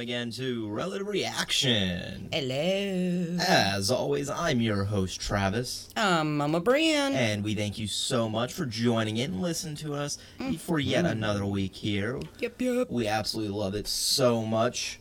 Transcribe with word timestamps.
again 0.00 0.30
to 0.32 0.68
Relative 0.70 1.06
Reaction. 1.06 2.28
Hello. 2.32 3.36
As 3.46 3.90
always, 3.90 4.30
I'm 4.30 4.60
your 4.60 4.84
host, 4.84 5.20
Travis, 5.20 5.88
Um, 5.96 6.38
Mama 6.38 6.58
Brian. 6.60 7.14
and 7.14 7.44
we 7.44 7.54
thank 7.54 7.78
you 7.78 7.86
so 7.86 8.28
much 8.28 8.52
for 8.52 8.64
joining 8.66 9.18
in 9.18 9.32
and 9.32 9.42
listening 9.42 9.76
to 9.76 9.94
us 9.94 10.16
for 10.58 10.78
yet 10.78 11.04
another 11.04 11.44
week 11.44 11.74
here. 11.76 12.18
Yep, 12.38 12.60
yep. 12.62 12.90
We 12.90 13.06
absolutely 13.06 13.54
love 13.56 13.74
it 13.74 13.86
so 13.86 14.44
much. 14.44 14.98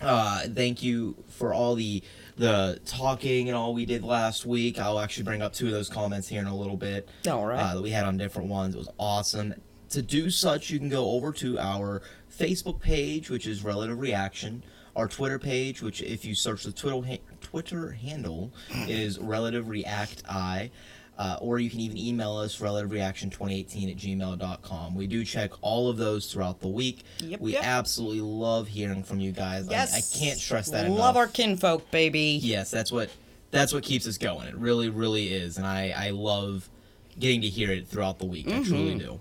Uh, 0.00 0.42
thank 0.54 0.82
you 0.82 1.16
for 1.28 1.52
all 1.52 1.74
the 1.74 2.02
the 2.36 2.80
talking 2.86 3.48
and 3.48 3.56
all 3.56 3.74
we 3.74 3.84
did 3.84 4.02
last 4.02 4.46
week. 4.46 4.78
I'll 4.80 4.98
actually 4.98 5.24
bring 5.24 5.42
up 5.42 5.52
two 5.52 5.66
of 5.66 5.72
those 5.72 5.88
comments 5.90 6.28
here 6.28 6.40
in 6.40 6.46
a 6.46 6.56
little 6.56 6.78
bit. 6.78 7.08
All 7.28 7.44
right. 7.44 7.60
uh, 7.60 7.74
that 7.74 7.82
we 7.82 7.90
had 7.90 8.04
on 8.04 8.16
different 8.16 8.48
ones. 8.48 8.74
It 8.74 8.78
was 8.78 8.88
awesome. 8.98 9.54
To 9.90 10.00
do 10.00 10.30
such, 10.30 10.70
you 10.70 10.78
can 10.78 10.88
go 10.88 11.10
over 11.10 11.32
to 11.32 11.58
our 11.58 12.00
Facebook 12.36 12.80
page, 12.80 13.30
which 13.30 13.46
is 13.46 13.62
Relative 13.62 13.98
Reaction, 14.00 14.62
our 14.96 15.08
Twitter 15.08 15.38
page, 15.38 15.82
which 15.82 16.02
if 16.02 16.24
you 16.24 16.34
search 16.34 16.64
the 16.64 16.72
Twitter 16.72 17.06
ha- 17.06 17.20
Twitter 17.40 17.92
handle 17.92 18.52
is 18.88 19.18
Relative 19.18 19.68
React 19.68 20.22
I. 20.28 20.70
Uh, 21.18 21.36
or 21.42 21.60
you 21.60 21.68
can 21.68 21.78
even 21.78 21.96
email 21.98 22.36
us 22.38 22.58
relativereaction2018 22.58 23.90
at 23.90 23.96
gmail.com. 23.98 24.94
We 24.94 25.06
do 25.06 25.24
check 25.24 25.50
all 25.60 25.90
of 25.90 25.98
those 25.98 26.32
throughout 26.32 26.60
the 26.60 26.68
week. 26.68 27.04
Yep, 27.18 27.38
we 27.38 27.52
yep. 27.52 27.64
absolutely 27.64 28.22
love 28.22 28.66
hearing 28.66 29.04
from 29.04 29.20
you 29.20 29.30
guys. 29.30 29.68
I- 29.68 29.72
yes. 29.72 29.94
I, 29.94 30.18
can't 30.18 30.38
stress 30.38 30.70
that 30.70 30.84
Love 30.84 30.86
enough. 30.86 30.98
Love 30.98 31.16
our 31.18 31.26
kinfolk, 31.26 31.90
baby. 31.90 32.40
Yes, 32.42 32.70
that's 32.70 32.90
what 32.90 33.10
that's 33.50 33.74
what 33.74 33.84
keeps 33.84 34.08
us 34.08 34.16
going. 34.16 34.48
It 34.48 34.56
really, 34.56 34.88
really 34.88 35.28
is, 35.32 35.58
and 35.58 35.66
I 35.66 35.94
I 35.96 36.10
love 36.10 36.68
getting 37.18 37.42
to 37.42 37.48
hear 37.48 37.70
it 37.70 37.86
throughout 37.86 38.18
the 38.18 38.24
week. 38.24 38.48
I 38.48 38.62
truly 38.64 38.98
do. 38.98 39.20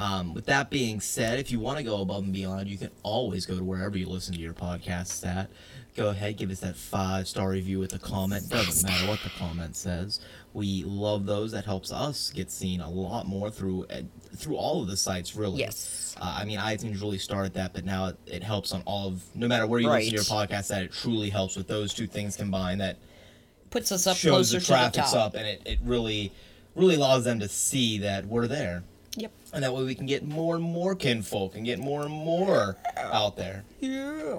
Um, 0.00 0.32
with 0.32 0.46
that 0.46 0.70
being 0.70 0.98
said, 0.98 1.38
if 1.38 1.50
you 1.52 1.60
want 1.60 1.76
to 1.76 1.84
go 1.84 2.00
above 2.00 2.24
and 2.24 2.32
beyond, 2.32 2.68
you 2.68 2.78
can 2.78 2.90
always 3.02 3.44
go 3.44 3.58
to 3.58 3.62
wherever 3.62 3.98
you 3.98 4.08
listen 4.08 4.32
to 4.34 4.40
your 4.40 4.54
podcasts 4.54 5.26
at. 5.26 5.50
Go 5.94 6.08
ahead, 6.08 6.38
give 6.38 6.50
us 6.50 6.60
that 6.60 6.74
five 6.76 7.28
star 7.28 7.50
review 7.50 7.78
with 7.80 7.92
a 7.94 7.98
comment. 7.98 8.48
Doesn't 8.48 8.88
matter 8.88 9.06
what 9.06 9.20
the 9.22 9.28
comment 9.30 9.76
says. 9.76 10.20
We 10.54 10.84
love 10.84 11.26
those. 11.26 11.52
That 11.52 11.66
helps 11.66 11.92
us 11.92 12.30
get 12.30 12.50
seen 12.50 12.80
a 12.80 12.88
lot 12.88 13.26
more 13.26 13.50
through 13.50 13.84
uh, 13.90 14.02
through 14.36 14.56
all 14.56 14.80
of 14.80 14.88
the 14.88 14.96
sites. 14.96 15.36
Really. 15.36 15.58
Yes. 15.58 16.16
Uh, 16.18 16.36
I 16.40 16.44
mean, 16.46 16.58
iTunes 16.58 17.02
really 17.02 17.18
started 17.18 17.52
that, 17.54 17.74
but 17.74 17.84
now 17.84 18.06
it, 18.06 18.16
it 18.26 18.42
helps 18.42 18.72
on 18.72 18.82
all 18.86 19.08
of. 19.08 19.22
No 19.36 19.48
matter 19.48 19.66
where 19.66 19.80
you 19.80 19.88
listen 19.90 20.10
to 20.10 20.14
your 20.14 20.24
Right. 20.38 20.48
podcast, 20.48 20.68
that 20.68 20.82
it 20.84 20.92
truly 20.92 21.28
helps 21.28 21.56
with 21.56 21.66
those 21.66 21.92
two 21.92 22.06
things 22.06 22.36
combined. 22.36 22.80
That 22.80 22.96
Puts 23.70 23.92
us 23.92 24.06
up 24.06 24.16
shows 24.16 24.30
closer 24.50 24.54
the 24.54 24.60
to 24.60 24.66
the 24.66 24.72
traffic's 24.72 25.12
top. 25.12 25.26
up, 25.26 25.34
and 25.34 25.46
it, 25.46 25.60
it 25.66 25.78
really 25.84 26.32
really 26.74 26.94
allows 26.94 27.24
them 27.24 27.38
to 27.40 27.48
see 27.48 27.98
that 27.98 28.24
we're 28.26 28.46
there, 28.46 28.82
Yep. 29.16 29.32
and 29.52 29.64
that 29.64 29.74
way 29.74 29.82
we 29.82 29.94
can 29.94 30.06
get 30.06 30.24
more 30.24 30.54
and 30.54 30.64
more 30.64 30.94
kinfolk 30.94 31.56
and 31.56 31.64
get 31.64 31.78
more 31.80 32.02
and 32.02 32.10
more 32.12 32.76
out 32.96 33.36
there. 33.36 33.64
Yeah. 33.80 34.38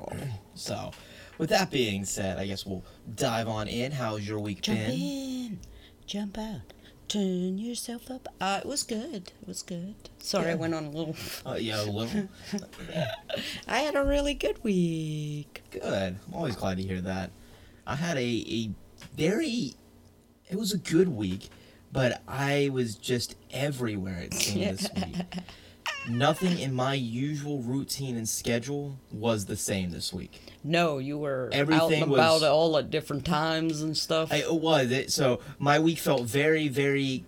So, 0.55 0.91
with 1.38 1.50
that 1.50 1.69
being 1.72 2.06
said, 2.06 2.38
I 2.38 2.47
guess 2.47 2.66
we'll 2.66 2.84
dive 3.16 3.47
on 3.50 3.68
in. 3.68 3.91
How's 3.91 4.25
your 4.28 4.40
week 4.40 4.62
Jump 4.62 4.79
been? 4.79 4.91
in. 4.91 5.59
Jump 6.06 6.38
out. 6.38 6.62
Turn 7.09 7.57
yourself 7.57 8.09
up. 8.09 8.29
Uh, 8.40 8.62
it 8.63 8.68
was 8.68 8.84
good. 8.84 9.34
It 9.41 9.47
was 9.47 9.62
good. 9.63 9.96
Sorry, 10.19 10.51
I 10.51 10.56
went 10.56 10.73
on 10.73 10.85
a 10.85 10.90
little. 10.90 11.16
Uh, 11.46 11.56
yeah, 11.56 11.81
a 11.81 11.84
little. 11.84 12.29
I 13.67 13.79
had 13.79 13.96
a 13.96 14.03
really 14.06 14.34
good 14.34 14.63
week. 14.63 15.62
Good. 15.72 15.84
I'm 16.28 16.34
always 16.34 16.56
glad 16.56 16.78
to 16.78 16.84
hear 16.84 17.01
that. 17.01 17.31
I 17.85 17.96
had 17.96 18.16
a, 18.17 18.22
a 18.47 18.69
very. 19.17 19.73
It 20.50 20.56
was 20.57 20.72
a 20.73 20.78
good 20.78 21.09
week, 21.09 21.50
but 21.91 22.22
I 22.28 22.69
was 22.72 22.96
just 22.96 23.35
everywhere 23.52 24.19
it 24.19 24.34
seemed 24.34 24.78
this 24.79 24.90
week. 24.96 25.16
Nothing 26.09 26.57
in 26.59 26.74
my 26.74 26.94
usual 26.96 27.62
routine 27.62 28.16
and 28.18 28.28
schedule 28.28 28.97
was 29.12 29.46
the 29.46 29.56
same 29.57 29.91
this 29.91 30.12
week. 30.12 30.41
No, 30.63 30.97
you 30.97 31.18
were 31.18 31.47
out 31.47 31.53
Everything 31.59 32.03
and 32.03 32.12
was- 32.12 32.19
about 32.19 32.44
all 32.44 32.78
at 32.78 32.90
different 32.90 33.25
times 33.25 33.81
and 33.81 33.96
stuff. 33.96 34.31
I, 34.31 34.38
it 34.38 34.53
was 34.53 34.91
it. 34.91 35.12
So 35.12 35.40
my 35.59 35.79
week 35.79 36.00
felt 36.00 36.24
very, 36.24 36.68
very 36.68 37.25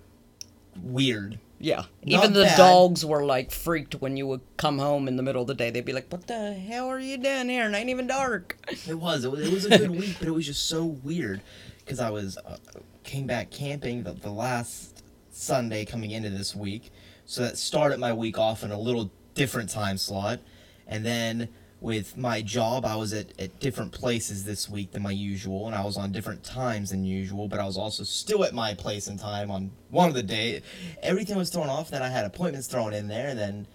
weird. 0.81 1.39
Yeah. 1.59 1.85
Not 2.03 2.23
Even 2.25 2.33
the 2.33 2.43
bad. 2.43 2.57
dogs 2.57 3.05
were 3.05 3.23
like 3.23 3.51
freaked 3.51 3.95
when 4.01 4.17
you 4.17 4.27
would 4.27 4.41
come 4.57 4.79
home 4.79 5.07
in 5.07 5.15
the 5.17 5.23
middle 5.23 5.41
of 5.43 5.47
the 5.47 5.53
day. 5.53 5.69
They'd 5.69 5.85
be 5.85 5.93
like, 5.93 6.11
What 6.11 6.27
the 6.27 6.53
hell 6.53 6.87
are 6.89 6.99
you 6.99 7.17
doing 7.17 7.49
here? 7.49 7.69
It 7.69 7.73
ain't 7.75 7.89
even 7.89 8.07
dark. 8.07 8.57
It 8.87 8.95
was. 8.95 9.23
It 9.23 9.31
was, 9.31 9.47
it 9.47 9.53
was 9.53 9.65
a 9.65 9.69
good 9.77 9.91
week, 9.91 10.15
but 10.19 10.27
it 10.27 10.31
was 10.31 10.45
just 10.45 10.67
so 10.67 10.83
weird 10.83 11.41
because 11.79 11.99
I 11.99 12.09
was 12.09 12.37
uh, 12.37 12.57
came 13.03 13.27
back 13.27 13.51
camping 13.51 14.03
the, 14.03 14.13
the 14.13 14.31
last 14.31 15.03
Sunday 15.31 15.85
coming 15.85 16.11
into 16.11 16.29
this 16.29 16.55
week, 16.55 16.91
so 17.25 17.41
that 17.41 17.57
started 17.57 17.99
my 17.99 18.13
week 18.13 18.37
off 18.37 18.63
in 18.63 18.71
a 18.71 18.79
little 18.79 19.11
different 19.35 19.69
time 19.69 19.97
slot, 19.97 20.39
and 20.87 21.05
then 21.05 21.49
with 21.83 22.15
my 22.15 22.41
job, 22.41 22.85
I 22.85 22.95
was 22.95 23.11
at, 23.11 23.37
at 23.37 23.59
different 23.59 23.91
places 23.91 24.45
this 24.45 24.69
week 24.69 24.93
than 24.93 25.03
my 25.03 25.11
usual, 25.11 25.67
and 25.67 25.75
I 25.75 25.83
was 25.83 25.97
on 25.97 26.13
different 26.13 26.41
times 26.41 26.91
than 26.91 27.03
usual, 27.03 27.49
but 27.49 27.59
I 27.59 27.65
was 27.65 27.75
also 27.75 28.03
still 28.03 28.45
at 28.45 28.53
my 28.53 28.73
place 28.73 29.07
and 29.07 29.19
time 29.19 29.51
on 29.51 29.69
one 29.89 30.07
of 30.07 30.15
the 30.15 30.23
day. 30.23 30.61
Everything 31.01 31.35
was 31.35 31.49
thrown 31.49 31.67
off. 31.67 31.91
Then 31.91 32.01
I 32.01 32.07
had 32.07 32.23
appointments 32.23 32.67
thrown 32.67 32.93
in 32.93 33.09
there, 33.09 33.27
and 33.27 33.37
then 33.37 33.67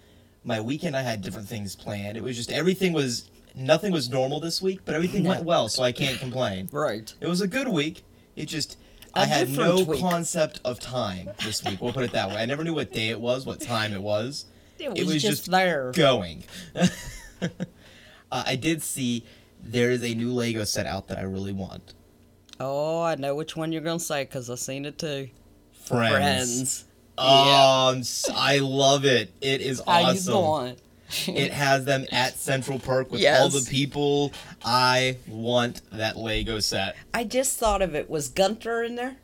my 0.43 0.59
weekend 0.59 0.97
I 0.97 1.03
had 1.03 1.21
different 1.21 1.49
things 1.49 1.77
planned. 1.77 2.17
It 2.17 2.23
was 2.23 2.35
just 2.35 2.51
everything 2.51 2.95
was 2.95 3.29
nothing 3.55 3.93
was 3.93 4.09
normal 4.09 4.41
this 4.41 4.63
week, 4.63 4.81
but 4.87 4.95
everything 4.95 5.25
went 5.25 5.45
well, 5.45 5.69
so 5.69 5.83
I 5.83 5.93
can't 5.93 6.19
complain. 6.19 6.71
Right. 6.73 7.13
It 7.21 7.29
was 7.29 7.43
a 7.43 7.47
good 7.47 7.69
week. 7.69 8.05
It 8.37 8.47
just 8.47 8.79
I 9.19 9.27
had 9.27 9.49
no 9.51 9.83
week. 9.83 10.01
concept 10.01 10.61
of 10.65 10.79
time 10.81 11.31
this 11.45 11.65
week. 11.65 11.81
We'll 11.81 11.93
put 11.93 12.05
it 12.05 12.13
that 12.13 12.29
way. 12.29 12.37
I 12.37 12.47
never 12.47 12.65
knew 12.65 12.75
what 12.75 12.93
day 12.93 13.09
it 13.09 13.21
was, 13.21 13.45
what 13.47 13.61
time 13.61 13.93
it 13.93 14.03
was. 14.03 14.47
It 14.79 14.91
was, 14.91 14.99
It 15.01 15.07
was 15.07 15.15
just, 15.15 15.27
just 15.27 15.51
there. 15.51 15.93
Going. 15.93 16.45
uh, 17.43 17.49
I 18.31 18.57
did 18.57 18.83
see 18.83 19.25
there 19.63 19.91
is 19.91 20.03
a 20.05 20.15
new 20.15 20.33
Lego 20.33 20.65
set 20.65 20.87
out 20.87 21.09
that 21.09 21.19
I 21.19 21.23
really 21.23 21.53
want. 21.53 21.95
Oh, 22.61 23.03
I 23.03 23.15
know 23.17 23.35
which 23.35 23.57
one 23.57 23.73
you're 23.73 23.83
going 23.83 23.99
to 23.99 24.05
say 24.05 24.25
because 24.25 24.49
I've 24.51 24.59
seen 24.59 24.85
it 24.85 24.99
too. 24.99 25.29
Friends. 25.73 26.13
Friends. 26.13 26.85
Oh, 27.17 27.95
s- 27.99 28.31
I 28.33 28.59
love 28.59 29.05
it. 29.05 29.33
It 29.41 29.61
is 29.61 29.83
awesome. 29.87 30.77
It 31.27 31.53
has 31.53 31.85
them 31.85 32.07
at 32.13 32.39
Central 32.39 32.79
Park 32.79 33.11
with 33.11 33.25
all 33.27 33.49
the 33.49 33.67
people. 33.69 34.33
I 34.65 35.19
want 35.27 35.83
that 35.93 36.17
Lego 36.17 36.61
set. 36.61 36.97
I 37.15 37.25
just 37.25 37.59
thought 37.59 37.83
of 37.83 37.95
it. 37.95 38.11
Was 38.11 38.29
Gunther 38.29 38.83
in 38.83 38.97
there? 38.97 39.17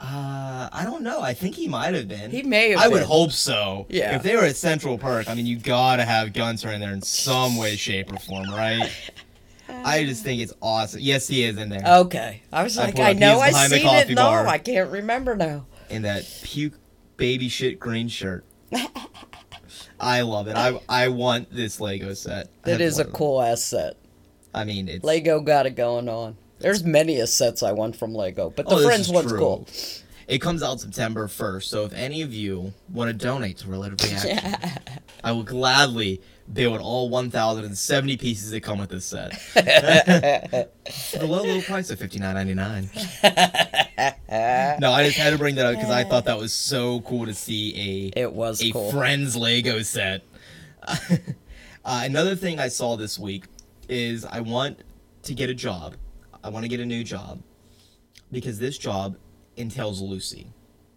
Uh, 0.00 0.68
I 0.72 0.84
don't 0.84 1.02
know. 1.02 1.20
I 1.20 1.34
think 1.34 1.56
he 1.56 1.66
might 1.66 1.94
have 1.94 2.06
been. 2.06 2.30
He 2.30 2.42
may 2.42 2.70
have 2.70 2.78
I 2.80 2.88
would 2.88 3.02
hope 3.02 3.32
so. 3.32 3.86
Yeah. 3.88 4.14
If 4.14 4.22
they 4.22 4.36
were 4.36 4.44
at 4.44 4.56
Central 4.56 4.96
Park, 4.96 5.28
I 5.28 5.34
mean, 5.34 5.44
you 5.44 5.58
gotta 5.58 6.04
have 6.04 6.32
Gunther 6.32 6.70
in 6.70 6.80
there 6.80 6.92
in 6.92 7.02
some 7.02 7.56
way, 7.56 7.74
shape, 7.74 8.12
or 8.12 8.18
form, 8.18 8.48
right? 8.50 8.90
I 9.68 10.04
just 10.04 10.22
think 10.22 10.40
it's 10.40 10.52
awesome. 10.62 11.00
Yes, 11.00 11.28
he 11.28 11.44
is 11.44 11.58
in 11.58 11.68
there. 11.68 11.82
Okay. 11.84 12.42
I 12.52 12.62
was 12.62 12.78
I 12.78 12.86
like, 12.86 12.98
I 13.00 13.12
know 13.12 13.40
I 13.40 13.50
seen 13.50 13.86
it. 13.86 14.10
No. 14.10 14.30
I 14.30 14.58
can't 14.58 14.90
remember 14.90 15.36
now. 15.36 15.66
In 15.90 16.02
that 16.02 16.24
puke 16.42 16.74
baby 17.16 17.48
shit 17.48 17.78
green 17.78 18.08
shirt. 18.08 18.44
I 20.00 20.22
love 20.22 20.48
it. 20.48 20.56
I 20.56 20.80
I 20.88 21.08
want 21.08 21.52
this 21.52 21.80
Lego 21.80 22.14
set. 22.14 22.46
I 22.64 22.66
That 22.66 22.72
have 22.72 22.80
is 22.80 22.98
a 22.98 23.04
one 23.04 23.12
cool 23.12 23.42
ass 23.42 23.62
set. 23.64 23.96
I 24.54 24.64
mean, 24.64 24.88
it's 24.88 25.04
Lego 25.04 25.40
got 25.40 25.66
it 25.66 25.76
going 25.76 26.08
on. 26.08 26.36
There's 26.60 26.82
many 26.84 27.16
a 27.20 27.26
sets 27.26 27.62
I 27.62 27.72
want 27.72 27.96
from 27.96 28.14
Lego, 28.14 28.50
but 28.54 28.68
the 28.68 28.74
Oh, 28.74 28.78
this 28.78 28.86
Friends 28.86 29.06
is 29.08 29.12
one's 29.12 29.28
true. 29.30 29.38
cool. 29.38 29.68
It 30.26 30.38
comes 30.40 30.62
out 30.62 30.80
September 30.80 31.26
1st, 31.26 31.62
so 31.64 31.84
if 31.86 31.92
any 31.94 32.20
of 32.22 32.34
you 32.34 32.72
want 32.92 33.08
to 33.10 33.14
donate 33.26 33.58
to 33.58 33.68
Relative 33.68 33.98
Reaction, 34.02 34.38
I 35.24 35.32
will 35.32 35.42
gladly 35.44 36.20
build 36.52 36.80
all 36.80 37.08
1,070 37.08 38.16
pieces 38.16 38.50
that 38.50 38.62
come 38.62 38.78
with 38.78 38.90
this 38.90 39.04
set. 39.04 39.38
For 41.12 41.18
the 41.18 41.26
low, 41.26 41.42
low 41.42 41.60
price 41.60 41.90
of 41.90 41.98
$59.99. 41.98 44.78
no, 44.80 44.92
I 44.92 45.04
just 45.04 45.18
had 45.18 45.30
to 45.30 45.38
bring 45.38 45.56
that 45.56 45.66
up 45.66 45.74
because 45.74 45.90
I 45.90 46.04
thought 46.04 46.24
that 46.24 46.38
was 46.38 46.52
so 46.52 47.00
cool 47.02 47.26
to 47.26 47.34
see 47.34 48.12
a 48.16 48.20
It 48.20 48.32
was 48.32 48.62
a 48.62 48.72
cool. 48.72 48.90
Friends 48.90 49.36
Lego 49.36 49.82
set. 49.82 50.22
uh, 50.86 50.96
another 51.84 52.34
thing 52.34 52.58
I 52.58 52.68
saw 52.68 52.96
this 52.96 53.18
week 53.18 53.44
is 53.88 54.24
I 54.24 54.40
want 54.40 54.78
to 55.24 55.34
get 55.34 55.50
a 55.50 55.54
job. 55.54 55.96
I 56.42 56.48
want 56.48 56.64
to 56.64 56.68
get 56.68 56.80
a 56.80 56.86
new 56.86 57.04
job 57.04 57.42
because 58.32 58.58
this 58.58 58.78
job 58.78 59.16
entails 59.56 60.00
Lucy. 60.00 60.46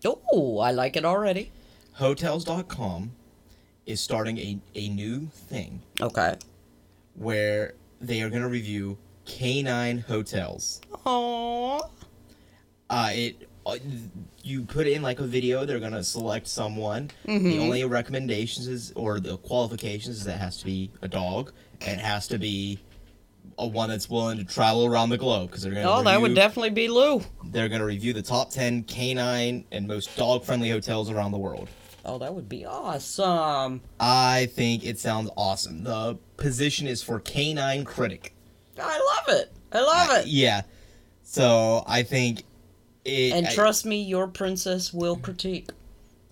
Oh, 0.05 0.59
I 0.59 0.71
like 0.71 0.95
it 0.95 1.05
already. 1.05 1.51
Hotels.com 1.93 3.11
is 3.85 3.99
starting 3.99 4.37
a, 4.37 4.59
a 4.75 4.89
new 4.89 5.27
thing 5.33 5.81
Okay. 5.99 6.35
where 7.15 7.73
they 7.99 8.21
are 8.21 8.29
going 8.29 8.41
to 8.41 8.47
review 8.49 8.97
canine 9.25 9.99
hotels. 9.99 10.81
Aww. 11.05 11.89
Uh, 12.89 13.09
it 13.13 13.47
uh, 13.65 13.77
you 14.43 14.63
put 14.63 14.87
in 14.87 15.01
like 15.03 15.19
a 15.19 15.23
video. 15.27 15.65
They're 15.65 15.79
gonna 15.79 16.03
select 16.03 16.47
someone. 16.47 17.11
The 17.25 17.31
Mhm. 17.31 17.59
only 17.59 17.83
recommendations 17.85 18.67
is 18.67 18.91
or 18.95 19.19
the 19.19 19.37
qualifications 19.37 20.17
is 20.17 20.23
that 20.25 20.35
it 20.37 20.39
has 20.39 20.57
to 20.57 20.65
be 20.65 20.89
a 21.03 21.07
dog. 21.07 21.53
and 21.81 21.99
It 21.99 22.03
has 22.03 22.27
to 22.29 22.39
be 22.39 22.79
a 23.59 23.67
one 23.67 23.89
that's 23.89 24.09
willing 24.09 24.39
to 24.39 24.43
travel 24.43 24.85
around 24.87 25.09
the 25.09 25.17
globe 25.17 25.49
because 25.51 25.61
they're 25.63 25.73
gonna. 25.75 25.89
Oh, 25.91 26.03
that 26.03 26.19
would 26.19 26.33
definitely 26.33 26.71
be 26.71 26.87
Lou. 26.87 27.21
They're 27.45 27.69
gonna 27.69 27.85
review 27.85 28.13
the 28.13 28.23
top 28.23 28.49
ten 28.49 28.81
canine 28.83 29.63
and 29.71 29.87
most 29.87 30.15
dog-friendly 30.17 30.69
hotels 30.71 31.09
around 31.11 31.31
the 31.31 31.37
world. 31.37 31.69
Oh, 32.03 32.17
that 32.17 32.33
would 32.33 32.49
be 32.49 32.65
awesome. 32.65 33.81
I 33.99 34.47
think 34.53 34.83
it 34.85 34.97
sounds 34.99 35.29
awesome. 35.37 35.83
The 35.83 36.17
position 36.37 36.87
is 36.87 37.03
for 37.03 37.19
canine 37.19 37.85
critic. 37.85 38.33
I 38.81 38.97
love 39.27 39.37
it. 39.39 39.51
I 39.71 39.81
love 39.81 40.17
it. 40.21 40.27
Yeah. 40.27 40.61
So 41.23 41.83
I 41.87 42.03
think 42.03 42.43
it. 43.05 43.33
And 43.33 43.47
I- 43.47 43.53
trust 43.53 43.85
me, 43.85 44.01
your 44.01 44.27
princess 44.27 44.93
will 44.93 45.15
critique. 45.15 45.69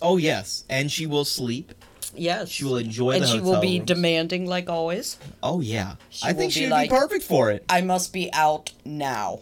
oh 0.01 0.17
yes, 0.17 0.63
and 0.69 0.91
she 0.91 1.05
will 1.05 1.25
sleep. 1.25 1.73
Yes. 2.15 2.49
She 2.49 2.63
will 2.65 2.77
enjoy 2.77 3.11
the. 3.11 3.17
and 3.17 3.25
she 3.27 3.39
will 3.39 3.61
be 3.61 3.77
rooms. 3.77 3.87
demanding 3.87 4.45
like 4.47 4.69
always. 4.69 5.17
Oh 5.43 5.61
yeah, 5.61 5.95
She 6.09 6.27
I 6.27 6.33
think 6.33 6.51
she 6.51 6.61
would 6.63 6.71
like- 6.71 6.89
be 6.89 6.95
perfect 6.95 7.23
for 7.23 7.51
it. 7.51 7.63
I 7.69 7.81
must 7.81 8.11
be 8.11 8.33
out 8.33 8.71
now. 8.83 9.41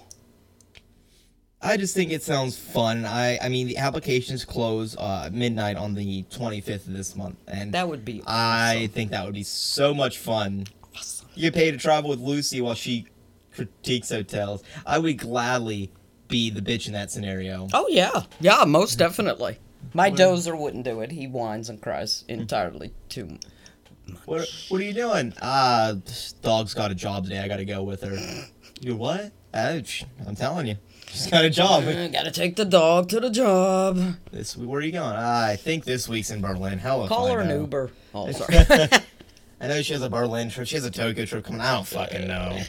I 1.61 1.75
just 1.77 1.95
think 1.95 2.11
it 2.11 2.21
sounds 2.23 2.57
fun. 2.57 3.05
I 3.05 3.39
I 3.41 3.49
mean 3.49 3.67
the 3.67 3.77
applications 3.77 4.45
close 4.45 4.95
uh, 4.97 5.29
midnight 5.33 5.75
on 5.75 5.95
the 5.95 6.23
25th 6.23 6.87
of 6.87 6.93
this 6.93 7.15
month, 7.15 7.37
and 7.47 7.73
That 7.73 7.87
would 7.89 8.05
be 8.05 8.21
I 8.27 8.89
think 8.93 9.11
that 9.11 9.25
would 9.25 9.33
be 9.33 9.43
so 9.43 9.93
much 9.93 10.17
fun. 10.19 10.65
awesome. 10.95 11.27
You 11.33 11.43
get 11.49 11.55
paid 11.55 11.71
to 11.71 11.77
travel 11.77 12.09
with 12.11 12.19
Lucy 12.19 12.61
while 12.61 12.75
she 12.75 13.07
critiques 13.53 14.09
hotels. 14.09 14.63
I 14.85 14.99
would 14.99 15.17
gladly 15.17 15.91
be 16.27 16.49
the 16.51 16.61
bitch 16.61 16.87
in 16.87 16.93
that 16.93 17.09
scenario. 17.09 17.67
Oh 17.73 17.87
yeah, 17.89 18.23
yeah, 18.39 18.63
most 18.65 18.97
definitely. 18.99 19.57
My 19.93 20.09
What- 20.09 20.19
dozer 20.19 20.57
wouldn't 20.59 20.83
do 20.83 21.01
it. 21.01 21.11
He 21.11 21.25
whines 21.27 21.69
and 21.69 21.81
cries 21.81 22.23
entirely 22.27 22.91
too. 23.09 23.25
much. 23.25 23.41
What 24.25 24.47
What 24.69 24.79
are 24.79 24.83
you 24.83 24.93
doing? 24.93 25.33
Ah, 25.41 25.93
this 26.05 26.33
dog's 26.33 26.73
got 26.75 26.91
a 26.91 26.95
job 26.95 27.23
today. 27.23 27.39
I 27.39 27.47
got 27.47 27.57
to 27.57 27.65
go 27.65 27.81
with 27.83 28.01
her. 28.01 28.45
You 28.79 28.95
what? 28.95 29.31
Uh, 29.55 29.79
I'm 30.27 30.35
telling 30.35 30.67
you, 30.67 30.75
she's 31.09 31.27
got 31.27 31.45
a 31.45 31.49
job. 31.49 31.83
Uh, 31.85 32.07
gotta 32.09 32.31
take 32.31 32.55
the 32.55 32.65
dog 32.65 33.09
to 33.09 33.19
the 33.19 33.29
job. 33.29 34.15
This 34.31 34.55
where 34.57 34.79
are 34.79 34.83
you 34.83 34.91
going? 34.91 35.15
I 35.15 35.55
think 35.55 35.85
this 35.85 36.07
week's 36.09 36.29
in 36.29 36.41
Berlin. 36.41 36.79
Hell, 36.79 37.03
if 37.03 37.09
Call 37.09 37.27
I 37.27 37.33
her 37.33 37.39
an. 37.41 37.49
Uber. 37.49 37.91
Oh, 38.13 38.31
sorry. 38.31 38.55
I 39.59 39.67
know 39.67 39.81
she 39.81 39.93
has 39.93 40.01
a 40.03 40.09
Berlin 40.09 40.49
trip. 40.49 40.67
She 40.67 40.75
has 40.75 40.85
a 40.85 40.91
Tokyo 40.91 41.25
trip 41.25 41.45
coming. 41.45 41.61
I 41.61 41.73
don't 41.75 41.87
fucking 41.87 42.27
know. 42.27 42.59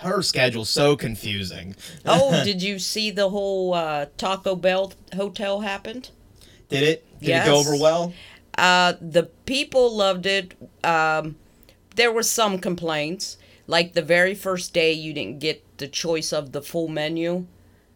Her 0.00 0.20
schedule's 0.22 0.68
so 0.68 0.96
confusing. 0.96 1.76
oh, 2.04 2.42
did 2.44 2.60
you 2.60 2.80
see 2.80 3.10
the 3.12 3.30
whole 3.30 3.72
uh, 3.74 4.06
Taco 4.16 4.56
Bell 4.56 4.92
hotel 5.14 5.60
happened? 5.60 6.10
Did 6.68 6.82
it? 6.82 7.20
Did 7.20 7.28
Yes. 7.28 7.46
it 7.46 7.50
go 7.50 7.58
over 7.58 7.76
well? 7.76 8.12
Uh, 8.58 8.94
the 9.00 9.24
people 9.46 9.94
loved 9.96 10.26
it. 10.26 10.54
Um, 10.82 11.36
there 11.94 12.10
were 12.10 12.24
some 12.24 12.58
complaints. 12.58 13.36
Like 13.66 13.92
the 13.92 14.02
very 14.02 14.34
first 14.34 14.74
day, 14.74 14.92
you 14.92 15.12
didn't 15.12 15.38
get 15.38 15.64
the 15.78 15.88
choice 15.88 16.32
of 16.32 16.52
the 16.52 16.62
full 16.62 16.88
menu. 16.88 17.46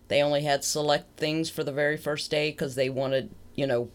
They 0.09 0.23
only 0.23 0.43
had 0.43 0.63
select 0.65 1.19
things 1.19 1.51
for 1.51 1.65
the 1.65 1.73
very 1.73 1.97
first 1.97 2.31
day 2.31 2.51
because 2.51 2.75
they 2.77 2.89
wanted, 2.89 3.31
you 3.55 3.67
know, 3.67 3.89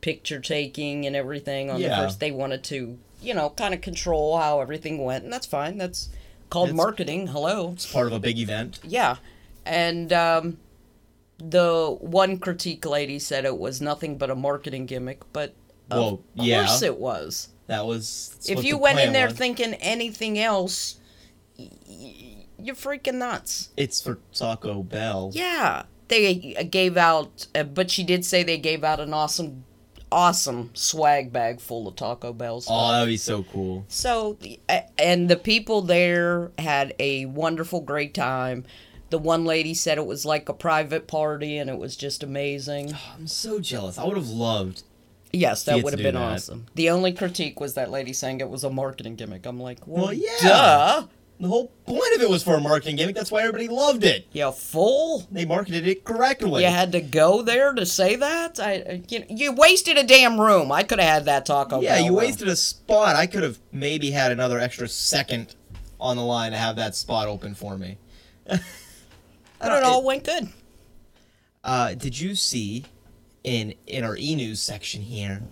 picture 0.00 0.40
taking 0.40 1.06
and 1.06 1.14
everything 1.14 1.70
on 1.70 1.80
Yeah. 1.80 1.88
the 1.90 1.96
first. 2.06 2.20
They 2.20 2.30
wanted 2.30 2.64
to, 2.64 2.98
you 3.20 3.34
know, 3.34 3.50
kind 3.50 3.74
of 3.74 3.80
control 3.82 4.38
how 4.38 4.60
everything 4.60 5.04
went, 5.04 5.24
and 5.24 5.32
that's 5.32 5.46
fine. 5.46 5.76
That's 5.76 6.08
called 6.50 6.68
It's- 6.70 6.76
marketing. 6.76 7.26
Hello. 7.28 7.72
It's 7.74 7.90
part 7.90 8.06
of 8.06 8.12
a 8.14 8.18
big 8.20 8.38
event. 8.38 8.78
Yeah. 8.82 9.16
And 9.66 10.10
um, 10.14 10.56
the 11.38 11.96
one 12.00 12.38
critique 12.38 12.86
lady 12.86 13.18
said 13.18 13.44
it 13.44 13.58
was 13.58 13.80
nothing 13.82 14.16
but 14.16 14.30
a 14.30 14.34
marketing 14.34 14.86
gimmick, 14.86 15.20
but 15.32 15.52
Well, 15.90 16.20
of 16.38 16.44
yeah. 16.46 16.64
course 16.66 16.80
it 16.82 16.98
was. 16.98 17.48
That 17.66 17.84
was. 17.84 18.34
If 18.48 18.64
you 18.64 18.78
went 18.78 18.98
in 18.98 19.12
there 19.12 19.28
was. 19.28 19.36
thinking 19.36 19.74
anything 19.74 20.38
else, 20.38 20.96
you're 21.58 22.74
freaking 22.74 23.14
nuts. 23.14 23.70
it's 23.76 24.00
for 24.00 24.18
Taco 24.34 24.82
Bell. 24.82 25.30
Yeah. 25.34 25.84
They 26.08 26.34
gave 26.70 26.96
out, 26.96 27.46
uh, 27.54 27.64
but 27.64 27.90
she 27.90 28.02
did 28.02 28.24
say 28.24 28.42
they 28.42 28.56
gave 28.58 28.82
out 28.82 28.98
an 28.98 29.12
awesome, 29.12 29.64
awesome 30.10 30.70
swag 30.72 31.32
bag 31.32 31.60
full 31.60 31.86
of 31.86 31.96
Taco 31.96 32.32
Bells. 32.32 32.66
Oh, 32.70 32.92
that'd 32.92 33.08
be 33.08 33.18
so 33.18 33.42
cool. 33.42 33.84
So, 33.88 34.38
and 34.98 35.28
the 35.28 35.36
people 35.36 35.82
there 35.82 36.50
had 36.58 36.94
a 36.98 37.26
wonderful, 37.26 37.82
great 37.82 38.14
time. 38.14 38.64
The 39.10 39.18
one 39.18 39.44
lady 39.44 39.74
said 39.74 39.98
it 39.98 40.06
was 40.06 40.24
like 40.24 40.48
a 40.48 40.54
private 40.54 41.06
party 41.08 41.58
and 41.58 41.68
it 41.68 41.78
was 41.78 41.96
just 41.96 42.22
amazing. 42.22 42.94
I'm 43.14 43.26
so 43.26 43.58
jealous. 43.58 43.98
I 43.98 44.04
would 44.04 44.16
have 44.16 44.28
loved. 44.30 44.82
Yes, 45.30 45.64
that 45.64 45.82
would 45.82 45.92
have 45.92 46.02
been 46.02 46.14
that. 46.14 46.22
awesome. 46.22 46.66
The 46.74 46.88
only 46.88 47.12
critique 47.12 47.60
was 47.60 47.74
that 47.74 47.90
lady 47.90 48.14
saying 48.14 48.40
it 48.40 48.48
was 48.48 48.64
a 48.64 48.70
marketing 48.70 49.14
gimmick. 49.16 49.44
I'm 49.44 49.60
like, 49.60 49.86
well, 49.86 50.04
Well, 50.06 50.12
yeah. 50.14 50.36
duh. 50.40 51.06
The 51.40 51.46
whole 51.48 51.68
point 51.86 52.16
of 52.16 52.20
it 52.22 52.28
was 52.28 52.42
for 52.42 52.54
a 52.56 52.60
marketing 52.60 52.96
gimmick. 52.96 53.14
That's 53.14 53.30
why 53.30 53.42
everybody 53.42 53.68
loved 53.68 54.02
it. 54.02 54.26
You 54.32 54.50
fool. 54.50 55.26
They 55.30 55.44
marketed 55.44 55.86
it 55.86 56.04
correctly. 56.04 56.64
You 56.64 56.68
had 56.70 56.90
to 56.92 57.00
go 57.00 57.42
there 57.42 57.72
to 57.74 57.86
say 57.86 58.16
that? 58.16 58.58
I, 58.58 58.72
I- 58.72 59.02
you, 59.08 59.24
you 59.30 59.52
wasted 59.52 59.96
a 59.98 60.02
damn 60.02 60.40
room. 60.40 60.72
I 60.72 60.82
could 60.82 60.98
have 60.98 61.08
had 61.08 61.24
that 61.26 61.46
Taco 61.46 61.80
yeah, 61.80 61.94
Bell 61.94 62.04
you 62.04 62.10
room. 62.10 62.16
wasted 62.16 62.48
a 62.48 62.56
spot. 62.56 63.14
I 63.14 63.26
could 63.26 63.44
have 63.44 63.58
maybe 63.70 64.10
had 64.10 64.32
another 64.32 64.58
extra 64.58 64.88
second 64.88 65.54
on 66.00 66.16
the 66.16 66.24
line 66.24 66.50
to 66.52 66.58
have 66.58 66.74
that 66.76 66.96
spot 66.96 67.28
open 67.28 67.54
for 67.54 67.78
me. 67.78 67.98
But 69.60 69.72
it 69.72 69.82
all 69.82 70.04
went 70.04 70.22
good. 70.24 70.48
Uh, 71.64 71.94
did 71.94 72.18
you 72.18 72.36
see 72.36 72.84
in 73.42 73.74
in 73.88 74.04
our 74.04 74.16
e 74.16 74.36
news 74.36 74.60
section 74.60 75.02
here? 75.02 75.42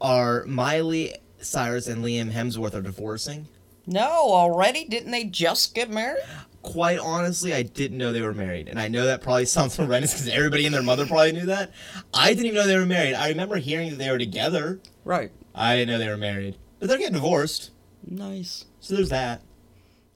Are 0.00 0.44
Miley 0.46 1.14
Cyrus 1.40 1.86
and 1.86 2.04
Liam 2.04 2.32
Hemsworth 2.32 2.74
are 2.74 2.82
divorcing? 2.82 3.46
No, 3.86 4.02
already? 4.02 4.84
Didn't 4.84 5.12
they 5.12 5.24
just 5.24 5.74
get 5.74 5.90
married? 5.90 6.22
Quite 6.62 6.98
honestly, 6.98 7.54
I 7.54 7.62
didn't 7.62 7.98
know 7.98 8.12
they 8.12 8.22
were 8.22 8.34
married, 8.34 8.68
and 8.68 8.80
I 8.80 8.88
know 8.88 9.06
that 9.06 9.22
probably 9.22 9.46
sounds 9.46 9.76
horrendous 9.76 10.12
because 10.14 10.28
everybody 10.28 10.66
and 10.66 10.74
their 10.74 10.82
mother 10.82 11.06
probably 11.06 11.32
knew 11.32 11.46
that. 11.46 11.72
I 12.12 12.30
didn't 12.30 12.46
even 12.46 12.56
know 12.56 12.66
they 12.66 12.76
were 12.76 12.86
married. 12.86 13.14
I 13.14 13.28
remember 13.28 13.56
hearing 13.56 13.90
that 13.90 13.96
they 13.96 14.10
were 14.10 14.18
together. 14.18 14.80
Right. 15.04 15.30
I 15.54 15.76
didn't 15.76 15.92
know 15.92 15.98
they 15.98 16.10
were 16.10 16.16
married, 16.16 16.58
but 16.80 16.88
they're 16.88 16.98
getting 16.98 17.14
divorced. 17.14 17.70
Nice. 18.04 18.64
So 18.80 18.94
there's 18.94 19.08
that. 19.10 19.42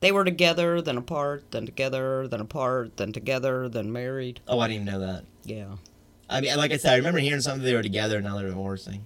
They 0.01 0.13
were 0.13 0.25
together, 0.25 0.81
then 0.81 0.97
apart, 0.97 1.51
then 1.51 1.67
together, 1.67 2.27
then 2.27 2.41
apart, 2.41 2.97
then 2.97 3.13
together, 3.13 3.69
then 3.69 3.93
married. 3.93 4.41
Oh, 4.49 4.59
I 4.59 4.69
didn't 4.69 4.89
even 4.89 5.01
know 5.01 5.07
that. 5.07 5.25
Yeah. 5.45 5.77
I 6.29 6.41
mean, 6.41 6.57
like 6.57 6.73
I 6.73 6.79
said, 6.79 6.95
I 6.95 6.97
remember 6.97 7.19
hearing 7.21 7.41
something 7.43 7.65
they 7.65 7.75
were 7.75 7.83
together, 7.83 8.17
and 8.17 8.25
now 8.25 8.39
they're 8.39 8.49
divorcing. 8.49 9.05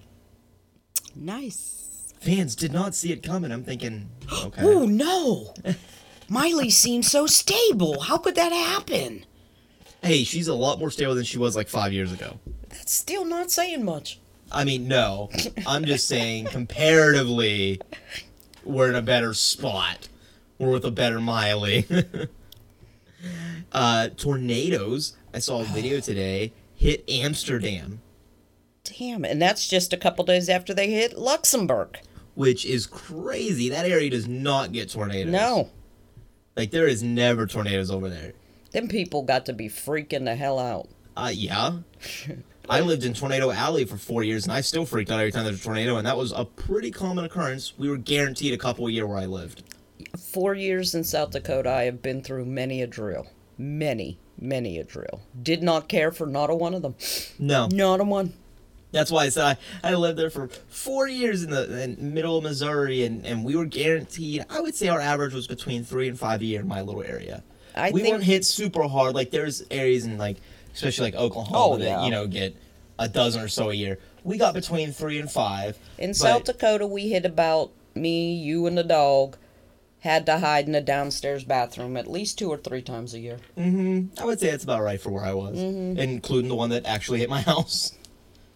Nice. 1.15 1.74
Fans 2.25 2.55
did 2.55 2.73
not 2.73 2.95
see 2.95 3.11
it 3.11 3.21
coming. 3.21 3.51
I'm 3.51 3.63
thinking, 3.63 4.09
okay. 4.45 4.63
Oh, 4.63 4.87
no. 4.87 5.53
Miley 6.27 6.71
seems 6.71 7.11
so 7.11 7.27
stable. 7.27 7.99
How 7.99 8.17
could 8.17 8.33
that 8.33 8.51
happen? 8.51 9.27
Hey, 10.01 10.23
she's 10.23 10.47
a 10.47 10.55
lot 10.55 10.79
more 10.79 10.89
stable 10.89 11.13
than 11.13 11.23
she 11.23 11.37
was 11.37 11.55
like 11.55 11.67
five 11.67 11.93
years 11.93 12.11
ago. 12.11 12.39
That's 12.69 12.91
still 12.91 13.25
not 13.25 13.51
saying 13.51 13.85
much. 13.85 14.19
I 14.51 14.63
mean, 14.63 14.87
no. 14.87 15.29
I'm 15.67 15.85
just 15.85 16.07
saying, 16.07 16.45
comparatively, 16.51 17.79
we're 18.63 18.89
in 18.89 18.95
a 18.95 19.03
better 19.03 19.35
spot. 19.35 20.07
We're 20.57 20.71
with 20.71 20.85
a 20.85 20.91
better 20.91 21.19
Miley. 21.19 21.85
uh, 23.71 24.09
tornadoes, 24.17 25.15
I 25.31 25.37
saw 25.37 25.61
a 25.61 25.63
video 25.65 25.99
today, 25.99 26.53
hit 26.73 27.07
Amsterdam, 27.07 28.01
Damn, 28.83 29.25
and 29.25 29.41
that's 29.41 29.67
just 29.67 29.93
a 29.93 29.97
couple 29.97 30.23
days 30.25 30.47
after 30.47 30.73
they 30.73 30.91
hit 30.91 31.17
Luxembourg. 31.17 31.99
Which 32.35 32.65
is 32.65 32.85
crazy. 32.85 33.69
That 33.69 33.85
area 33.85 34.09
does 34.09 34.27
not 34.27 34.71
get 34.71 34.89
tornadoes. 34.89 35.31
No. 35.31 35.69
Like, 36.55 36.71
there 36.71 36.87
is 36.87 37.03
never 37.03 37.47
tornadoes 37.47 37.91
over 37.91 38.09
there. 38.09 38.33
Them 38.71 38.87
people 38.87 39.23
got 39.23 39.45
to 39.47 39.53
be 39.53 39.67
freaking 39.67 40.25
the 40.25 40.35
hell 40.35 40.59
out. 40.59 40.87
Uh, 41.17 41.31
yeah. 41.33 41.77
I 42.69 42.79
lived 42.79 43.03
in 43.03 43.13
Tornado 43.13 43.51
Alley 43.51 43.85
for 43.85 43.97
four 43.97 44.23
years, 44.23 44.43
and 44.45 44.51
I 44.51 44.61
still 44.61 44.85
freaked 44.85 45.11
out 45.11 45.19
every 45.19 45.31
time 45.31 45.45
there's 45.45 45.61
a 45.61 45.63
tornado, 45.63 45.97
and 45.97 46.07
that 46.07 46.17
was 46.17 46.31
a 46.31 46.45
pretty 46.45 46.91
common 46.91 47.23
occurrence. 47.23 47.73
We 47.77 47.89
were 47.89 47.97
guaranteed 47.97 48.53
a 48.53 48.57
couple 48.57 48.87
a 48.87 48.91
year 48.91 49.05
where 49.05 49.17
I 49.17 49.25
lived. 49.25 49.63
Four 50.17 50.55
years 50.55 50.95
in 50.95 51.03
South 51.03 51.31
Dakota, 51.31 51.69
I 51.69 51.83
have 51.83 52.01
been 52.01 52.21
through 52.23 52.45
many 52.45 52.81
a 52.81 52.87
drill. 52.87 53.27
Many, 53.57 54.17
many 54.39 54.79
a 54.79 54.83
drill. 54.83 55.21
Did 55.41 55.61
not 55.61 55.87
care 55.87 56.11
for 56.11 56.25
not 56.25 56.49
a 56.49 56.55
one 56.55 56.73
of 56.73 56.81
them. 56.81 56.95
No, 57.39 57.67
Not 57.71 57.99
a 57.99 58.03
one. 58.03 58.33
That's 58.95 59.11
why 59.11 59.25
I 59.25 59.29
said 59.29 59.57
I, 59.83 59.91
I 59.91 59.95
lived 59.95 60.17
there 60.17 60.29
for 60.29 60.47
four 60.69 61.07
years 61.07 61.43
in 61.43 61.49
the 61.51 61.83
in 61.83 62.13
middle 62.13 62.37
of 62.37 62.43
Missouri, 62.43 63.03
and, 63.03 63.25
and 63.25 63.43
we 63.43 63.55
were 63.55 63.65
guaranteed. 63.65 64.45
I 64.49 64.61
would 64.61 64.73
say 64.73 64.87
our 64.87 65.01
average 65.01 65.33
was 65.33 65.47
between 65.47 65.83
three 65.83 66.07
and 66.07 66.17
five 66.17 66.41
a 66.41 66.45
year 66.45 66.61
in 66.61 66.67
my 66.67 66.81
little 66.81 67.03
area. 67.03 67.43
I 67.75 67.91
we 67.91 68.01
think 68.01 68.13
weren't 68.13 68.23
hit 68.23 68.45
super 68.45 68.83
hard. 68.87 69.13
Like 69.15 69.31
there's 69.31 69.63
areas 69.69 70.05
in 70.05 70.17
like, 70.17 70.37
especially 70.73 71.11
like 71.11 71.15
Oklahoma, 71.15 71.57
Oh, 71.59 71.77
that 71.77 71.83
yeah. 71.85 72.05
you 72.05 72.11
know 72.11 72.25
get 72.25 72.55
a 72.97 73.09
dozen 73.09 73.41
or 73.41 73.49
so 73.49 73.69
a 73.69 73.73
year. 73.73 73.99
We 74.23 74.37
got 74.37 74.53
between 74.53 74.91
three 74.93 75.19
and 75.19 75.29
five. 75.29 75.77
in 75.97 76.11
but- 76.11 76.15
South 76.15 76.43
Dakota, 76.45 76.87
we 76.87 77.09
hit 77.09 77.25
about 77.25 77.71
me, 77.93 78.33
you, 78.35 78.65
and 78.65 78.77
the 78.77 78.83
dog 78.83 79.37
had 79.99 80.25
to 80.27 80.37
hide 80.39 80.65
in 80.67 80.71
the 80.71 80.81
downstairs 80.81 81.43
bathroom 81.43 81.97
at 81.97 82.07
least 82.07 82.37
two 82.37 82.47
or 82.49 82.57
three 82.57 82.81
times 82.81 83.13
a 83.13 83.19
year. 83.19 83.37
Mm-hmm. 83.57 84.21
I 84.21 84.25
would 84.25 84.39
say 84.39 84.51
that's 84.51 84.63
about 84.63 84.81
right 84.83 85.01
for 85.01 85.09
where 85.09 85.23
I 85.25 85.33
was, 85.33 85.57
Mm-hmm. 85.57 85.97
including 85.99 86.47
the 86.47 86.55
one 86.55 86.69
that 86.69 86.85
actually 86.85 87.19
hit 87.19 87.29
my 87.29 87.41
house. 87.53 87.91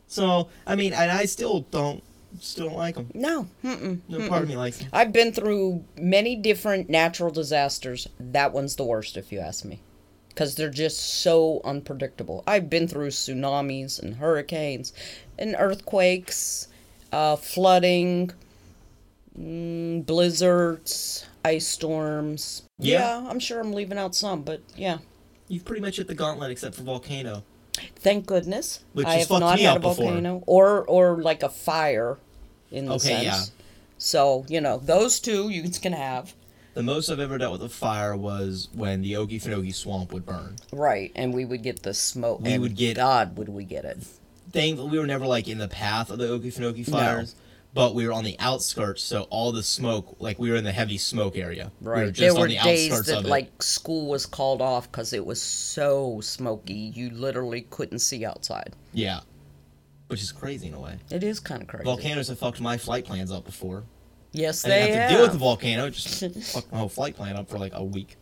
So, 0.09 0.49
I 0.67 0.75
mean, 0.75 0.91
and 0.91 1.09
I 1.09 1.25
still 1.25 1.61
don't 1.71 2.03
Still 2.39 2.67
don't 2.67 2.77
like 2.77 2.95
them. 2.95 3.09
No, 3.13 3.47
mm-mm. 3.63 3.99
No 4.07 4.27
part 4.27 4.43
of 4.43 4.49
me 4.49 4.55
likes 4.55 4.77
them. 4.77 4.89
I've 4.93 5.11
been 5.11 5.31
through 5.31 5.83
many 5.97 6.35
different 6.35 6.89
natural 6.89 7.31
disasters. 7.31 8.07
That 8.19 8.53
one's 8.53 8.75
the 8.75 8.83
worst, 8.83 9.17
if 9.17 9.31
you 9.31 9.39
ask 9.39 9.65
me. 9.65 9.81
Because 10.29 10.55
they're 10.55 10.69
just 10.69 10.99
so 10.99 11.59
unpredictable. 11.65 12.43
I've 12.45 12.69
been 12.69 12.87
through 12.87 13.09
tsunamis 13.09 14.01
and 14.01 14.15
hurricanes 14.17 14.93
and 15.37 15.55
earthquakes, 15.57 16.67
uh, 17.11 17.35
flooding, 17.35 18.31
mm, 19.37 20.05
blizzards, 20.05 21.25
ice 21.43 21.67
storms. 21.67 22.61
Yeah. 22.77 23.25
I'm 23.27 23.39
sure 23.39 23.59
I'm 23.59 23.73
leaving 23.73 23.97
out 23.97 24.13
some, 24.13 24.43
but 24.43 24.61
yeah. 24.77 24.99
You've 25.47 25.65
pretty 25.65 25.81
much 25.81 25.97
hit 25.97 26.07
the 26.07 26.13
gauntlet 26.13 26.51
except 26.51 26.75
for 26.75 26.83
volcano. 26.83 27.43
Thank 27.95 28.25
goodness. 28.25 28.83
Which 28.93 29.05
I 29.07 29.15
have 29.15 29.29
not 29.29 29.59
had 29.59 29.73
a 29.73 29.75
up 29.75 29.81
before. 29.81 30.05
volcano 30.05 30.43
or 30.45 30.83
or 30.85 31.21
like 31.21 31.43
a 31.43 31.49
fire 31.49 32.17
in 32.71 32.85
the 32.85 32.93
Okay, 32.93 33.07
sense. 33.07 33.23
yeah. 33.23 33.41
So, 33.97 34.45
you 34.47 34.61
know, 34.61 34.77
those 34.77 35.19
two 35.19 35.49
you 35.49 35.69
can 35.69 35.93
have. 35.93 36.33
The 36.75 36.83
most 36.83 37.09
I've 37.09 37.19
ever 37.19 37.37
dealt 37.37 37.53
with 37.53 37.63
a 37.63 37.69
fire 37.69 38.15
was 38.15 38.69
when 38.73 39.01
the 39.01 39.13
Okefenokee 39.13 39.73
swamp 39.73 40.13
would 40.13 40.25
burn. 40.25 40.55
Right, 40.71 41.11
and 41.15 41.33
we 41.33 41.43
would 41.43 41.63
get 41.63 41.83
the 41.83 41.93
smoke. 41.93 42.41
We 42.41 42.53
and 42.53 42.61
would 42.61 42.75
get- 42.75 42.95
God, 42.95 43.37
would 43.37 43.49
we 43.49 43.65
get 43.65 43.83
it? 43.85 43.97
Thankfully, 44.51 44.89
we 44.89 44.99
were 44.99 45.07
never 45.07 45.25
like 45.27 45.47
in 45.47 45.57
the 45.57 45.67
path 45.67 46.09
of 46.09 46.19
the 46.19 46.25
Okefenokee 46.27 46.89
fires, 46.89 47.35
but 47.73 47.93
we 47.95 48.05
were 48.07 48.13
on 48.13 48.23
the 48.23 48.35
outskirts, 48.39 49.03
so 49.03 49.23
all 49.29 49.51
the 49.51 49.61
smoke, 49.63 50.15
like 50.19 50.39
we 50.39 50.49
were 50.49 50.55
in 50.55 50.63
the 50.63 50.71
heavy 50.71 50.97
smoke 50.97 51.37
area. 51.37 51.71
We 51.81 51.87
Right. 51.87 52.05
were 52.05 52.11
just 52.11 52.19
there 52.19 52.31
on 52.33 52.39
were 52.39 52.47
the 52.47 52.57
days 52.57 52.89
outskirts 52.91 53.07
that 53.09 53.17
of 53.19 53.25
like 53.25 53.61
school 53.61 54.07
was 54.07 54.25
called 54.25 54.61
off 54.61 54.91
because 54.91 55.13
it 55.13 55.25
was 55.25 55.41
so 55.41 56.19
smoky. 56.21 56.91
You 56.95 57.09
literally 57.11 57.61
couldn't 57.69 57.99
see 57.99 58.25
outside. 58.25 58.75
Yeah. 58.93 59.21
Which 60.07 60.21
is 60.23 60.31
crazy 60.31 60.67
in 60.67 60.73
a 60.73 60.79
way. 60.79 60.97
It 61.11 61.23
is 61.23 61.39
kind 61.39 61.61
of 61.61 61.67
crazy. 61.67 61.83
Volcanoes 61.85 62.27
have 62.29 62.39
fucked 62.39 62.59
my 62.59 62.77
flight 62.77 63.05
plans 63.05 63.31
up 63.31 63.45
before. 63.45 63.83
yes, 64.31 64.65
I 64.65 64.69
they 64.69 64.75
didn't 64.79 64.89
have 64.93 64.99
have. 65.01 65.09
to 65.09 65.15
deal 65.15 65.23
with 65.23 65.31
the 65.33 65.37
volcano, 65.37 65.89
just 65.91 66.19
fucked 66.53 66.71
my 66.71 66.79
whole 66.79 66.89
flight 66.89 67.15
plan 67.15 67.35
up 67.35 67.47
for 67.49 67.59
like 67.59 67.73
a 67.75 67.83
week. 67.83 68.17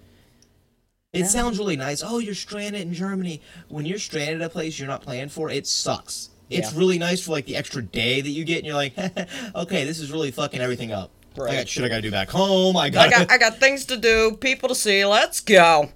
It 1.13 1.19
Yeah. 1.19 1.27
sounds 1.27 1.57
really 1.57 1.77
nice. 1.77 2.03
Oh, 2.05 2.19
you're 2.19 2.35
stranded 2.35 2.81
in 2.81 2.93
Germany. 2.93 3.41
When 3.69 3.85
you're 3.85 3.97
stranded 3.99 4.41
at 4.41 4.47
a 4.47 4.49
place 4.49 4.77
you're 4.77 4.89
not 4.89 5.01
planned 5.01 5.31
for, 5.31 5.49
it 5.49 5.65
sucks. 5.65 6.29
It's 6.49 6.71
Yeah. 6.73 6.79
really 6.79 6.97
nice 6.97 7.21
for 7.25 7.31
like 7.31 7.45
the 7.45 7.55
extra 7.55 7.81
day 7.81 8.21
that 8.21 8.29
you 8.29 8.43
get, 8.45 8.57
and 8.59 8.65
you're 8.67 8.75
like, 8.75 8.93
okay, 9.55 9.83
this 9.85 9.99
is 9.99 10.11
really 10.11 10.31
fucking 10.31 10.59
everything 10.61 10.91
up. 10.91 11.11
I 11.39 11.53
got 11.57 11.67
shit 11.67 11.83
I 11.83 11.89
gotta 11.89 12.01
do 12.01 12.09
back 12.11 12.29
home. 12.29 12.75
I 12.77 12.83
I 12.85 12.89
got, 12.89 13.11
got 13.11 13.31
I 13.31 13.37
got 13.37 13.57
things 13.57 13.85
to 13.85 13.97
do, 13.97 14.37
people 14.39 14.69
to 14.69 14.75
see. 14.75 15.05
Let's 15.05 15.39
go. 15.39 15.89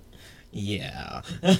yeah. 0.51 1.22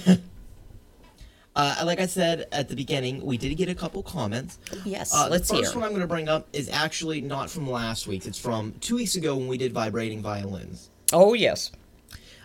uh, 1.56 1.82
like 1.84 1.98
I 2.00 2.06
said 2.06 2.46
at 2.52 2.68
the 2.68 2.76
beginning, 2.76 3.24
we 3.24 3.36
did 3.36 3.54
get 3.56 3.68
a 3.68 3.74
couple 3.74 4.02
comments. 4.02 4.58
Yes, 4.84 5.12
Uh, 5.14 5.28
let's 5.30 5.48
the 5.48 5.56
hear. 5.56 5.64
first 5.64 5.74
one 5.74 5.84
I'm 5.84 5.90
going 5.90 6.00
to 6.02 6.06
bring 6.06 6.28
up 6.28 6.48
is 6.52 6.68
actually 6.70 7.20
not 7.20 7.50
from 7.50 7.68
last 7.68 8.06
week. 8.06 8.24
It's 8.26 8.38
from 8.38 8.72
two 8.80 8.96
weeks 8.96 9.16
ago 9.16 9.36
when 9.36 9.48
we 9.48 9.58
did 9.58 9.72
vibrating 9.72 10.22
violins. 10.22 10.88
Oh 11.12 11.34
yes. 11.34 11.72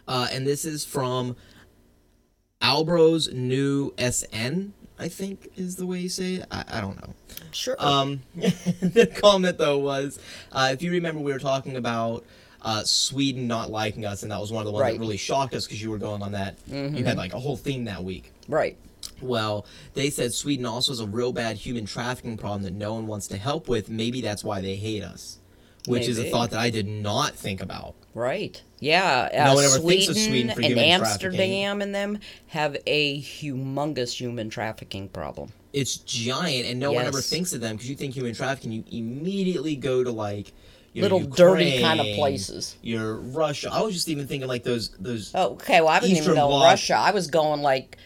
Uh, 0.07 0.27
and 0.31 0.47
this 0.47 0.65
is 0.65 0.83
from 0.85 1.35
Albro's 2.61 3.31
new 3.33 3.93
SN, 3.99 4.73
I 4.99 5.07
think 5.09 5.51
is 5.55 5.75
the 5.75 5.85
way 5.85 5.99
you 5.99 6.09
say 6.09 6.35
it. 6.35 6.45
I, 6.51 6.63
I 6.69 6.81
don't 6.81 6.95
know. 7.01 7.13
Sure. 7.51 7.75
Um, 7.79 8.21
the 8.35 9.11
comment 9.21 9.57
though 9.57 9.77
was, 9.79 10.19
uh, 10.51 10.69
if 10.73 10.81
you 10.81 10.91
remember, 10.91 11.21
we 11.21 11.31
were 11.31 11.39
talking 11.39 11.75
about 11.77 12.25
uh, 12.61 12.83
Sweden 12.83 13.47
not 13.47 13.69
liking 13.69 14.05
us, 14.05 14.23
and 14.23 14.31
that 14.31 14.39
was 14.41 14.51
one 14.51 14.61
of 14.61 14.65
the 14.65 14.71
ones 14.71 14.81
Right. 14.81 14.93
that 14.95 14.99
really 14.99 15.17
shocked 15.17 15.53
us 15.53 15.65
because 15.65 15.81
you 15.81 15.91
were 15.91 15.99
going 15.99 16.21
on 16.23 16.31
that. 16.33 16.57
You 16.67 17.03
had 17.05 17.17
like 17.17 17.33
a 17.33 17.39
whole 17.39 17.57
theme 17.57 17.85
that 17.85 18.03
week. 18.03 18.31
right. 18.47 18.77
Well, 19.21 19.65
they 19.93 20.09
said 20.09 20.33
Sweden 20.33 20.65
also 20.65 20.91
has 20.91 20.99
a 20.99 21.05
real 21.07 21.31
bad 21.31 21.55
human 21.55 21.85
trafficking 21.85 22.35
problem 22.37 22.63
that 22.63 22.73
no 22.73 22.93
one 22.93 23.07
wants 23.07 23.27
to 23.29 23.37
help 23.37 23.67
with. 23.67 23.89
Maybe 23.89 24.21
that's 24.21 24.43
why 24.43 24.59
they 24.61 24.75
hate 24.75 25.03
us. 25.03 25.37
Which 25.87 26.07
is 26.07 26.19
a 26.19 26.29
thought 26.29 26.51
that 26.51 26.59
I 26.59 26.69
did 26.69 26.87
not 26.87 27.35
think 27.35 27.61
about. 27.61 27.95
Right. 28.13 28.61
Yeah. 28.79 29.29
Uh, 29.31 29.45
No 29.45 29.55
one 29.55 29.63
ever 29.65 29.75
Sweden, 29.75 30.05
thinks 30.05 30.07
of 30.09 30.17
Sweden 30.17 30.49
for 30.49 30.61
and 30.61 30.65
human 30.65 30.83
Amsterdam 30.83 31.81
and 31.81 31.95
them 31.95 32.19
have 32.47 32.77
a 32.85 33.21
humongous 33.21 34.11
human 34.19 34.49
trafficking 34.49 35.07
problem. 35.09 35.51
It's 35.73 35.97
giant, 35.97 36.67
and 36.67 36.79
no 36.79 36.91
one 36.91 37.05
ever 37.05 37.21
thinks 37.21 37.53
of 37.53 37.61
them 37.61 37.75
because 37.75 37.89
you 37.89 37.95
think 37.95 38.15
human 38.15 38.33
trafficking, 38.33 38.71
you 38.71 38.83
immediately 38.91 39.75
go 39.75 40.03
to 40.03 40.11
like 40.11 40.51
your 40.93 41.03
Little 41.03 41.19
dirty 41.19 41.79
kind 41.79 41.99
of 41.99 42.07
Ukraine, 42.07 42.19
places. 42.19 42.75
Your 42.81 43.17
Russia. 43.17 43.69
I 43.71 43.81
was 43.81 43.93
just 43.93 44.09
even 44.09 44.25
thinking 44.25 44.47
like 44.47 44.63
those 44.63 44.89
those. 44.97 45.31
Oh, 45.35 45.51
okay. 45.51 45.81
Well, 45.81 45.89
I 45.89 45.99
didn't 45.99 46.17
even 46.17 46.33
know 46.33 46.49
Russia. 46.63 46.95
I 46.95 47.11
was 47.11 47.27
going 47.27 47.61
like 47.61 47.97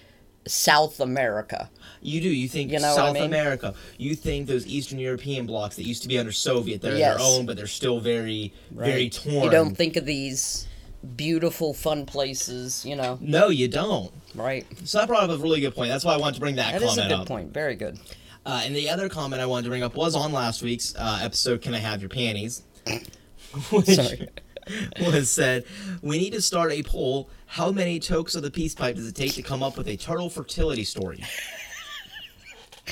South 0.48 1.00
America. 1.00 1.70
You 2.02 2.20
do. 2.22 2.30
You 2.30 2.48
think 2.48 2.72
You 2.72 2.80
know 2.80 2.90
what 2.90 3.00
I 3.00 3.06
South 3.08 3.14
mean? 3.14 3.24
America. 3.26 3.74
You 3.98 4.16
think 4.16 4.48
those 4.48 4.66
Eastern 4.66 4.98
European 5.00 5.46
blocks 5.46 5.76
that 5.76 5.84
used 5.86 6.02
to 6.04 6.08
be 6.08 6.18
under 6.18 6.32
Soviet. 6.32 6.82
They're 6.82 6.98
Yes. 6.98 7.18
their 7.18 7.26
own, 7.26 7.46
but 7.46 7.58
they're 7.58 7.68
still 7.68 8.00
very 8.00 8.54
very 8.72 9.10
torn. 9.10 9.44
You 9.44 9.50
don't 9.52 9.76
think 9.76 9.96
of 9.98 10.06
these 10.06 10.68
beautiful, 11.16 11.74
fun 11.74 12.06
places, 12.06 12.86
you 12.86 12.96
know? 12.96 13.18
No, 13.22 13.50
you 13.50 13.68
don't. 13.68 14.12
Right. 14.36 14.66
So 14.86 15.00
that 15.00 15.08
brought 15.08 15.24
up 15.24 15.32
a 15.32 15.38
really 15.42 15.60
good 15.62 15.76
point. 15.76 15.90
That's 15.90 16.06
why 16.06 16.14
I 16.14 16.18
wanted 16.18 16.36
to 16.36 16.40
bring 16.42 16.56
that, 16.56 16.74
That 16.74 16.82
is 16.82 16.90
comment 16.90 17.06
a 17.06 17.16
good 17.16 17.22
up. 17.22 17.28
point. 17.28 17.54
Very 17.54 17.76
good. 17.76 18.00
Uh, 18.46 18.62
and 18.66 18.76
the 18.76 18.90
other 18.90 19.10
comment 19.10 19.42
I 19.42 19.46
wanted 19.46 19.64
to 19.64 19.70
bring 19.70 19.84
up 19.84 19.96
was 19.96 20.16
on 20.16 20.32
last 20.32 20.64
week's 20.64 20.96
uh, 20.96 21.20
episode, 21.22 21.62
"Can 21.62 21.76
I 21.76 21.80
Have 21.80 22.02
Your 22.02 22.10
Panties?" 22.10 22.64
Which 23.72 23.86
Sorry. 23.88 24.28
was 25.02 25.30
said, 25.30 25.66
"We 26.02 26.18
need 26.18 26.34
to 26.34 26.42
start 26.42 26.72
a 26.72 26.84
poll. 26.84 27.30
How 27.46 27.72
many 27.72 28.00
tokes 28.00 28.36
of 28.36 28.44
the 28.44 28.52
peace 28.52 28.76
pipe 28.76 28.96
does 28.96 29.08
it 29.08 29.16
take 29.16 29.34
to 29.34 29.42
come 29.42 29.64
up 29.64 29.78
with 29.78 29.88
a 29.88 29.98
turtle 29.98 30.30
fertility 30.30 30.84
story?" 30.84 31.24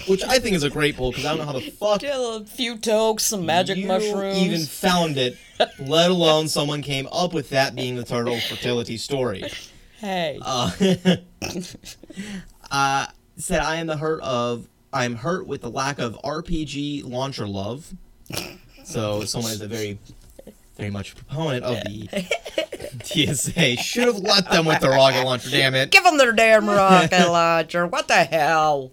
Which 0.07 0.23
I 0.23 0.39
think 0.39 0.55
is 0.55 0.63
a 0.63 0.69
great 0.69 0.95
poll 0.95 1.11
because 1.11 1.25
I 1.25 1.29
don't 1.29 1.39
know 1.39 1.45
how 1.45 1.53
the 1.53 1.71
fuck 1.71 2.03
Yeah, 2.03 2.37
a 2.37 2.45
few 2.45 2.77
tokes, 2.77 3.25
some 3.25 3.45
magic 3.45 3.77
you 3.77 3.87
mushrooms. 3.87 4.37
even 4.37 4.61
found 4.61 5.17
it, 5.17 5.35
let 5.79 6.11
alone 6.11 6.47
someone 6.47 6.81
came 6.81 7.07
up 7.11 7.33
with 7.33 7.49
that 7.49 7.75
being 7.75 7.95
the 7.95 8.03
turtle 8.03 8.39
fertility 8.39 8.97
story. 8.97 9.43
Hey. 9.97 10.39
Uh, 10.41 10.71
uh, 12.71 13.07
said 13.35 13.61
I 13.61 13.77
am 13.77 13.87
the 13.87 13.97
hurt 13.97 14.21
of 14.21 14.67
I 14.93 15.05
am 15.05 15.15
hurt 15.15 15.47
with 15.47 15.61
the 15.61 15.69
lack 15.69 15.99
of 15.99 16.19
RPG 16.23 17.03
launcher 17.09 17.47
love. 17.47 17.93
So 18.83 19.23
someone 19.25 19.51
is 19.51 19.61
a 19.61 19.67
very, 19.67 19.99
very 20.79 20.89
much 20.91 21.11
a 21.11 21.15
proponent 21.17 21.65
of 21.65 21.75
the 21.83 22.07
TSA. 23.03 23.75
Should 23.83 24.05
have 24.07 24.19
let 24.19 24.49
them 24.49 24.65
with 24.65 24.79
the 24.79 24.89
rocket 24.89 25.23
launcher. 25.25 25.49
Damn 25.49 25.75
it. 25.75 25.91
Give 25.91 26.03
them 26.03 26.17
their 26.17 26.31
damn 26.31 26.67
rocket 26.67 27.27
launcher. 27.29 27.85
What 27.85 28.07
the 28.07 28.23
hell? 28.23 28.91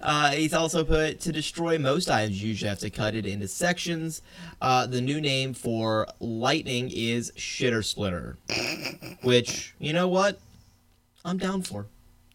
Uh, 0.00 0.30
he's 0.32 0.52
also 0.52 0.84
put 0.84 1.20
to 1.20 1.32
destroy 1.32 1.78
most 1.78 2.10
items. 2.10 2.40
You 2.42 2.48
usually 2.50 2.68
have 2.68 2.78
to 2.80 2.90
cut 2.90 3.14
it 3.14 3.24
into 3.24 3.48
sections. 3.48 4.20
Uh, 4.60 4.86
the 4.86 5.00
new 5.00 5.20
name 5.20 5.54
for 5.54 6.06
lightning 6.20 6.90
is 6.92 7.32
shitter 7.36 7.82
splitter, 7.84 8.36
which 9.22 9.74
you 9.78 9.92
know 9.94 10.08
what, 10.08 10.38
I'm 11.24 11.38
down 11.38 11.62
for. 11.62 11.86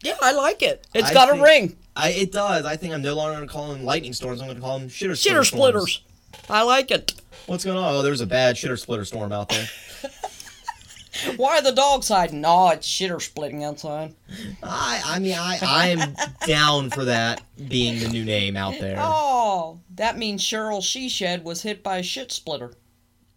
Yeah, 0.02 0.16
I 0.20 0.32
like 0.32 0.62
it. 0.62 0.84
It's 0.92 1.10
I 1.10 1.14
got 1.14 1.28
think- 1.28 1.40
a 1.40 1.44
ring. 1.44 1.76
I 1.94 2.08
it 2.10 2.32
does. 2.32 2.64
I 2.64 2.76
think 2.76 2.94
I'm 2.94 3.02
no 3.02 3.14
longer 3.14 3.36
going 3.36 3.46
to 3.46 3.52
call 3.52 3.72
them 3.72 3.84
lightning 3.84 4.12
storms. 4.14 4.40
I'm 4.40 4.46
going 4.48 4.56
to 4.56 4.62
call 4.62 4.78
them 4.78 4.88
shitter 4.88 5.10
Shitter 5.12 5.44
splitters. 5.46 6.02
I 6.48 6.62
like 6.62 6.90
it. 6.90 7.14
What's 7.46 7.64
going 7.64 7.76
on? 7.78 7.94
Oh, 7.94 8.02
there's 8.02 8.20
a 8.20 8.26
bad 8.26 8.56
shitter 8.56 8.78
splitter 8.78 9.04
storm 9.04 9.32
out 9.32 9.48
there. 9.48 9.66
Why 11.36 11.58
are 11.58 11.62
the 11.62 11.72
dogs 11.72 12.08
hiding? 12.08 12.40
No, 12.40 12.70
it's 12.70 12.88
shitter 12.88 13.20
splitting 13.20 13.64
outside. 13.64 14.14
I 14.62 15.02
I 15.04 15.18
mean 15.18 15.36
I 15.38 15.58
I'm 15.62 16.16
down 16.46 16.90
for 16.90 17.04
that 17.04 17.42
being 17.68 18.00
the 18.00 18.08
new 18.08 18.24
name 18.24 18.56
out 18.56 18.78
there. 18.80 18.96
Oh, 18.98 19.80
that 19.96 20.16
means 20.16 20.42
Cheryl 20.42 20.80
Sheeshed 20.80 21.42
was 21.42 21.62
hit 21.62 21.82
by 21.82 21.98
a 21.98 22.02
shit 22.02 22.32
splitter. 22.32 22.72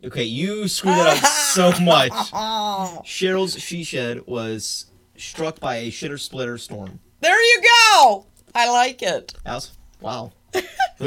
Okay, 0.03 0.23
you 0.23 0.67
screwed 0.67 0.95
that 0.95 1.23
up 1.23 1.29
so 1.29 1.71
much. 1.83 2.11
Oh, 2.33 3.01
Cheryl's 3.05 3.59
she 3.59 3.83
shed 3.83 4.25
was 4.27 4.85
struck 5.17 5.59
by 5.59 5.77
a 5.77 5.91
shitter 5.91 6.19
splitter 6.19 6.57
storm. 6.57 6.99
there 7.21 7.41
you 7.41 7.61
go. 7.61 8.25
I 8.53 8.69
like 8.69 9.01
it. 9.01 9.33
House. 9.45 9.73
Wow. 9.99 10.31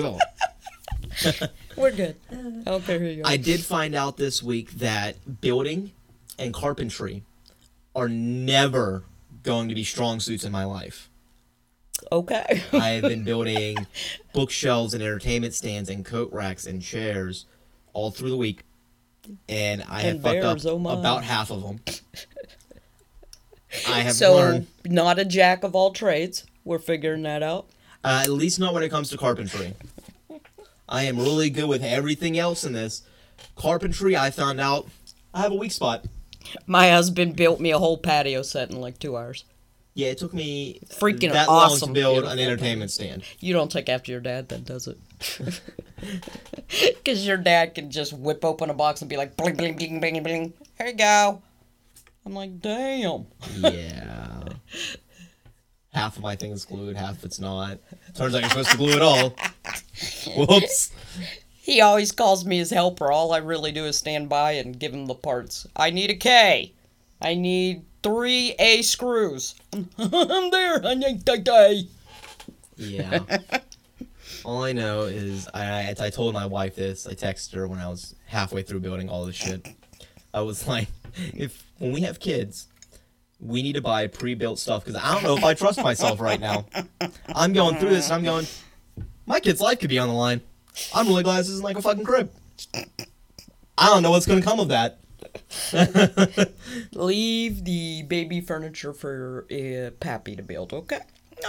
We're 1.76 1.92
good. 1.92 2.16
Oh, 2.66 2.78
there 2.78 3.02
you 3.02 3.22
go. 3.22 3.28
I 3.28 3.36
did 3.36 3.60
find 3.60 3.94
out 3.94 4.16
this 4.16 4.42
week 4.42 4.72
that 4.72 5.40
building 5.40 5.92
and 6.38 6.52
carpentry 6.54 7.22
are 7.94 8.08
never 8.08 9.04
going 9.42 9.68
to 9.68 9.74
be 9.74 9.84
strong 9.84 10.20
suits 10.20 10.44
in 10.44 10.52
my 10.52 10.64
life. 10.64 11.08
okay. 12.12 12.62
I 12.72 12.90
have 12.90 13.02
been 13.02 13.24
building 13.24 13.86
bookshelves 14.32 14.94
and 14.94 15.02
entertainment 15.02 15.54
stands 15.54 15.88
and 15.88 16.04
coat 16.04 16.32
racks 16.32 16.66
and 16.66 16.82
chairs 16.82 17.46
all 17.92 18.10
through 18.10 18.30
the 18.30 18.36
week, 18.36 18.62
and 19.48 19.82
I 19.88 20.02
have 20.02 20.14
And 20.16 20.22
fucked 20.22 20.44
up 20.44 20.58
oh 20.64 20.88
about 20.88 21.24
half 21.24 21.50
of 21.50 21.62
them. 21.62 21.80
I 23.88 24.00
have 24.00 24.14
so, 24.14 24.36
learned, 24.36 24.66
not 24.86 25.18
a 25.18 25.24
jack 25.24 25.64
of 25.64 25.74
all 25.74 25.92
trades. 25.92 26.44
We're 26.64 26.78
figuring 26.78 27.22
that 27.22 27.42
out. 27.42 27.66
uh, 28.04 28.20
at 28.22 28.30
least 28.30 28.58
not 28.60 28.74
when 28.74 28.82
it 28.82 28.88
comes 28.90 29.10
to 29.10 29.16
carpentry. 29.18 29.74
I 30.88 31.04
am 31.04 31.18
really 31.18 31.50
good 31.50 31.68
with 31.68 31.82
everything 31.82 32.38
else 32.38 32.64
in 32.64 32.72
this. 32.72 33.02
Carpentry, 33.56 34.16
I 34.16 34.30
found 34.30 34.60
out 34.60 34.88
I 35.34 35.42
have 35.42 35.52
a 35.52 35.56
weak 35.56 35.72
spot. 35.72 36.06
My 36.66 36.90
husband 36.90 37.36
built 37.36 37.60
me 37.60 37.70
a 37.70 37.78
whole 37.78 37.98
patio 37.98 38.42
set 38.42 38.70
in 38.70 38.80
like 38.80 38.98
two 38.98 39.16
hours. 39.16 39.44
Yeah, 39.94 40.08
it 40.08 40.18
took 40.18 40.32
me 40.32 40.80
Freaking 40.86 41.32
that 41.32 41.48
long 41.48 41.72
awesome, 41.72 41.88
to 41.88 41.92
build 41.92 42.24
an 42.24 42.38
entertainment 42.38 42.90
stand. 42.92 43.24
You 43.40 43.52
don't 43.52 43.70
take 43.70 43.88
after 43.88 44.12
your 44.12 44.20
dad, 44.20 44.48
then, 44.48 44.62
does 44.62 44.88
it? 44.88 44.98
Because 46.68 47.26
your 47.26 47.38
dad 47.38 47.74
can 47.74 47.90
just 47.90 48.12
whip 48.12 48.44
open 48.44 48.70
a 48.70 48.74
box 48.74 49.00
and 49.00 49.10
be 49.10 49.16
like, 49.16 49.36
bling, 49.36 49.56
bling, 49.56 49.74
bling, 49.74 49.98
bling, 49.98 50.22
bling. 50.22 50.52
Here 50.76 50.86
you 50.86 50.92
go. 50.92 51.42
I'm 52.24 52.34
like, 52.34 52.60
damn. 52.60 53.26
Yeah. 53.56 54.44
half 55.98 56.16
of 56.16 56.22
my 56.22 56.36
thing 56.36 56.52
is 56.52 56.64
glued, 56.64 56.96
half 56.96 57.24
it's 57.24 57.40
not. 57.40 57.78
Turns 58.14 58.34
out 58.34 58.42
you're 58.42 58.50
supposed 58.50 58.70
to 58.70 58.76
glue 58.76 58.92
it 58.92 59.02
all. 59.02 59.34
Whoops. 60.36 60.92
He 61.60 61.80
always 61.80 62.12
calls 62.12 62.46
me 62.46 62.58
his 62.58 62.70
helper. 62.70 63.10
All 63.10 63.32
I 63.32 63.38
really 63.38 63.72
do 63.72 63.84
is 63.84 63.98
stand 63.98 64.28
by 64.28 64.52
and 64.52 64.78
give 64.78 64.94
him 64.94 65.06
the 65.06 65.14
parts. 65.14 65.66
I 65.74 65.90
need 65.90 66.10
a 66.10 66.14
K. 66.14 66.72
I 67.20 67.34
need 67.34 67.82
three 68.04 68.54
A 68.60 68.82
screws. 68.82 69.56
I'm 69.98 70.50
there. 70.50 70.86
I 70.86 70.94
need 70.94 71.26
K. 71.26 71.88
Yeah. 72.76 73.18
All 74.44 74.62
I 74.62 74.72
know 74.72 75.02
is 75.02 75.48
I, 75.52 75.64
I 75.90 75.94
I 75.98 76.10
told 76.10 76.32
my 76.32 76.46
wife 76.46 76.76
this. 76.76 77.08
I 77.08 77.14
texted 77.14 77.54
her 77.54 77.66
when 77.66 77.80
I 77.80 77.88
was 77.88 78.14
halfway 78.26 78.62
through 78.62 78.80
building 78.80 79.08
all 79.08 79.26
this 79.26 79.34
shit. 79.34 79.66
I 80.32 80.42
was 80.42 80.68
like, 80.68 80.88
if 81.34 81.66
when 81.78 81.92
we 81.92 82.02
have 82.02 82.20
kids, 82.20 82.68
we 83.40 83.62
need 83.62 83.74
to 83.74 83.80
buy 83.80 84.06
pre-built 84.06 84.58
stuff 84.58 84.84
because 84.84 85.00
I 85.00 85.12
don't 85.14 85.22
know 85.22 85.36
if 85.36 85.44
I 85.44 85.54
trust 85.54 85.82
myself 85.82 86.20
right 86.20 86.40
now. 86.40 86.66
I'm 87.34 87.52
going 87.52 87.76
through 87.76 87.90
this 87.90 88.06
and 88.06 88.14
I'm 88.14 88.24
going, 88.24 88.46
my 89.26 89.40
kid's 89.40 89.60
life 89.60 89.78
could 89.80 89.90
be 89.90 89.98
on 89.98 90.08
the 90.08 90.14
line. 90.14 90.40
I'm 90.94 91.06
really 91.06 91.22
glad 91.22 91.38
this 91.38 91.48
isn't 91.48 91.64
like 91.64 91.78
a 91.78 91.82
fucking 91.82 92.04
crib. 92.04 92.30
I 93.76 93.86
don't 93.86 94.02
know 94.02 94.10
what's 94.10 94.26
gonna 94.26 94.42
come 94.42 94.60
of 94.60 94.68
that. 94.68 94.98
Leave 96.92 97.64
the 97.64 98.02
baby 98.04 98.40
furniture 98.40 98.92
for 98.92 99.46
uh, 99.50 99.90
Pappy 100.00 100.36
to 100.36 100.42
build, 100.42 100.72
okay? 100.72 101.00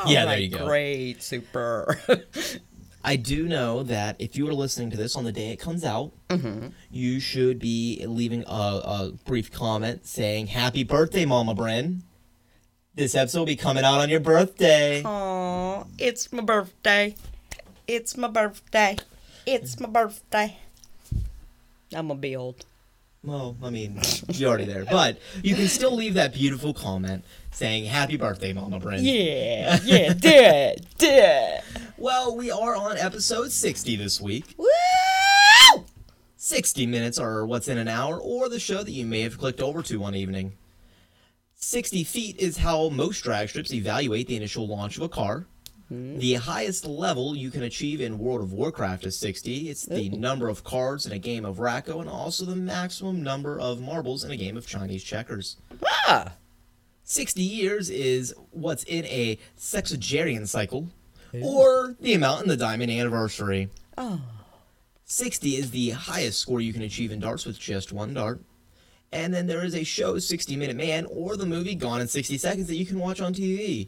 Yeah, 0.06 0.26
there 0.26 0.38
you 0.40 0.50
go. 0.50 0.66
Great, 0.66 1.24
super. 1.24 2.00
I 3.04 3.16
do 3.16 3.48
know 3.48 3.84
that 3.84 4.18
if 4.20 4.36
you 4.36 4.48
are 4.50 4.54
listening 4.54 4.92
to 4.92 4.98
this 4.98 5.16
on 5.16 5.24
the 5.24 5.32
day 5.32 5.52
it 5.52 5.58
comes 5.58 5.86
out, 5.86 6.12
mm-hmm. 6.30 6.68
you 6.92 7.20
should 7.20 7.60
be 7.60 8.04
leaving 8.06 8.44
a, 8.46 8.52
a 8.52 9.12
brief 9.26 9.52
comment 9.52 10.06
saying 10.06 10.48
"Happy 10.48 10.84
birthday, 10.84 11.26
Mama 11.26 11.56
Bren." 11.56 12.02
This 12.96 13.16
episode 13.16 13.40
will 13.40 13.46
be 13.46 13.56
coming 13.56 13.86
out 13.86 14.00
on 14.00 14.10
your 14.10 14.20
birthday. 14.20 15.02
Aw, 15.06 15.86
it's 15.98 16.34
my 16.34 16.42
birthday. 16.44 17.16
It's 17.88 18.18
my 18.18 18.28
birthday. 18.28 18.98
It's 19.46 19.80
my 19.80 19.88
birthday. 19.88 20.58
I'm 21.94 22.08
gonna 22.08 22.16
be 22.20 22.36
old. 22.36 22.66
Well, 23.24 23.58
I 23.62 23.70
mean, 23.70 24.00
you're 24.30 24.48
already 24.48 24.64
there, 24.66 24.86
but 24.86 25.20
you 25.44 25.54
can 25.54 25.68
still 25.68 25.94
leave 25.94 26.14
that 26.14 26.34
beautiful 26.34 26.74
comment 26.74 27.26
saying 27.52 27.86
"Happy 27.86 28.16
birthday, 28.16 28.54
Mama 28.54 28.80
Bren." 28.80 29.00
Yeah, 29.02 29.78
yeah, 29.84 30.14
do 30.14 30.30
it, 30.30 30.86
do 30.98 31.08
it. 31.10 31.64
Well, 31.98 32.38
we 32.38 32.50
are 32.50 32.78
on 32.78 32.98
episode 32.98 33.52
60 33.52 33.98
this 33.98 34.22
week. 34.22 34.56
Woo! 34.58 35.84
60 36.38 36.86
minutes 36.86 37.20
are 37.20 37.46
what's 37.46 37.68
in 37.68 37.78
an 37.78 37.90
hour, 37.90 38.18
or 38.18 38.48
the 38.48 38.60
show 38.60 38.84
that 38.84 38.92
you 38.92 39.06
may 39.06 39.20
have 39.22 39.38
clicked 39.38 39.60
over 39.60 39.82
to 39.84 40.00
one 40.00 40.16
evening. 40.16 40.54
60 41.56 42.06
feet 42.06 42.38
is 42.40 42.58
how 42.60 42.88
most 42.88 43.22
drag 43.22 43.50
strips 43.50 43.74
evaluate 43.74 44.28
the 44.28 44.38
initial 44.38 44.66
launch 44.66 44.96
of 44.96 45.04
a 45.04 45.10
car. 45.10 45.46
The 45.92 46.36
highest 46.36 46.86
level 46.86 47.36
you 47.36 47.50
can 47.50 47.64
achieve 47.64 48.00
in 48.00 48.20
World 48.20 48.42
of 48.42 48.54
Warcraft 48.54 49.06
is 49.06 49.18
60. 49.18 49.70
It's 49.70 49.86
the 49.88 50.10
number 50.10 50.48
of 50.48 50.64
cards 50.64 51.08
in 51.08 51.12
a 51.12 51.18
game 51.18 51.46
of 51.46 51.60
Rack-O 51.60 52.00
and 52.00 52.10
also 52.10 52.46
the 52.46 52.56
maximum 52.56 53.24
number 53.24 53.60
of 53.60 53.82
marbles 53.82 54.24
in 54.24 54.30
a 54.30 54.38
game 54.38 54.56
of 54.56 54.68
Chinese 54.68 55.04
checkers. 55.04 55.58
Ah, 56.08 56.34
60 57.06 57.42
years 57.42 57.90
is 57.90 58.36
what's 58.52 58.84
in 58.84 59.04
a 59.06 59.40
sexagenarian 59.58 60.46
cycle, 60.46 60.90
or 61.42 61.96
the 62.00 62.14
amount 62.14 62.44
in 62.44 62.50
the 62.50 62.58
diamond 62.58 62.92
anniversary. 62.92 63.70
oh, 63.98 64.22
60 65.06 65.56
is 65.56 65.72
the 65.72 65.90
highest 65.90 66.38
score 66.38 66.62
you 66.62 66.72
can 66.72 66.84
achieve 66.84 67.12
in 67.12 67.20
darts 67.20 67.48
with 67.48 67.58
just 67.58 67.92
one 67.92 68.14
dart. 68.14 68.42
And 69.12 69.34
then 69.34 69.48
there 69.48 69.66
is 69.66 69.74
a 69.74 69.84
show, 69.84 70.20
60 70.20 70.56
Minute 70.56 70.76
Man, 70.76 71.08
or 71.10 71.36
the 71.36 71.48
movie 71.48 71.74
Gone 71.74 72.00
in 72.00 72.08
60 72.08 72.38
Seconds 72.38 72.68
that 72.68 72.76
you 72.76 72.86
can 72.86 73.00
watch 73.00 73.20
on 73.20 73.34
TV. 73.34 73.88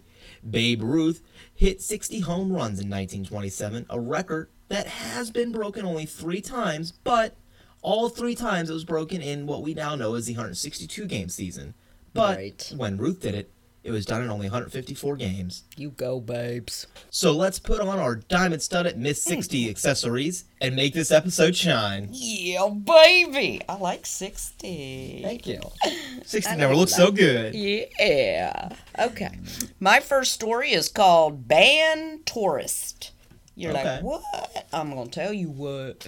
Babe 0.49 0.81
Ruth 0.83 1.21
hit 1.53 1.81
60 1.81 2.19
home 2.21 2.49
runs 2.51 2.79
in 2.79 2.89
1927, 2.89 3.85
a 3.89 3.99
record 3.99 4.49
that 4.69 4.87
has 4.87 5.31
been 5.31 5.51
broken 5.51 5.85
only 5.85 6.05
three 6.05 6.41
times, 6.41 6.91
but 7.03 7.35
all 7.81 8.09
three 8.09 8.35
times 8.35 8.69
it 8.69 8.73
was 8.73 8.85
broken 8.85 9.21
in 9.21 9.45
what 9.45 9.61
we 9.63 9.73
now 9.73 9.95
know 9.95 10.15
as 10.15 10.25
the 10.25 10.33
162 10.33 11.05
game 11.05 11.29
season. 11.29 11.73
But 12.13 12.37
Right. 12.37 12.73
when 12.75 12.97
Ruth 12.97 13.21
did 13.21 13.35
it, 13.35 13.51
it 13.83 13.91
was 13.91 14.05
done 14.05 14.21
in 14.21 14.29
only 14.29 14.45
154 14.45 15.15
games. 15.15 15.63
you 15.75 15.89
go, 15.89 16.19
babes. 16.19 16.85
So 17.09 17.31
let's 17.31 17.57
put 17.59 17.79
on 17.81 17.97
our 17.99 18.15
diamond 18.15 18.61
studded 18.61 18.97
Miss 18.97 19.21
60 19.23 19.69
accessories 19.69 20.45
and 20.59 20.75
make 20.75 20.93
this 20.93 21.11
episode 21.11 21.55
shine. 21.55 22.09
Yeah, 22.11 22.69
baby. 22.69 23.61
I 23.67 23.77
like 23.77 24.05
60. 24.05 25.21
Thank 25.23 25.47
you. 25.47 25.59
60 26.25 26.55
never 26.57 26.75
looked 26.75 26.91
so 26.91 27.11
good. 27.11 27.55
Yeah. 27.55 28.69
Okay. 28.99 29.37
My 29.79 29.99
first 29.99 30.33
story 30.33 30.71
is 30.71 30.87
called 30.87 31.47
Ban 31.47 32.19
Tourist. 32.25 33.11
You're 33.55 33.71
Okay. 33.71 33.95
like, 33.95 34.03
what? 34.03 34.67
I'm 34.71 34.91
going 34.91 35.09
to 35.09 35.11
tell 35.11 35.33
you 35.33 35.49
what. 35.49 36.07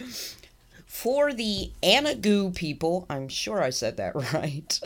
For 0.86 1.33
the 1.33 1.71
Anagu 1.81 2.53
people, 2.55 3.05
I'm 3.09 3.27
sure 3.27 3.62
I 3.63 3.71
said 3.71 3.97
that 3.97 4.13
right, 4.33 4.79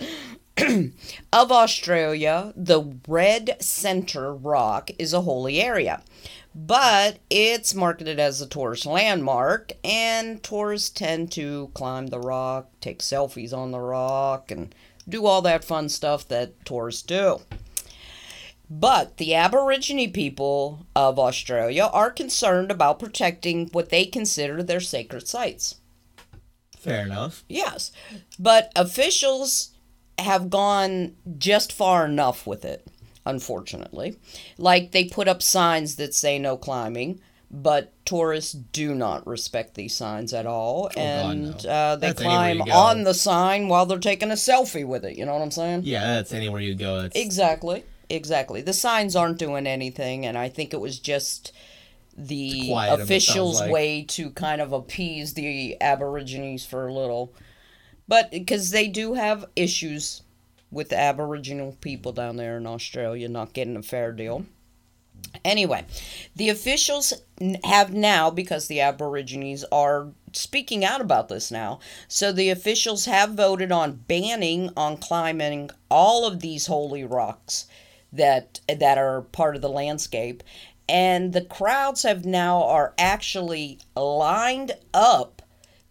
of 1.33 1.51
Australia, 1.51 2.51
the 2.55 2.95
Red 3.07 3.57
Centre 3.61 4.33
Rock 4.33 4.89
is 4.97 5.13
a 5.13 5.21
holy 5.21 5.61
area. 5.61 6.01
But 6.55 7.19
it's 7.29 7.75
marketed 7.75 8.19
as 8.19 8.41
a 8.41 8.47
tourist 8.47 8.87
landmark, 8.87 9.73
and 9.83 10.41
tourists 10.41 10.89
tend 10.89 11.31
to 11.33 11.69
climb 11.75 12.07
the 12.07 12.19
rock, 12.19 12.71
take 12.81 12.99
selfies 12.99 13.53
on 13.53 13.69
the 13.71 13.79
rock, 13.79 14.49
and 14.49 14.73
do 15.07 15.27
all 15.27 15.43
that 15.43 15.63
fun 15.63 15.89
stuff 15.89 16.27
that 16.29 16.65
tourists 16.65 17.03
do. 17.03 17.41
But 18.69 19.17
the 19.17 19.35
Aborigine 19.35 20.11
people 20.11 20.87
of 20.95 21.19
Australia 21.19 21.89
are 21.93 22.09
concerned 22.09 22.71
about 22.71 22.99
protecting 22.99 23.67
what 23.67 23.89
they 23.89 24.05
consider 24.05 24.63
their 24.63 24.81
sacred 24.81 25.27
sites. 25.27 25.75
Fair 26.77 27.05
enough. 27.05 27.43
Yes, 27.47 27.91
but 28.39 28.71
officials 28.75 29.76
have 30.19 30.49
gone 30.49 31.15
just 31.37 31.71
far 31.71 32.05
enough 32.05 32.47
with 32.47 32.65
it, 32.65 32.87
unfortunately. 33.25 34.17
Like 34.57 34.91
they 34.91 35.05
put 35.05 35.27
up 35.27 35.41
signs 35.41 35.95
that 35.97 36.13
say 36.13 36.39
no 36.39 36.57
climbing, 36.57 37.21
but 37.49 37.93
tourists 38.05 38.51
do 38.53 38.93
not 38.93 39.25
respect 39.25 39.75
these 39.75 39.95
signs 39.95 40.33
at 40.33 40.45
all, 40.45 40.89
and 40.97 41.63
no. 41.63 41.69
uh, 41.69 41.95
they 41.95 42.07
That's 42.07 42.21
climb 42.21 42.61
on 42.61 43.03
the 43.03 43.13
sign 43.13 43.67
while 43.67 43.85
they're 43.85 43.99
taking 43.99 44.31
a 44.31 44.35
selfie 44.35 44.85
with 44.85 45.05
it. 45.05 45.17
You 45.17 45.25
know 45.25 45.33
what 45.33 45.41
I'm 45.41 45.51
saying? 45.51 45.81
Yeah, 45.85 46.15
that's 46.15 46.33
anywhere 46.33 46.61
you 46.61 46.75
go. 46.75 47.01
It's, 47.01 47.15
Exactly. 47.15 47.83
Exactly. 48.09 48.61
The 48.61 48.73
signs 48.73 49.15
aren't 49.15 49.37
doing 49.37 49.67
anything, 49.67 50.25
and 50.25 50.37
I 50.37 50.49
think 50.49 50.73
it 50.73 50.79
was 50.79 50.97
just 50.99 51.51
the 52.17 52.67
quiet 52.69 52.93
'em, 52.93 52.93
it 52.95 52.97
sounds 52.99 53.11
officials' 53.11 53.59
like. 53.61 53.71
way 53.71 54.03
to 54.03 54.29
kind 54.31 54.61
of 54.61 54.73
appease 54.73 55.33
the 55.33 55.77
Aborigines 55.81 56.65
for 56.65 56.87
a 56.87 56.93
little. 56.93 57.33
But 58.07 58.31
because 58.31 58.71
they 58.71 58.87
do 58.87 59.13
have 59.13 59.45
issues 59.55 60.21
with 60.71 60.89
the 60.89 60.99
Aboriginal 60.99 61.77
people 61.81 62.11
down 62.11 62.37
there 62.37 62.57
in 62.57 62.67
Australia 62.67 63.27
not 63.29 63.53
getting 63.53 63.77
a 63.77 63.81
fair 63.81 64.11
deal. 64.11 64.45
Anyway, 65.43 65.83
the 66.35 66.49
officials 66.49 67.13
have 67.63 67.93
now, 67.93 68.29
because 68.29 68.67
the 68.67 68.79
Aborigines 68.79 69.63
are 69.71 70.09
speaking 70.31 70.85
out 70.85 71.01
about 71.01 71.27
this 71.27 71.51
now, 71.51 71.79
so 72.07 72.31
the 72.31 72.49
officials 72.49 73.05
have 73.05 73.31
voted 73.31 73.71
on 73.71 74.03
banning 74.07 74.69
on 74.77 74.97
climbing 74.97 75.69
all 75.89 76.25
of 76.25 76.39
these 76.39 76.67
holy 76.67 77.03
rocks 77.03 77.67
that 78.13 78.59
that 78.67 78.97
are 78.97 79.21
part 79.21 79.55
of 79.55 79.61
the 79.61 79.69
landscape, 79.69 80.43
and 80.87 81.33
the 81.33 81.41
crowds 81.41 82.03
have 82.03 82.25
now 82.25 82.63
are 82.63 82.93
actually 82.97 83.79
lined 83.95 84.73
up 84.93 85.36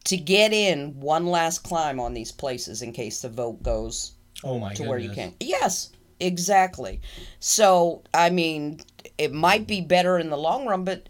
to 0.06 0.16
get 0.16 0.52
in 0.52 0.98
one 1.00 1.26
last 1.26 1.60
climb 1.60 2.00
on 2.00 2.14
these 2.14 2.32
places 2.32 2.82
in 2.82 2.92
case 2.92 3.22
the 3.22 3.28
vote 3.28 3.62
goes 3.62 4.12
oh 4.44 4.58
my 4.58 4.70
to 4.70 4.78
goodness. 4.78 4.88
where 4.88 4.98
you 4.98 5.10
can. 5.10 5.34
Yes, 5.40 5.90
exactly. 6.20 7.00
So, 7.40 8.02
I 8.14 8.30
mean, 8.30 8.80
it 9.18 9.32
might 9.32 9.66
be 9.66 9.80
better 9.80 10.18
in 10.18 10.30
the 10.30 10.36
long 10.38 10.66
run, 10.66 10.84
but 10.84 11.08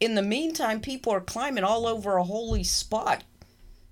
in 0.00 0.16
the 0.16 0.22
meantime, 0.22 0.80
people 0.80 1.12
are 1.12 1.20
climbing 1.20 1.64
all 1.64 1.86
over 1.86 2.16
a 2.16 2.24
holy 2.24 2.64
spot. 2.64 3.22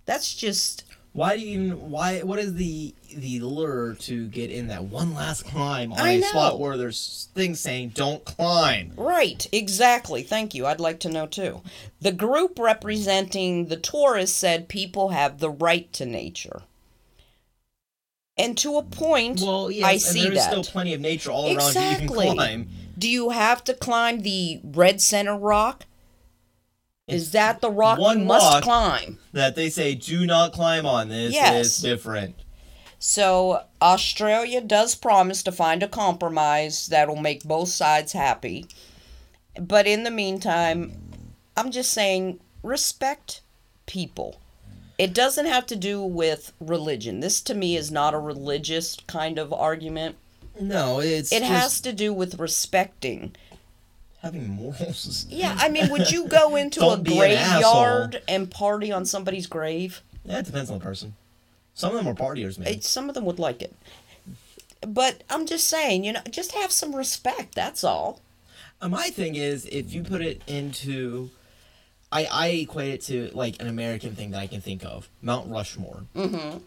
That's 0.04 0.34
just 0.34 0.84
Why 1.12 1.36
do 1.36 1.42
you 1.44 1.60
even, 1.64 1.90
why, 1.90 2.20
what 2.20 2.38
is 2.38 2.54
the, 2.54 2.94
the 3.16 3.40
lure 3.40 3.94
to 4.00 4.28
get 4.28 4.50
in 4.50 4.68
that 4.68 4.84
one 4.84 5.12
last 5.12 5.44
climb 5.44 5.92
on 5.92 5.98
I 5.98 6.10
a 6.12 6.18
know. 6.20 6.26
spot 6.28 6.60
where 6.60 6.76
there's 6.76 7.28
things 7.34 7.58
saying 7.58 7.90
don't 7.94 8.24
climb? 8.24 8.92
right. 8.96 9.44
Exactly. 9.52 10.22
Thank 10.22 10.54
you. 10.54 10.66
I'd 10.66 10.78
like 10.78 11.00
to 11.00 11.08
know 11.10 11.26
too. 11.26 11.62
The 12.00 12.12
group 12.12 12.58
representing 12.60 13.66
the 13.66 13.76
tourists 13.76 14.36
said 14.36 14.68
people 14.68 15.08
have 15.08 15.38
the 15.40 15.50
right 15.50 15.92
to 15.94 16.06
nature. 16.06 16.62
And 18.38 18.56
to 18.58 18.76
a 18.78 18.82
point, 18.82 19.40
Well, 19.42 19.70
yes, 19.70 19.84
I 19.84 19.92
and 19.92 20.00
see 20.00 20.22
there's 20.22 20.34
that. 20.36 20.50
still 20.50 20.64
plenty 20.64 20.94
of 20.94 21.00
nature 21.00 21.30
all 21.30 21.46
around 21.48 21.56
Exactly. 21.56 22.04
you 22.06 22.22
you 22.22 22.28
can 22.28 22.36
climb. 22.36 22.68
Do 22.96 23.08
you 23.10 23.30
have 23.30 23.64
to 23.64 23.74
climb 23.74 24.20
the 24.20 24.60
red 24.62 25.00
center 25.00 25.36
rock? 25.36 25.84
Is 27.12 27.32
that 27.32 27.60
the 27.60 27.70
rock 27.70 27.98
one 27.98 28.20
you 28.20 28.24
must 28.24 28.54
rock. 28.54 28.62
climb? 28.62 29.18
That 29.32 29.54
they 29.56 29.70
say 29.70 29.94
do 29.94 30.26
not 30.26 30.52
climb 30.52 30.86
on. 30.86 31.08
This 31.08 31.32
Yes. 31.32 31.66
is 31.66 31.76
different. 31.78 32.36
So 32.98 33.62
Australia 33.80 34.60
does 34.60 34.94
promise 34.94 35.42
to 35.44 35.52
find 35.52 35.82
a 35.82 35.88
compromise 35.88 36.86
that'll 36.88 37.16
make 37.16 37.44
both 37.44 37.70
sides 37.70 38.12
happy. 38.12 38.66
But 39.58 39.86
in 39.86 40.04
the 40.04 40.10
meantime, 40.10 40.92
I'm 41.56 41.70
just 41.70 41.90
saying 41.92 42.40
respect 42.62 43.40
people. 43.86 44.40
It 44.98 45.14
doesn't 45.14 45.46
have 45.46 45.66
to 45.68 45.76
do 45.76 46.02
with 46.02 46.52
religion. 46.60 47.20
This 47.20 47.40
to 47.42 47.54
me 47.54 47.74
is 47.74 47.90
not 47.90 48.12
a 48.12 48.18
religious 48.18 48.96
kind 49.06 49.38
of 49.38 49.50
argument. 49.52 50.16
No, 50.60 51.00
it's 51.00 51.32
It 51.32 51.40
just 51.40 51.50
has 51.50 51.80
to 51.82 51.92
do 51.94 52.12
with 52.12 52.38
respecting. 52.38 53.34
Having 54.22 54.48
morals. 54.48 55.26
Yeah, 55.28 55.56
I 55.58 55.68
mean, 55.70 55.90
would 55.90 56.10
you 56.10 56.28
go 56.28 56.56
into 56.56 56.80
a 56.80 56.82
Don't 56.82 57.02
be 57.02 57.12
an 57.12 57.18
graveyard 57.18 58.22
and 58.28 58.50
party 58.50 58.92
on 58.92 59.04
somebody's 59.04 59.46
grave? 59.46 60.02
Yeah, 60.24 60.38
it 60.38 60.46
depends 60.46 60.70
on 60.70 60.78
the 60.78 60.84
person. 60.84 61.14
Some 61.74 61.96
of 61.96 62.04
them 62.04 62.08
are 62.08 62.14
partiers, 62.14 62.58
man. 62.58 62.68
It, 62.68 62.84
some 62.84 63.08
of 63.08 63.14
them 63.14 63.24
would 63.24 63.38
like 63.38 63.62
it. 63.62 63.74
But 64.86 65.22
I'm 65.30 65.46
just 65.46 65.68
saying, 65.68 66.04
you 66.04 66.12
know, 66.12 66.20
just 66.30 66.52
have 66.52 66.72
some 66.72 66.94
respect. 66.94 67.54
That's 67.54 67.84
all. 67.84 68.20
Uh, 68.80 68.88
my 68.88 69.08
thing 69.10 69.34
is, 69.34 69.66
if 69.66 69.92
you 69.92 70.02
put 70.02 70.22
it 70.22 70.42
into, 70.46 71.30
I 72.10 72.24
I 72.24 72.46
equate 72.48 72.94
it 72.94 73.02
to 73.02 73.30
like 73.34 73.60
an 73.60 73.68
American 73.68 74.14
thing 74.14 74.30
that 74.30 74.40
I 74.40 74.46
can 74.46 74.60
think 74.60 74.84
of, 74.84 75.08
Mount 75.20 75.50
Rushmore. 75.50 76.04
Mm-hmm. 76.16 76.58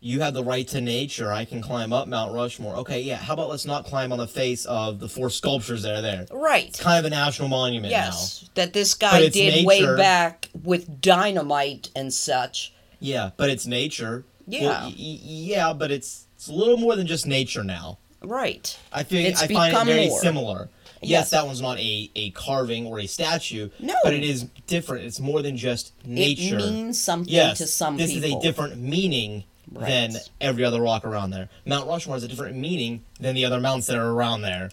You 0.00 0.20
have 0.20 0.32
the 0.32 0.44
right 0.44 0.66
to 0.68 0.80
nature. 0.80 1.32
I 1.32 1.44
can 1.44 1.60
climb 1.60 1.92
up 1.92 2.06
Mount 2.06 2.32
Rushmore. 2.32 2.76
Okay, 2.76 3.00
yeah. 3.02 3.16
How 3.16 3.34
about 3.34 3.48
let's 3.48 3.64
not 3.64 3.84
climb 3.84 4.12
on 4.12 4.18
the 4.18 4.28
face 4.28 4.64
of 4.64 5.00
the 5.00 5.08
four 5.08 5.28
sculptures 5.28 5.82
that 5.82 5.94
are 5.96 6.02
there? 6.02 6.26
Right. 6.30 6.68
It's 6.68 6.80
kind 6.80 7.00
of 7.00 7.04
a 7.04 7.10
national 7.10 7.48
monument 7.48 7.90
Yes. 7.90 8.48
That 8.54 8.72
this 8.72 8.94
guy 8.94 9.28
did 9.28 9.66
way 9.66 9.84
back 9.96 10.48
with 10.62 11.00
dynamite 11.00 11.90
and 11.96 12.14
such. 12.14 12.72
Yeah, 13.00 13.30
but 13.36 13.50
it's 13.50 13.66
nature. 13.66 14.24
Well, 14.46 14.60
Yeah. 14.62 14.84
y- 14.84 14.94
y- 14.96 15.18
yeah, 15.22 15.72
but 15.72 15.90
it's 15.90 16.26
it's 16.36 16.46
a 16.48 16.52
little 16.52 16.76
more 16.76 16.94
than 16.94 17.06
just 17.08 17.26
nature 17.26 17.64
now. 17.64 17.98
Right. 18.22 18.76
I 18.92 19.02
feel 19.02 19.24
It's 19.26 19.42
I 19.42 19.48
find 19.48 19.74
it 19.76 19.84
very 19.92 20.08
more. 20.08 20.20
similar. 20.20 20.68
Yes, 21.02 21.10
Yes. 21.10 21.30
that 21.30 21.46
one's 21.46 21.60
not 21.60 21.78
a, 21.80 22.10
a 22.14 22.30
carving 22.30 22.86
or 22.86 23.00
a 23.00 23.06
statue. 23.06 23.70
No. 23.80 23.94
But 24.04 24.14
it 24.14 24.22
is 24.24 24.44
different. 24.68 25.04
It's 25.06 25.18
more 25.20 25.42
than 25.42 25.56
just 25.56 25.92
nature. 26.04 26.58
It 26.58 26.70
means 26.70 27.00
something 27.00 27.32
yes, 27.32 27.58
to 27.58 27.66
some 27.66 27.96
this 27.96 28.12
people. 28.12 28.28
is 28.28 28.34
a 28.36 28.40
different 28.40 28.78
meaning 28.80 29.44
than 29.72 30.12
every 30.40 30.64
other 30.64 30.80
rock 30.80 31.04
around 31.04 31.30
there. 31.30 31.48
Mount 31.66 31.86
Rushmore 31.88 32.16
has 32.16 32.24
a 32.24 32.28
different 32.28 32.56
meaning 32.56 33.02
than 33.20 33.34
the 33.34 33.44
other 33.44 33.60
mountains 33.60 33.86
that 33.86 33.96
are 33.98 34.10
around 34.10 34.42
there. 34.42 34.70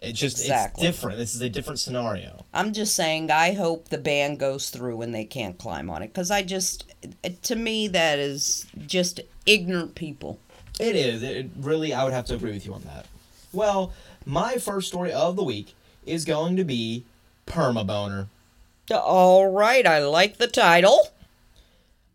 It 0.00 0.12
just 0.14 0.38
Exactly. 0.40 0.86
it's 0.86 0.96
different. 0.96 1.18
This 1.18 1.34
is 1.34 1.42
a 1.42 1.50
different 1.50 1.78
scenario. 1.78 2.44
I'm 2.54 2.72
just 2.72 2.94
saying, 2.94 3.30
I 3.30 3.52
hope 3.52 3.88
the 3.90 3.98
ban 3.98 4.36
goes 4.36 4.70
through 4.70 5.02
and 5.02 5.14
they 5.14 5.24
can't 5.26 5.58
climb 5.58 5.90
on 5.90 6.02
it. 6.02 6.08
Because 6.08 6.30
I 6.30 6.42
just, 6.42 6.86
to 7.42 7.54
me, 7.56 7.86
that 7.88 8.18
is 8.18 8.66
just 8.86 9.20
ignorant 9.44 9.94
people. 9.94 10.38
It 10.78 10.96
is. 10.96 11.22
It 11.22 11.50
really, 11.60 11.92
I 11.92 12.04
would 12.04 12.14
have 12.14 12.24
to 12.26 12.34
agree 12.34 12.52
with 12.52 12.64
you 12.64 12.72
on 12.72 12.82
that. 12.84 13.04
Well, 13.52 13.92
my 14.24 14.56
first 14.56 14.88
story 14.88 15.12
of 15.12 15.36
the 15.36 15.44
week 15.44 15.74
is 16.06 16.24
going 16.24 16.56
to 16.56 16.64
be 16.64 17.04
perma 17.46 17.86
boner. 17.86 18.28
All 18.90 19.50
right, 19.52 19.86
I 19.86 19.98
like 20.00 20.38
the 20.38 20.46
title. 20.48 21.08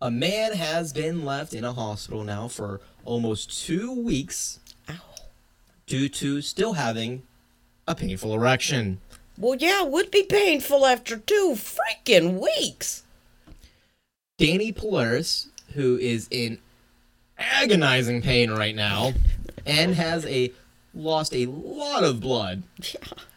A 0.01 0.11
man 0.11 0.53
has 0.53 0.91
been 0.91 1.23
left 1.23 1.53
in 1.53 1.63
a 1.63 1.73
hospital 1.73 2.23
now 2.23 2.47
for 2.47 2.81
almost 3.05 3.65
two 3.65 3.91
weeks 3.91 4.59
Ow. 4.89 4.95
due 5.85 6.09
to 6.09 6.41
still 6.41 6.73
having 6.73 7.23
a 7.87 7.95
painful 7.95 8.33
erection. 8.33 8.99
Well, 9.37 9.55
yeah, 9.55 9.83
it 9.83 9.91
would 9.91 10.11
be 10.11 10.23
painful 10.23 10.85
after 10.85 11.17
two 11.17 11.55
freaking 11.55 12.39
weeks. 12.39 13.03
Danny 14.37 14.71
Polaris, 14.71 15.49
who 15.73 15.97
is 15.97 16.27
in 16.29 16.59
agonizing 17.37 18.21
pain 18.21 18.51
right 18.51 18.75
now 18.75 19.13
and 19.65 19.95
has 19.95 20.25
a 20.25 20.51
lost 20.93 21.33
a 21.33 21.45
lot 21.45 22.03
of 22.03 22.19
blood, 22.19 22.63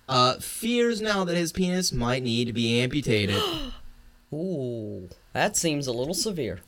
uh, 0.08 0.34
fears 0.34 1.00
now 1.00 1.24
that 1.24 1.36
his 1.36 1.52
penis 1.52 1.92
might 1.92 2.22
need 2.22 2.46
to 2.46 2.52
be 2.52 2.80
amputated. 2.80 3.40
Ooh, 4.32 5.08
that 5.32 5.56
seems 5.56 5.86
a 5.86 5.92
little 5.92 6.14
severe. 6.14 6.60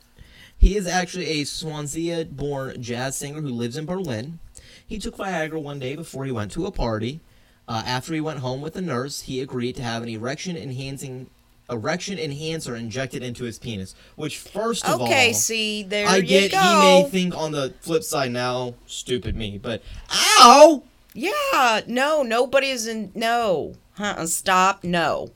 He 0.57 0.75
is 0.77 0.87
actually 0.87 1.27
a 1.27 1.43
Swansea 1.43 2.25
born 2.25 2.81
jazz 2.81 3.15
singer 3.17 3.41
who 3.41 3.49
lives 3.49 3.77
in 3.77 3.85
Berlin. 3.85 4.39
He 4.85 4.99
took 4.99 5.17
Viagra 5.17 5.61
one 5.61 5.79
day 5.79 5.95
before 5.95 6.25
he 6.25 6.31
went 6.31 6.51
to 6.53 6.65
a 6.65 6.71
party. 6.71 7.19
Uh, 7.67 7.83
after 7.85 8.13
he 8.13 8.21
went 8.21 8.39
home 8.39 8.61
with 8.61 8.75
a 8.75 8.81
nurse, 8.81 9.21
he 9.21 9.39
agreed 9.41 9.75
to 9.77 9.83
have 9.83 10.03
an 10.03 10.09
erection 10.09 10.57
enhancing 10.57 11.29
erection 11.69 12.19
enhancer 12.19 12.75
injected 12.75 13.23
into 13.23 13.45
his 13.45 13.57
penis. 13.57 13.95
Which, 14.17 14.37
first 14.39 14.85
of 14.87 14.99
Okay, 15.01 15.29
all, 15.29 15.33
see, 15.33 15.83
there 15.83 16.07
I 16.07 16.17
you 16.17 16.23
get 16.23 16.51
go. 16.51 16.57
he 16.59 17.03
may 17.03 17.09
think 17.09 17.35
on 17.37 17.53
the 17.53 17.73
flip 17.79 18.03
side 18.03 18.31
now, 18.31 18.73
stupid 18.87 19.37
me, 19.37 19.57
but 19.57 19.81
ow! 20.11 20.83
yeah, 21.13 21.81
no, 21.87 22.23
nobody's 22.23 22.87
in. 22.87 23.11
No. 23.15 23.75
Uh-uh, 23.97 24.25
stop, 24.25 24.83
no. 24.83 25.31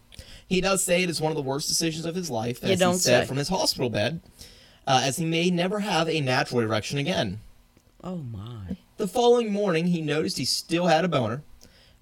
He 0.47 0.62
does 0.62 0.84
say 0.84 1.03
it 1.03 1.10
is 1.10 1.19
one 1.21 1.31
of 1.31 1.36
the 1.36 1.41
worst 1.41 1.67
decisions 1.67 2.05
of 2.05 2.15
his 2.15 2.29
life, 2.29 2.63
as 2.63 2.79
he 2.79 2.93
said 2.93 3.23
say. 3.23 3.25
from 3.25 3.38
his 3.38 3.49
hospital 3.49 3.89
bed, 3.89 4.21
uh, 4.86 5.01
as 5.03 5.17
he 5.17 5.25
may 5.25 5.49
never 5.49 5.79
have 5.79 6.08
a 6.08 6.21
natural 6.21 6.62
erection 6.62 6.99
again. 6.99 7.39
Oh, 8.03 8.17
my. 8.17 8.77
The 8.97 9.08
following 9.08 9.51
morning, 9.51 9.88
he 9.88 10.01
noticed 10.01 10.38
he 10.38 10.45
still 10.45 10.86
had 10.86 11.03
a 11.03 11.08
boner, 11.08 11.41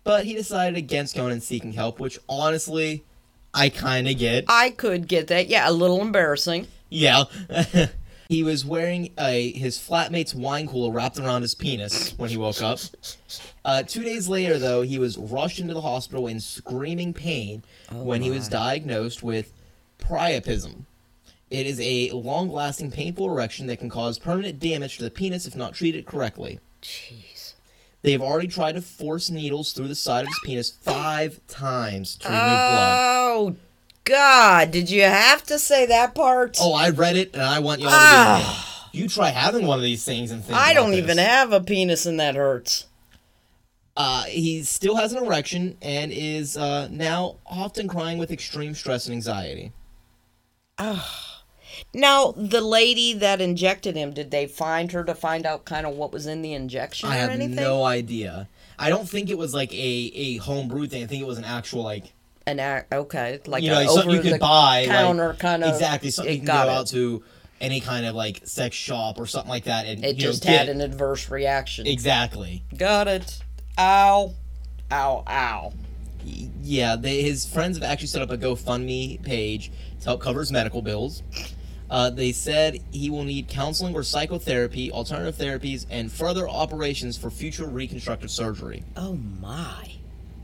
but 0.03 0.25
he 0.25 0.33
decided 0.33 0.77
against 0.77 1.15
going 1.15 1.31
and 1.31 1.41
seeking 1.41 1.73
help, 1.73 1.99
which 1.99 2.19
honestly, 2.27 3.05
I 3.53 3.69
kind 3.69 4.07
of 4.07 4.17
get. 4.17 4.45
I 4.47 4.71
could 4.71 5.07
get 5.07 5.27
that. 5.27 5.47
Yeah, 5.47 5.69
a 5.69 5.71
little 5.71 6.01
embarrassing. 6.01 6.67
Yeah. 6.89 7.23
he 8.29 8.43
was 8.43 8.65
wearing 8.65 9.11
a 9.19 9.51
his 9.53 9.77
flatmate's 9.77 10.33
wine 10.33 10.67
cooler 10.67 10.91
wrapped 10.91 11.19
around 11.19 11.41
his 11.41 11.55
penis 11.55 12.13
when 12.17 12.29
he 12.29 12.37
woke 12.37 12.61
up. 12.61 12.79
Uh, 13.65 13.83
two 13.83 14.03
days 14.03 14.27
later, 14.27 14.57
though, 14.59 14.81
he 14.81 14.99
was 14.99 15.17
rushed 15.17 15.59
into 15.59 15.73
the 15.73 15.81
hospital 15.81 16.27
in 16.27 16.39
screaming 16.39 17.13
pain 17.13 17.63
when 17.91 18.21
he 18.21 18.29
was 18.31 18.47
diagnosed 18.47 19.23
with 19.23 19.53
priapism. 19.99 20.85
It 21.49 21.67
is 21.67 21.79
a 21.79 22.09
long 22.11 22.49
lasting 22.49 22.91
painful 22.91 23.29
erection 23.29 23.67
that 23.67 23.77
can 23.77 23.89
cause 23.89 24.17
permanent 24.17 24.59
damage 24.59 24.97
to 24.97 25.03
the 25.03 25.11
penis 25.11 25.45
if 25.45 25.55
not 25.55 25.75
treated 25.75 26.05
correctly. 26.05 26.59
Jeez. 26.81 27.53
They 28.01 28.11
have 28.11 28.21
already 28.21 28.47
tried 28.47 28.73
to 28.73 28.81
force 28.81 29.29
needles 29.29 29.71
through 29.71 29.87
the 29.87 29.95
side 29.95 30.21
of 30.21 30.27
his 30.27 30.39
penis 30.43 30.69
five 30.71 31.39
times 31.47 32.17
to 32.17 32.27
remove 32.27 32.41
blood. 32.41 32.97
Oh, 32.99 33.55
God. 34.05 34.71
Did 34.71 34.89
you 34.89 35.01
have 35.03 35.43
to 35.43 35.57
say 35.59 35.85
that 35.85 36.13
part? 36.15 36.57
Oh, 36.59 36.73
I 36.73 36.89
read 36.89 37.15
it, 37.15 37.33
and 37.33 37.41
I 37.41 37.59
want 37.59 37.81
y'all 37.81 37.89
to 37.91 37.95
Ah. 37.97 38.89
do 38.91 38.97
it. 38.99 39.03
You 39.03 39.09
try 39.09 39.29
having 39.29 39.65
one 39.65 39.79
of 39.79 39.83
these 39.83 40.03
things 40.03 40.29
and 40.31 40.43
think 40.45 40.57
I 40.57 40.73
don't 40.73 40.91
this. 40.91 40.99
even 40.99 41.17
have 41.17 41.51
a 41.51 41.59
penis 41.61 42.05
and 42.05 42.19
that 42.19 42.35
hurts. 42.35 42.85
Uh, 43.97 44.23
he 44.23 44.63
still 44.63 44.95
has 44.97 45.13
an 45.13 45.23
erection 45.23 45.77
and 45.81 46.11
is 46.11 46.55
uh, 46.57 46.87
now 46.91 47.37
often 47.45 47.87
crying 47.87 48.17
with 48.17 48.31
extreme 48.31 48.73
stress 48.75 49.05
and 49.07 49.15
anxiety. 49.15 49.71
Ah. 50.77 51.43
Now, 51.93 52.33
the 52.37 52.61
lady 52.61 53.13
that 53.13 53.41
injected 53.41 53.95
him, 53.95 54.13
did 54.13 54.29
they 54.31 54.45
find 54.47 54.91
her 54.91 55.03
to 55.03 55.15
find 55.15 55.45
out 55.45 55.65
kind 55.65 55.85
of 55.87 55.95
what 55.95 56.11
was 56.11 56.27
in 56.27 56.41
the 56.43 56.53
injection 56.53 57.09
I 57.09 57.15
have 57.15 57.29
anything? 57.31 57.55
no 57.55 57.83
idea. 57.83 58.47
I 58.77 58.89
don't 58.89 59.07
think 59.09 59.29
it 59.29 59.37
was 59.37 59.53
like 59.55 59.71
a, 59.73 60.11
a 60.15 60.37
homebrew 60.37 60.87
thing. 60.87 61.03
I 61.03 61.07
think 61.07 61.21
it 61.21 61.27
was 61.27 61.37
an 61.39 61.45
actual 61.45 61.83
like 61.83 62.13
An 62.45 62.59
act, 62.59 62.93
okay, 62.93 63.39
like 63.47 63.63
you 63.63 63.69
know 63.69 63.85
something 63.87 64.11
you 64.15 64.21
could 64.21 64.39
buy 64.39 64.85
counter 64.85 65.29
like, 65.29 65.39
kind 65.39 65.63
of 65.63 65.73
exactly 65.73 66.09
something 66.09 66.33
you 66.33 66.39
can 66.39 66.47
go 66.47 66.63
it. 66.63 66.69
out 66.69 66.87
to 66.87 67.23
any 67.61 67.79
kind 67.79 68.05
of 68.05 68.15
like 68.15 68.41
sex 68.45 68.75
shop 68.75 69.17
or 69.17 69.25
something 69.25 69.49
like 69.49 69.63
that 69.63 69.85
and 69.85 70.03
It 70.03 70.17
you 70.17 70.23
know, 70.25 70.31
just 70.31 70.43
get- 70.43 70.59
had 70.59 70.69
an 70.69 70.81
adverse 70.81 71.29
reaction. 71.29 71.87
exactly. 71.87 72.63
Got 72.77 73.07
it. 73.07 73.39
Ow. 73.79 74.33
Ow, 74.91 75.23
ow. 75.27 75.73
Yeah, 76.61 76.95
they, 76.97 77.21
his 77.21 77.45
friends 77.45 77.77
have 77.77 77.83
actually 77.89 78.07
set 78.07 78.21
up 78.21 78.29
a 78.31 78.37
GoFundMe 78.37 79.21
page 79.23 79.71
to 80.01 80.05
help 80.05 80.21
cover 80.21 80.41
his 80.41 80.51
medical 80.51 80.81
bills. 80.81 81.23
Uh, 81.89 82.09
they 82.09 82.31
said 82.31 82.79
he 82.91 83.09
will 83.09 83.23
need 83.23 83.47
counseling 83.47 83.93
or 83.95 84.03
psychotherapy, 84.03 84.91
alternative 84.91 85.35
therapies, 85.35 85.85
and 85.89 86.11
further 86.11 86.47
operations 86.49 87.17
for 87.17 87.29
future 87.29 87.65
reconstructive 87.67 88.31
surgery. 88.31 88.83
Oh 88.97 89.15
my. 89.41 89.91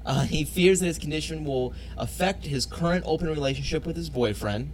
Uh, 0.10 0.24
he 0.24 0.44
fears 0.44 0.80
that 0.80 0.88
his 0.88 0.98
condition 0.98 1.46
will 1.46 1.72
affect 1.96 2.48
his 2.48 2.66
current 2.66 3.04
open 3.06 3.28
relationship 3.28 3.86
with 3.86 3.96
his 3.96 4.10
boyfriend. 4.10 4.72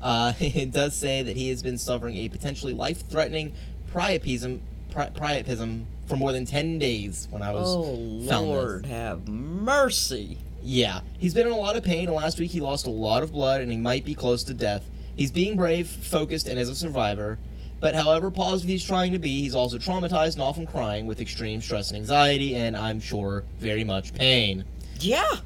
Uh, 0.00 0.32
it 0.40 0.72
does 0.72 0.96
say 0.96 1.22
that 1.22 1.36
he 1.36 1.50
has 1.50 1.62
been 1.62 1.76
suffering 1.76 2.16
a 2.16 2.26
potentially 2.30 2.72
life-threatening 2.72 3.52
priapism, 3.92 4.60
pri- 4.90 5.10
priapism 5.10 5.84
for 6.06 6.16
more 6.16 6.32
than 6.32 6.46
10 6.46 6.78
days 6.78 7.28
when 7.30 7.42
I 7.42 7.52
was 7.52 7.68
Oh 7.68 7.84
found 8.26 8.26
this. 8.26 8.30
Lord, 8.30 8.86
have 8.86 9.28
mercy. 9.28 10.38
Yeah, 10.62 11.00
he's 11.18 11.34
been 11.34 11.46
in 11.46 11.52
a 11.52 11.56
lot 11.56 11.76
of 11.76 11.84
pain, 11.84 12.06
and 12.06 12.16
last 12.16 12.38
week 12.40 12.50
he 12.50 12.60
lost 12.60 12.86
a 12.86 12.90
lot 12.90 13.22
of 13.22 13.32
blood, 13.32 13.60
and 13.60 13.70
he 13.70 13.76
might 13.76 14.06
be 14.06 14.14
close 14.14 14.42
to 14.44 14.54
death. 14.54 14.88
He's 15.16 15.30
being 15.30 15.54
brave, 15.54 15.86
focused, 15.86 16.48
and 16.48 16.58
is 16.58 16.70
a 16.70 16.74
survivor. 16.74 17.38
But 17.80 17.94
however 17.94 18.30
positive 18.30 18.68
he's 18.68 18.84
trying 18.84 19.12
to 19.12 19.18
be, 19.18 19.40
he's 19.40 19.54
also 19.54 19.78
traumatized 19.78 20.34
and 20.34 20.42
often 20.42 20.66
crying 20.66 21.06
with 21.06 21.20
extreme 21.20 21.62
stress 21.62 21.90
and 21.90 21.98
anxiety, 21.98 22.54
and 22.54 22.76
I'm 22.76 23.00
sure 23.00 23.44
very 23.58 23.84
much 23.84 24.14
pain. 24.14 24.64
Yeah. 25.00 25.36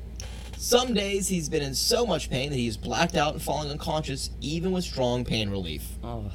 Some 0.57 0.95
days 0.95 1.29
he's 1.29 1.49
been 1.49 1.63
in 1.63 1.75
so 1.75 2.05
much 2.05 2.31
pain 2.31 2.51
that 2.51 2.57
he's 2.57 2.77
blacked 2.77 3.15
out 3.15 3.35
and 3.35 3.43
falling 3.43 3.71
unconscious, 3.71 4.31
even 4.41 4.73
with 4.73 4.85
strong 4.85 5.25
pain 5.25 5.49
relief. 5.51 5.93
Oh, 6.03 6.31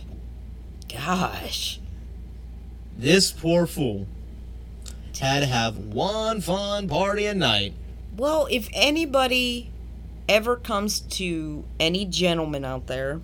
gosh. 0.88 1.80
This 2.98 3.32
poor 3.32 3.68
fool 3.68 4.08
had 5.20 5.42
to 5.42 5.48
have 5.48 5.78
one 5.78 6.40
fun 6.40 6.88
party 6.88 7.26
a 7.26 7.34
night. 7.34 7.74
Well, 8.16 8.48
if 8.50 8.70
anybody 8.74 9.72
ever 10.30 10.56
comes 10.56 11.02
to 11.02 11.66
any 11.80 12.06
gentleman 12.06 12.64
out 12.64 12.88
there, 12.88 13.20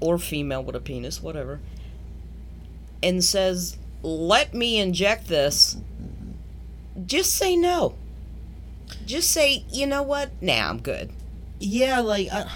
or 0.00 0.18
female 0.18 0.62
with 0.62 0.74
a 0.74 0.80
penis, 0.80 1.22
whatever, 1.22 1.60
and 3.02 3.22
says, 3.22 3.76
let 4.02 4.54
me 4.54 4.78
inject 4.78 5.28
this, 5.28 5.76
just 7.06 7.34
say 7.34 7.56
no. 7.56 7.94
Just 9.06 9.30
say, 9.30 9.64
you 9.70 9.86
know 9.86 10.02
what? 10.02 10.30
Nah, 10.42 10.68
I'm 10.68 10.80
good. 10.80 11.10
Yeah, 11.60 12.00
like, 12.00 12.28
I, 12.32 12.50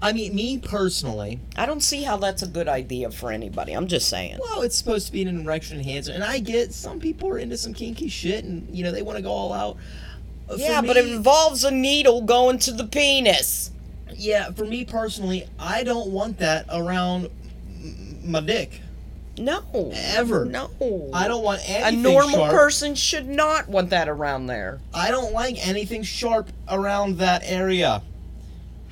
I 0.00 0.12
mean, 0.12 0.34
me 0.34 0.58
personally, 0.58 1.40
I 1.56 1.66
don't 1.66 1.82
see 1.82 2.02
how 2.02 2.16
that's 2.16 2.42
a 2.42 2.46
good 2.46 2.68
idea 2.68 3.10
for 3.10 3.32
anybody. 3.32 3.72
I'm 3.72 3.86
just 3.86 4.08
saying. 4.08 4.38
well, 4.40 4.62
it's 4.62 4.76
supposed 4.76 5.06
to 5.06 5.12
be 5.12 5.22
an 5.22 5.40
erection 5.40 5.78
enhancer, 5.78 6.12
and 6.12 6.22
I 6.22 6.38
get 6.38 6.72
some 6.72 7.00
people 7.00 7.30
are 7.30 7.38
into 7.38 7.56
some 7.56 7.74
kinky 7.74 8.08
shit, 8.08 8.44
and, 8.44 8.68
you 8.74 8.84
know, 8.84 8.92
they 8.92 9.02
want 9.02 9.16
to 9.16 9.22
go 9.22 9.30
all 9.30 9.52
out. 9.52 9.76
For 10.48 10.56
Yeah, 10.56 10.82
but 10.82 10.96
it 10.96 11.08
involves 11.08 11.64
a 11.64 11.70
needle 11.70 12.20
going 12.20 12.58
to 12.60 12.72
the 12.72 12.84
penis. 12.84 13.70
Yeah, 14.16 14.50
for 14.52 14.64
me 14.64 14.84
personally, 14.84 15.46
I 15.58 15.82
don't 15.82 16.10
want 16.10 16.38
that 16.38 16.66
around 16.70 17.30
my 18.24 18.40
dick. 18.40 18.80
No. 19.36 19.90
Ever. 19.92 20.44
No. 20.44 20.70
I 21.12 21.26
don't 21.26 21.42
want 21.42 21.60
anything 21.68 21.98
A 21.98 22.02
normal 22.02 22.36
sharp. 22.36 22.52
person 22.52 22.94
should 22.94 23.26
not 23.28 23.68
want 23.68 23.90
that 23.90 24.08
around 24.08 24.46
there. 24.46 24.80
I 24.92 25.10
don't 25.10 25.32
like 25.32 25.56
anything 25.66 26.02
sharp 26.04 26.48
around 26.68 27.18
that 27.18 27.42
area. 27.44 28.02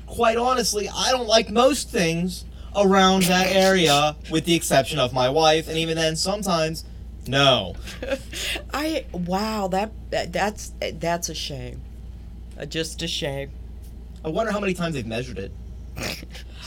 Quite 0.05 0.37
honestly, 0.37 0.89
I 0.93 1.11
don't 1.11 1.27
like 1.27 1.49
most 1.49 1.89
things 1.89 2.43
around 2.75 3.23
that 3.23 3.47
area, 3.47 4.15
with 4.29 4.45
the 4.45 4.53
exception 4.55 4.99
of 4.99 5.13
my 5.13 5.29
wife, 5.29 5.67
and 5.67 5.77
even 5.77 5.95
then, 5.95 6.15
sometimes, 6.15 6.83
no. 7.25 7.75
I 8.73 9.05
wow 9.13 9.67
that, 9.69 9.91
that 10.11 10.33
that's 10.33 10.73
that's 10.95 11.29
a 11.29 11.35
shame. 11.35 11.81
Uh, 12.59 12.65
just 12.65 13.01
a 13.01 13.07
shame. 13.07 13.51
I 14.25 14.29
wonder 14.29 14.51
how 14.51 14.59
many 14.59 14.73
times 14.73 14.95
they've 14.95 15.05
measured 15.05 15.37
it. 15.39 15.51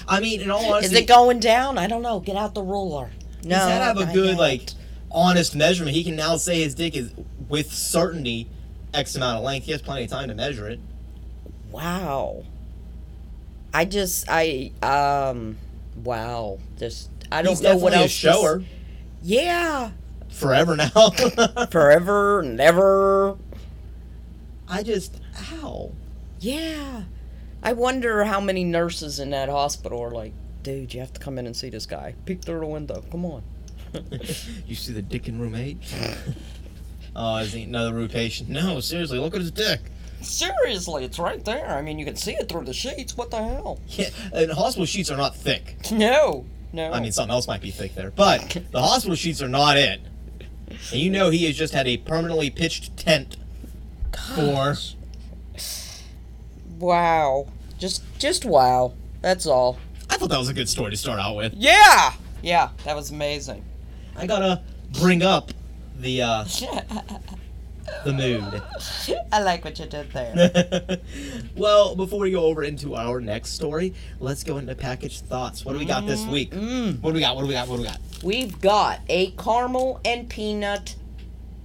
I 0.09 0.21
mean, 0.21 0.40
in 0.40 0.51
all 0.51 0.75
honesty, 0.75 0.95
Is 0.95 1.03
it 1.03 1.07
going 1.09 1.40
down? 1.40 1.79
I 1.79 1.87
don't 1.87 2.03
know. 2.03 2.21
Get 2.21 2.37
out 2.37 2.55
the 2.55 2.62
ruler. 2.62 3.11
No. 3.45 3.57
he's 3.57 3.64
had 3.64 3.79
to 3.79 3.85
have 3.85 3.97
a 3.99 4.12
good, 4.12 4.31
yet. 4.31 4.38
like, 4.38 4.71
honest 5.11 5.55
measurement. 5.57 5.97
He 5.97 6.05
can 6.05 6.16
now 6.16 6.37
say 6.37 6.62
his 6.62 6.75
dick 6.75 6.95
is 6.97 7.11
with 7.49 7.73
certainty 7.73 8.49
X 8.95 9.14
amount 9.16 9.38
of 9.38 9.45
length. 9.45 9.64
He 9.66 9.73
has 9.73 9.83
plenty 9.83 10.05
of 10.05 10.11
time 10.11 10.29
to 10.29 10.35
measure 10.35 10.69
it. 10.69 10.81
Wow. 11.71 12.45
I 13.75 13.85
just 13.85 14.25
I 14.29 14.73
um 14.83 15.59
wow. 16.03 16.59
Just 16.79 17.11
I 17.31 17.42
don't 17.42 17.53
He's 17.53 17.62
know 17.62 17.77
what 17.77 17.92
else. 17.92 18.07
a 18.07 18.09
shower 18.09 18.62
Yeah. 19.23 19.90
forever 20.31 20.77
now. 20.77 21.11
Forever, 21.71 22.42
never. 22.42 23.37
I 24.69 24.83
just, 24.83 25.21
ow. 25.62 25.92
Yeah. 26.40 27.03
I 27.66 27.72
wonder 27.72 28.22
how 28.22 28.40
many 28.40 28.62
nurses 28.62 29.18
in 29.18 29.31
that 29.31 29.48
hospital 29.48 30.00
are 30.00 30.12
like, 30.12 30.33
dude, 30.62 30.94
you 30.94 31.00
have 31.00 31.12
to 31.14 31.18
come 31.18 31.37
in 31.37 31.46
and 31.46 31.57
see 31.57 31.68
this 31.68 31.85
guy. 31.85 32.14
Peek 32.24 32.40
through 32.40 32.61
the 32.61 32.66
window. 32.66 33.02
Come 33.11 33.24
on. 33.24 33.42
you 34.68 34.76
see 34.76 34.92
the 34.92 35.02
dick 35.02 35.26
in 35.26 35.40
room 35.40 35.57
eight? 35.57 35.79
oh, 37.16 37.38
is 37.38 37.52
he 37.52 37.64
another 37.64 37.92
root 37.92 38.12
patient? 38.12 38.48
No, 38.50 38.79
seriously, 38.79 39.18
look 39.18 39.35
at 39.35 39.40
his 39.40 39.50
dick. 39.50 39.81
Seriously, 40.20 41.05
it's 41.05 41.18
right 41.18 41.44
there. 41.44 41.76
I 41.76 41.83
mean, 41.83 41.98
you 41.98 42.05
can 42.05 42.14
see 42.14 42.35
it 42.35 42.48
through 42.48 42.66
the 42.66 42.72
sheets. 42.72 43.16
What 43.16 43.33
the 43.33 43.42
hell? 43.42 43.81
Yeah, 43.88 44.11
and 44.33 44.52
hospital 44.52 44.87
sheets 44.87 45.11
are 45.11 45.16
not 45.16 45.35
thick. 45.35 45.90
No. 45.90 46.46
No. 46.72 46.92
I 46.92 47.00
mean, 47.00 47.11
something 47.11 47.33
else 47.33 47.48
might 47.48 47.62
be 47.62 47.72
thick 47.72 47.96
there, 47.96 48.12
but 48.12 48.62
the 48.70 48.81
hospital 48.81 49.16
sheets 49.16 49.42
are 49.42 49.48
not 49.48 49.76
it. 49.76 50.00
And 50.92 51.00
you 51.00 51.11
know 51.11 51.31
he 51.31 51.46
has 51.46 51.57
just 51.57 51.74
had 51.74 51.88
a 51.88 51.96
permanently 51.96 52.48
pitched 52.48 52.96
tent 52.96 53.37
for. 54.37 54.76
wow. 56.79 57.48
Just 57.78 58.02
just 58.18 58.44
wow. 58.44 58.94
That's 59.22 59.46
all. 59.46 59.78
I 60.08 60.16
thought 60.16 60.30
that 60.30 60.38
was 60.38 60.48
a 60.48 60.54
good 60.54 60.68
story 60.68 60.90
to 60.90 60.96
start 60.96 61.18
out 61.18 61.36
with. 61.36 61.54
Yeah. 61.54 62.12
Yeah, 62.42 62.70
that 62.84 62.94
was 62.94 63.10
amazing. 63.10 63.64
I 64.16 64.26
gotta 64.26 64.62
bring 65.00 65.22
up 65.22 65.50
the 65.98 66.22
uh, 66.22 66.44
the 68.04 68.12
mood. 68.12 68.62
I 69.32 69.42
like 69.42 69.64
what 69.64 69.78
you 69.78 69.86
did 69.86 70.10
there. 70.12 71.00
well, 71.56 71.96
before 71.96 72.20
we 72.20 72.30
go 72.30 72.44
over 72.44 72.62
into 72.62 72.94
our 72.94 73.20
next 73.20 73.50
story, 73.52 73.94
let's 74.20 74.44
go 74.44 74.58
into 74.58 74.74
package 74.74 75.20
thoughts. 75.20 75.64
What 75.64 75.72
do 75.72 75.78
we 75.78 75.84
got 75.84 76.06
this 76.06 76.24
week? 76.26 76.52
Mm. 76.52 77.00
What 77.00 77.10
do 77.10 77.14
we 77.14 77.20
got? 77.20 77.36
What 77.36 77.42
do 77.42 77.48
we 77.48 77.54
got? 77.54 77.68
What 77.68 77.76
do 77.76 77.82
we 77.82 77.88
got? 77.88 78.00
We've 78.22 78.60
got 78.60 79.00
a 79.08 79.32
caramel 79.32 80.00
and 80.04 80.28
peanut 80.28 80.96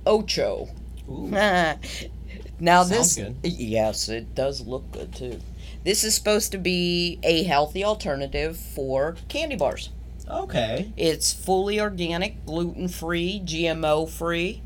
ocho. 0.06 0.68
Ooh. 1.10 1.28
now 2.60 2.84
Sounds 2.84 2.90
this 2.90 3.16
good. 3.16 3.36
yes, 3.44 4.10
it 4.10 4.34
does 4.36 4.62
look 4.62 4.90
good 4.92 5.14
too. 5.14 5.40
This 5.84 6.04
is 6.04 6.14
supposed 6.14 6.52
to 6.52 6.58
be 6.58 7.20
a 7.24 7.44
healthy 7.44 7.84
alternative 7.84 8.58
for 8.58 9.16
candy 9.28 9.56
bars. 9.56 9.90
Okay. 10.30 10.94
It's 10.96 11.34
fully 11.34 11.80
organic, 11.80 12.46
gluten 12.46 12.88
free, 12.88 13.42
GMO 13.44 14.10
free, 14.10 14.62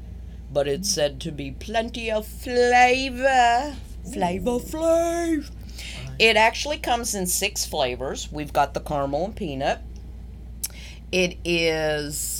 but 0.51 0.67
it's 0.67 0.89
said 0.89 1.19
to 1.21 1.31
be 1.31 1.51
plenty 1.51 2.11
of 2.11 2.27
flavor. 2.27 3.75
Flavor, 4.13 4.59
flavor. 4.59 5.49
It 6.19 6.37
actually 6.37 6.77
comes 6.77 7.15
in 7.15 7.27
six 7.27 7.65
flavors. 7.65 8.31
We've 8.31 8.53
got 8.53 8.73
the 8.73 8.79
caramel 8.79 9.25
and 9.25 9.35
peanut. 9.35 9.81
It 11.11 11.37
is 11.43 12.34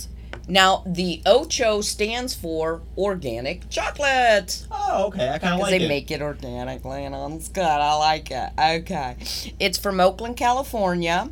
now 0.48 0.84
the 0.86 1.22
Ocho 1.26 1.82
stands 1.82 2.34
for 2.36 2.82
organic 2.98 3.68
chocolate 3.70 4.66
Oh, 4.72 5.06
okay. 5.08 5.30
I 5.30 5.40
kind 5.40 5.54
of 5.54 5.60
because 5.60 5.72
like 5.72 5.80
they 5.80 5.86
it. 5.86 5.90
make 5.90 6.12
it 6.12 6.22
organically 6.22 7.04
and 7.06 7.16
it's 7.34 7.48
good. 7.50 7.64
I 7.64 7.94
like 7.96 8.30
it. 8.32 8.50
Okay, 8.60 9.16
it's 9.60 9.78
from 9.78 10.00
Oakland, 10.00 10.38
California, 10.38 11.30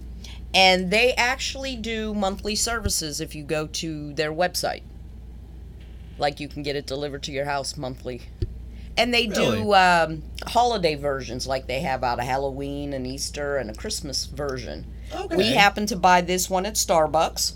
and 0.54 0.89
they 0.91 1.13
actually 1.13 1.76
do 1.76 2.13
monthly 2.13 2.56
services 2.56 3.21
if 3.21 3.36
you 3.36 3.43
go 3.43 3.67
to 3.67 4.13
their 4.13 4.32
website. 4.34 4.82
Like 6.17 6.39
you 6.39 6.47
can 6.47 6.63
get 6.63 6.76
it 6.76 6.86
delivered 6.86 7.23
to 7.23 7.32
your 7.32 7.45
house 7.45 7.76
monthly. 7.78 8.21
And 8.95 9.12
they 9.12 9.28
Really? 9.28 9.62
do 9.63 9.73
um, 9.73 10.23
holiday 10.45 10.93
versions, 10.93 11.47
like 11.47 11.65
they 11.65 11.80
have 11.80 12.04
out 12.04 12.19
a 12.19 12.23
Halloween 12.23 12.93
and 12.93 13.08
Easter 13.08 13.58
and 13.58 13.71
a 13.71 13.73
Christmas 13.73 14.26
version. 14.26 14.86
okay. 15.13 15.36
We 15.36 15.47
happen 15.54 15.88
to 15.88 15.95
buy 15.95 16.21
this 16.21 16.47
one 16.49 16.67
at 16.67 16.76
Starbucks, 16.76 17.54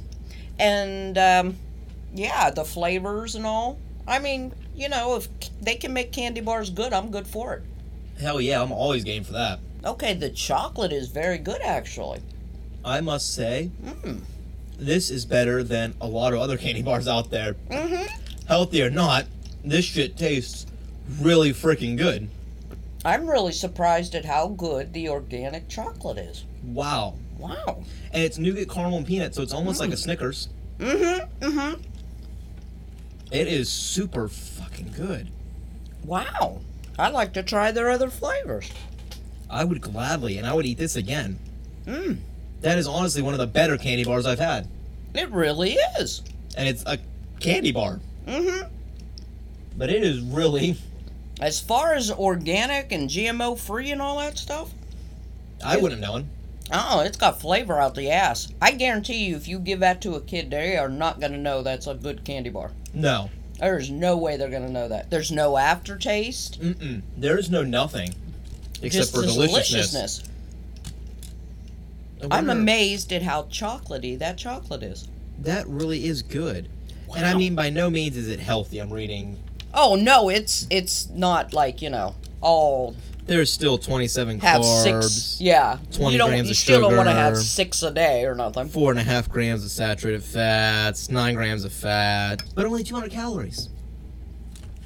and 0.60 1.18
um, 1.18 1.56
yeah, 2.14 2.50
the 2.50 2.64
flavors 2.66 3.36
and 3.36 3.46
all. 3.46 3.78
I 4.08 4.20
mean, 4.20 4.54
you 4.76 4.90
know, 4.90 5.16
if 5.16 5.28
they 5.62 5.76
can 5.76 5.94
make 5.94 6.12
candy 6.12 6.42
bars 6.42 6.70
good, 6.70 6.94
I'm 6.94 7.12
good 7.12 7.28
for 7.28 7.54
it. 7.56 7.64
Hell 8.20 8.40
yeah, 8.42 8.62
I'm 8.62 8.72
always 8.72 9.04
game 9.04 9.24
for 9.24 9.34
that. 9.34 9.60
Okay, 9.86 10.14
the 10.14 10.30
chocolate 10.30 10.92
is 10.92 11.10
very 11.10 11.38
good 11.38 11.62
actually. 11.62 12.22
I 12.84 13.02
must 13.02 13.34
say, 13.34 13.72
Mm. 13.84 14.22
this 14.78 15.10
is 15.10 15.26
better 15.26 15.62
than 15.64 15.94
a 16.02 16.08
lot 16.08 16.34
of 16.34 16.40
other 16.40 16.58
candy 16.64 16.82
bars 16.82 17.08
out 17.08 17.30
there. 17.30 17.54
Mm-hmm. 17.70 18.06
Healthy 18.48 18.82
or 18.82 18.90
not, 18.90 19.26
this 19.64 19.86
shit 19.86 20.18
tastes 20.18 20.66
really 21.22 21.52
freaking 21.52 21.98
good. 21.98 22.30
I'm 23.06 23.30
really 23.30 23.52
surprised 23.54 24.16
at 24.16 24.26
how 24.26 24.48
good 24.48 24.94
the 24.94 25.10
organic 25.10 25.70
chocolate 25.70 26.18
is. 26.18 26.44
Wow. 26.64 27.16
Wow. 27.38 27.84
And 28.12 28.24
it's 28.24 28.38
nougat, 28.38 28.70
caramel, 28.70 28.98
and 28.98 29.08
peanut, 29.08 29.36
so 29.36 29.42
it's 29.42 29.54
almost 29.54 29.80
like 29.80 29.92
a 29.92 29.98
Snickers. 29.98 30.50
Mm-hmm. 30.80 31.46
Mm-hmm. 31.46 31.82
It 33.32 33.48
is 33.48 33.70
super 33.70 34.28
fucking 34.28 34.94
good. 34.96 35.30
Wow. 36.04 36.62
I'd 36.98 37.14
like 37.14 37.34
to 37.34 37.44
try 37.44 37.72
their 37.72 37.90
other 37.90 38.10
flavors. 38.10 38.72
I 39.50 39.64
would 39.64 39.82
gladly, 39.82 40.38
and 40.38 40.48
I 40.48 40.54
would 40.54 40.66
eat 40.66 40.78
this 40.78 40.96
again. 40.96 41.38
Mm. 41.86 42.18
That 42.62 42.78
is 42.78 42.88
honestly 42.88 43.22
one 43.22 43.34
of 43.34 43.40
the 43.40 43.48
better 43.48 43.78
candy 43.78 44.04
bars 44.04 44.26
I've 44.26 44.40
had. 44.40 44.68
It 45.14 45.30
really 45.32 45.78
is. 46.00 46.24
And 46.58 46.68
it's 46.68 46.84
a 46.86 46.98
candy 47.40 47.72
bar. 47.72 48.00
Mm-hmm. 48.26 48.68
But 49.78 49.90
it 49.90 50.04
is 50.04 50.22
really, 50.22 50.78
As 51.40 51.60
far 51.60 51.94
as 51.94 52.12
organic 52.12 52.92
and 52.92 53.10
GMO 53.10 53.58
free 53.60 53.92
and 53.92 54.02
all 54.02 54.18
that 54.18 54.38
stuff, 54.38 54.72
I 55.64 55.78
wouldn't 55.78 56.04
have 56.04 56.12
known. 56.12 56.30
Oh, 56.72 57.02
it's 57.02 57.18
got 57.18 57.40
flavor 57.40 57.80
out 57.80 57.96
the 57.96 58.12
ass. 58.12 58.52
I 58.62 58.72
guarantee 58.72 59.26
you, 59.26 59.36
if 59.36 59.48
you 59.48 59.60
give 59.60 59.80
that 59.80 60.02
to 60.02 60.16
a 60.16 60.22
kid, 60.22 60.52
they 60.52 60.78
are 60.78 60.90
not 60.90 61.20
going 61.20 61.32
to 61.32 61.38
know 61.38 61.62
that's 61.62 61.88
a 61.88 61.94
good 61.94 62.26
candy 62.26 62.50
bar. 62.50 62.72
No. 62.94 63.30
There's 63.60 63.90
no 63.90 64.18
way 64.18 64.38
they're 64.38 64.50
going 64.50 64.66
to 64.66 64.72
know 64.72 64.88
that. 64.88 65.10
There's 65.10 65.32
no 65.32 65.58
aftertaste. 65.58 66.62
Mm-mm. 66.62 67.02
There 67.16 67.38
is 67.38 67.50
no 67.50 67.64
nothing. 67.64 68.14
Except 68.82 68.92
just 68.92 69.16
for 69.16 69.22
deliciousness. 69.22 70.24
I 72.22 72.38
I'm 72.38 72.50
amazed 72.50 73.14
at 73.14 73.22
how 73.22 73.44
chocolatey 73.44 74.20
that 74.20 74.38
chocolate 74.38 74.84
is. 74.84 75.08
That 75.40 75.68
really 75.68 76.06
is 76.06 76.22
good. 76.22 76.70
And 77.16 77.26
I 77.26 77.34
mean, 77.36 77.56
by 77.56 77.70
no 77.70 77.90
means 77.90 78.18
is 78.18 78.28
it 78.28 78.40
healthy. 78.40 78.80
I'm 78.80 78.92
reading. 78.92 79.42
Oh 79.74 79.96
no, 79.96 80.30
it's 80.30 80.68
it's 80.70 81.10
not 81.10 81.54
like 81.54 81.82
you 81.82 81.90
know 81.90 82.16
all 82.42 82.96
There's 83.28 83.52
still 83.52 83.78
27 83.78 84.40
have 84.40 84.62
carbs, 84.62 84.84
six. 84.84 85.42
Yeah, 85.42 85.78
20 85.92 86.14
you 86.14 86.18
don't. 86.18 86.30
grams 86.30 86.48
you 86.48 86.52
of 86.52 86.58
still 86.58 86.82
don't 86.82 86.96
want 86.96 87.10
to 87.10 87.14
have 87.14 87.38
six 87.38 87.84
a 87.84 87.92
day 87.92 88.24
or 88.26 88.34
nothing. 88.36 88.70
four 88.70 88.92
and 88.92 89.00
a 89.00 89.04
half 89.04 89.30
grams 89.30 89.64
of 89.66 89.70
saturated 89.72 90.24
fats, 90.24 91.10
nine 91.10 91.36
grams 91.36 91.66
of 91.66 91.74
fat, 91.74 92.42
but 92.56 92.66
only 92.66 92.84
200 92.84 93.12
calories. 93.12 93.70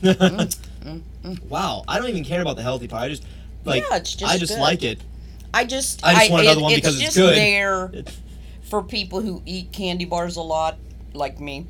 Mm, 0.01 0.55
mm, 0.83 1.01
mm. 1.23 1.43
Wow, 1.47 1.83
I 1.87 1.99
don't 1.99 2.09
even 2.09 2.23
care 2.23 2.41
about 2.41 2.55
the 2.55 2.63
healthy 2.63 2.87
part. 2.87 3.03
I 3.03 3.09
just 3.09 3.23
like. 3.65 3.83
Yeah, 3.87 3.97
it's 3.97 4.15
just 4.15 4.33
I 4.33 4.37
just 4.39 4.53
good. 4.55 4.59
like 4.61 4.81
it. 4.81 4.99
I 5.53 5.63
just 5.63 6.03
I 6.03 6.15
just 6.15 6.31
want 6.31 6.43
another 6.43 6.59
it- 6.59 6.63
one 6.63 6.73
because 6.73 6.95
it's 6.95 7.03
just 7.03 7.17
good. 7.17 7.37
there 7.37 7.91
for 8.63 8.81
people 8.81 9.21
who 9.21 9.43
eat 9.45 9.71
candy 9.71 10.05
bars 10.05 10.37
a 10.37 10.41
lot, 10.41 10.79
like 11.13 11.39
me. 11.39 11.67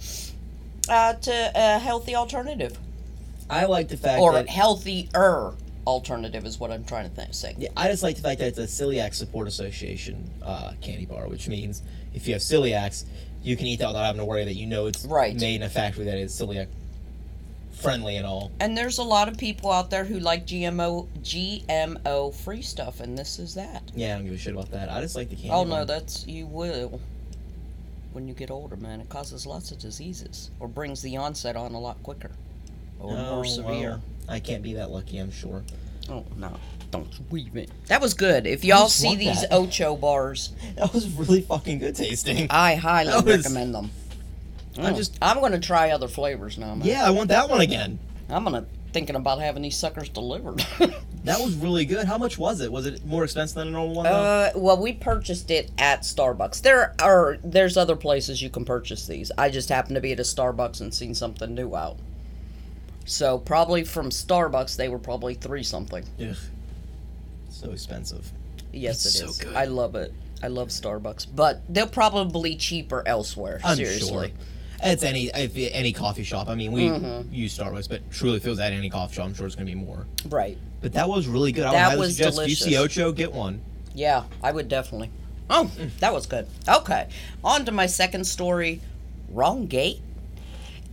Uh, 0.88 1.14
to 1.14 1.52
a 1.56 1.78
healthy 1.80 2.16
alternative 2.16 2.78
I 3.50 3.66
like 3.66 3.88
the 3.90 3.98
fact 3.98 4.20
or 4.22 4.34
that 4.34 4.50
healthier 4.50 5.54
alternative 5.88 6.46
is 6.46 6.60
what 6.60 6.72
I'm 6.72 6.84
trying 6.86 7.10
to 7.10 7.16
think, 7.16 7.34
say. 7.34 7.56
Yeah, 7.58 7.70
I 7.76 7.88
just 7.88 8.04
like 8.04 8.16
the 8.16 8.22
fact 8.22 8.40
that 8.40 8.48
it's 8.48 8.58
a 8.60 8.64
Celiac 8.64 9.14
Support 9.14 9.48
Association 9.48 10.30
uh, 10.44 10.74
candy 10.82 11.06
bar, 11.06 11.28
which 11.28 11.48
means 11.48 11.82
if 12.14 12.28
you 12.28 12.34
have 12.34 12.42
celiacs, 12.42 13.06
you 13.44 13.58
can 13.58 13.66
eat 13.68 13.80
that 13.80 13.88
without 13.88 14.06
having 14.06 14.20
to 14.20 14.26
worry 14.26 14.46
that 14.46 14.54
you 14.56 14.68
know 14.68 14.86
it's 14.88 15.06
Right. 15.06 15.40
made 15.40 15.56
in 15.56 15.64
a 15.64 15.70
factory 15.70 16.06
that 16.06 16.18
is 16.18 16.32
celiac 16.34 16.68
friendly 17.72 18.16
and 18.18 18.28
all. 18.28 18.52
And 18.60 18.78
there's 18.78 19.00
a 19.00 19.04
lot 19.04 19.28
of 19.28 19.38
people 19.38 19.72
out 19.72 19.90
there 19.90 20.04
who 20.04 20.20
like 20.20 20.46
GMO 20.46 21.08
GMO 21.24 22.34
free 22.36 22.62
stuff, 22.62 23.00
and 23.00 23.18
this 23.18 23.40
is 23.40 23.56
that. 23.56 23.82
Yeah, 23.96 24.14
I 24.14 24.18
don't 24.18 24.26
give 24.26 24.34
a 24.34 24.38
shit 24.38 24.54
about 24.54 24.70
that. 24.72 24.92
I 24.92 25.02
just 25.02 25.16
like 25.16 25.30
the 25.30 25.36
candy 25.36 25.50
Oh 25.50 25.66
bar. 25.66 25.80
no, 25.80 25.86
that's 25.86 26.28
you 26.28 26.46
will. 26.46 27.00
When 28.14 28.28
you 28.28 28.34
get 28.34 28.52
older, 28.52 28.76
man, 28.76 29.00
it 29.02 29.10
causes 29.10 29.46
lots 29.48 29.72
of 29.72 29.80
diseases 29.80 30.52
or 30.60 30.68
brings 30.68 31.02
the 31.02 31.18
onset 31.18 31.56
on 31.56 31.74
a 31.74 31.80
lot 31.80 32.02
quicker 32.04 32.32
or 33.00 33.14
Oh, 33.18 33.36
more 33.36 33.46
severe. 33.46 33.90
well, 33.92 34.02
I 34.30 34.40
can't 34.40 34.64
be 34.64 34.74
that 34.74 34.92
lucky, 34.92 35.18
I'm 35.18 35.32
sure. 35.32 35.64
Oh 36.10 36.26
no, 36.38 36.58
don't 36.92 37.08
weave 37.30 37.56
it. 37.56 37.70
That 37.88 38.02
was 38.02 38.14
good. 38.14 38.46
If 38.48 38.64
y'all 38.64 38.86
just 38.86 38.98
see 39.00 39.08
want 39.08 39.20
these 39.20 39.42
that. 39.42 39.54
Ocho 39.54 39.96
bars, 39.96 40.52
That 40.76 40.94
was 40.94 41.08
really 41.10 41.42
fucking 41.42 41.80
good 41.80 41.96
tasting. 41.96 42.48
I 42.50 42.76
highly 42.76 43.12
That 43.12 43.26
was- 43.26 43.38
recommend 43.38 43.76
them. 43.76 43.92
I 44.78 44.92
Mm. 44.92 44.96
just- 44.96 45.18
I'm 45.22 45.42
gonna 45.42 45.60
try 45.60 45.92
other 45.92 46.08
flavors 46.08 46.58
now, 46.58 46.76
man. 46.76 46.88
Yeah, 46.88 47.06
I 47.06 47.10
want 47.12 47.28
that 47.30 47.50
one 47.50 47.60
again. 47.62 48.00
I'm 48.30 48.44
gonna 48.46 48.66
thinking 48.94 49.16
about 49.16 49.40
having 49.40 49.62
these 49.64 49.78
suckers 49.78 50.10
delivered. 50.10 50.66
That 51.24 51.40
was 51.40 51.54
really 51.54 51.86
good. 51.86 52.08
How 52.08 52.18
much 52.18 52.40
was 52.40 52.62
it? 52.62 52.72
Was 52.72 52.88
it 52.88 53.06
more 53.06 53.24
expensive 53.24 53.54
than 53.58 53.68
a 53.68 53.72
normal 53.72 53.94
one? 53.98 54.06
though? 54.06 54.12
uh, 54.12 54.50
well, 54.56 54.82
we 54.82 54.92
purchased 54.92 55.52
it 55.52 55.70
at 55.78 56.02
Starbucks. 56.02 56.64
There 56.64 56.96
are 57.00 57.38
there's 57.44 57.78
other 57.78 57.96
places 57.96 58.42
you 58.42 58.50
can 58.50 58.66
purchase 58.66 59.06
these. 59.06 59.32
I 59.38 59.52
just 59.52 59.70
happened 59.70 59.94
to 59.98 60.02
be 60.02 60.12
at 60.14 60.20
a 60.20 60.24
Starbucks 60.24 60.82
and 60.82 60.92
seen 60.92 61.14
something 61.14 61.54
new 61.54 61.76
out. 61.76 62.00
So 63.06 63.38
probably 63.40 63.84
from 63.84 64.10
Starbucks, 64.10 64.76
they 64.78 64.88
were 64.90 65.00
probably 65.00 65.34
three 65.34 65.64
something. 65.64 66.04
Ugh. 66.22 66.36
So 67.50 67.72
expensive. 67.72 68.32
Yes, 68.72 69.06
It's 69.06 69.16
it 69.16 69.18
so 69.20 69.26
is. 69.28 69.38
good. 69.40 69.56
I 69.56 69.66
love 69.66 69.96
it. 69.96 70.14
I 70.44 70.48
love 70.48 70.70
Starbucks, 70.70 71.28
but 71.36 71.62
they're 71.70 71.86
probably 71.86 72.56
cheaper 72.56 73.04
elsewhere. 73.06 73.60
I'm 73.64 73.76
seriously. 73.78 74.30
sure. 74.30 74.38
It's 74.84 75.04
any 75.04 75.28
if 75.28 75.56
any 75.56 75.94
coffee 75.94 76.24
shop. 76.24 76.48
I 76.50 76.56
mean, 76.56 76.72
we 76.72 76.86
Mm-hmm. 76.88 77.32
use 77.34 77.56
Starbucks, 77.56 77.88
but 77.88 78.10
truly, 78.12 78.38
if 78.38 78.46
it 78.46 78.50
was 78.50 78.60
at 78.60 78.74
any 78.74 78.90
coffee 78.90 79.16
shop, 79.16 79.26
I'm 79.26 79.34
sure 79.36 79.46
it's 79.46 79.56
gonna 79.56 79.66
be 79.68 79.76
more. 79.76 80.08
Right. 80.28 80.58
But 80.82 80.94
that 80.94 81.08
was 81.08 81.28
really 81.28 81.52
good. 81.52 81.66
I 81.66 81.72
That 81.74 82.00
was 82.00 82.16
suggest 82.16 82.40
if 82.40 82.50
you 82.50 82.56
see. 82.56 82.78
Ocho, 82.78 83.12
get 83.12 83.32
one. 83.32 83.62
Yeah, 83.94 84.24
I 84.42 84.52
would 84.52 84.68
definitely. 84.70 85.12
Oh, 85.50 85.70
that 86.00 86.14
was 86.14 86.26
good. 86.26 86.48
Okay, 86.68 87.10
on 87.44 87.66
to 87.66 87.72
my 87.72 87.86
second 87.86 88.24
story. 88.26 88.82
Wrong 89.30 89.68
gate. 89.68 90.00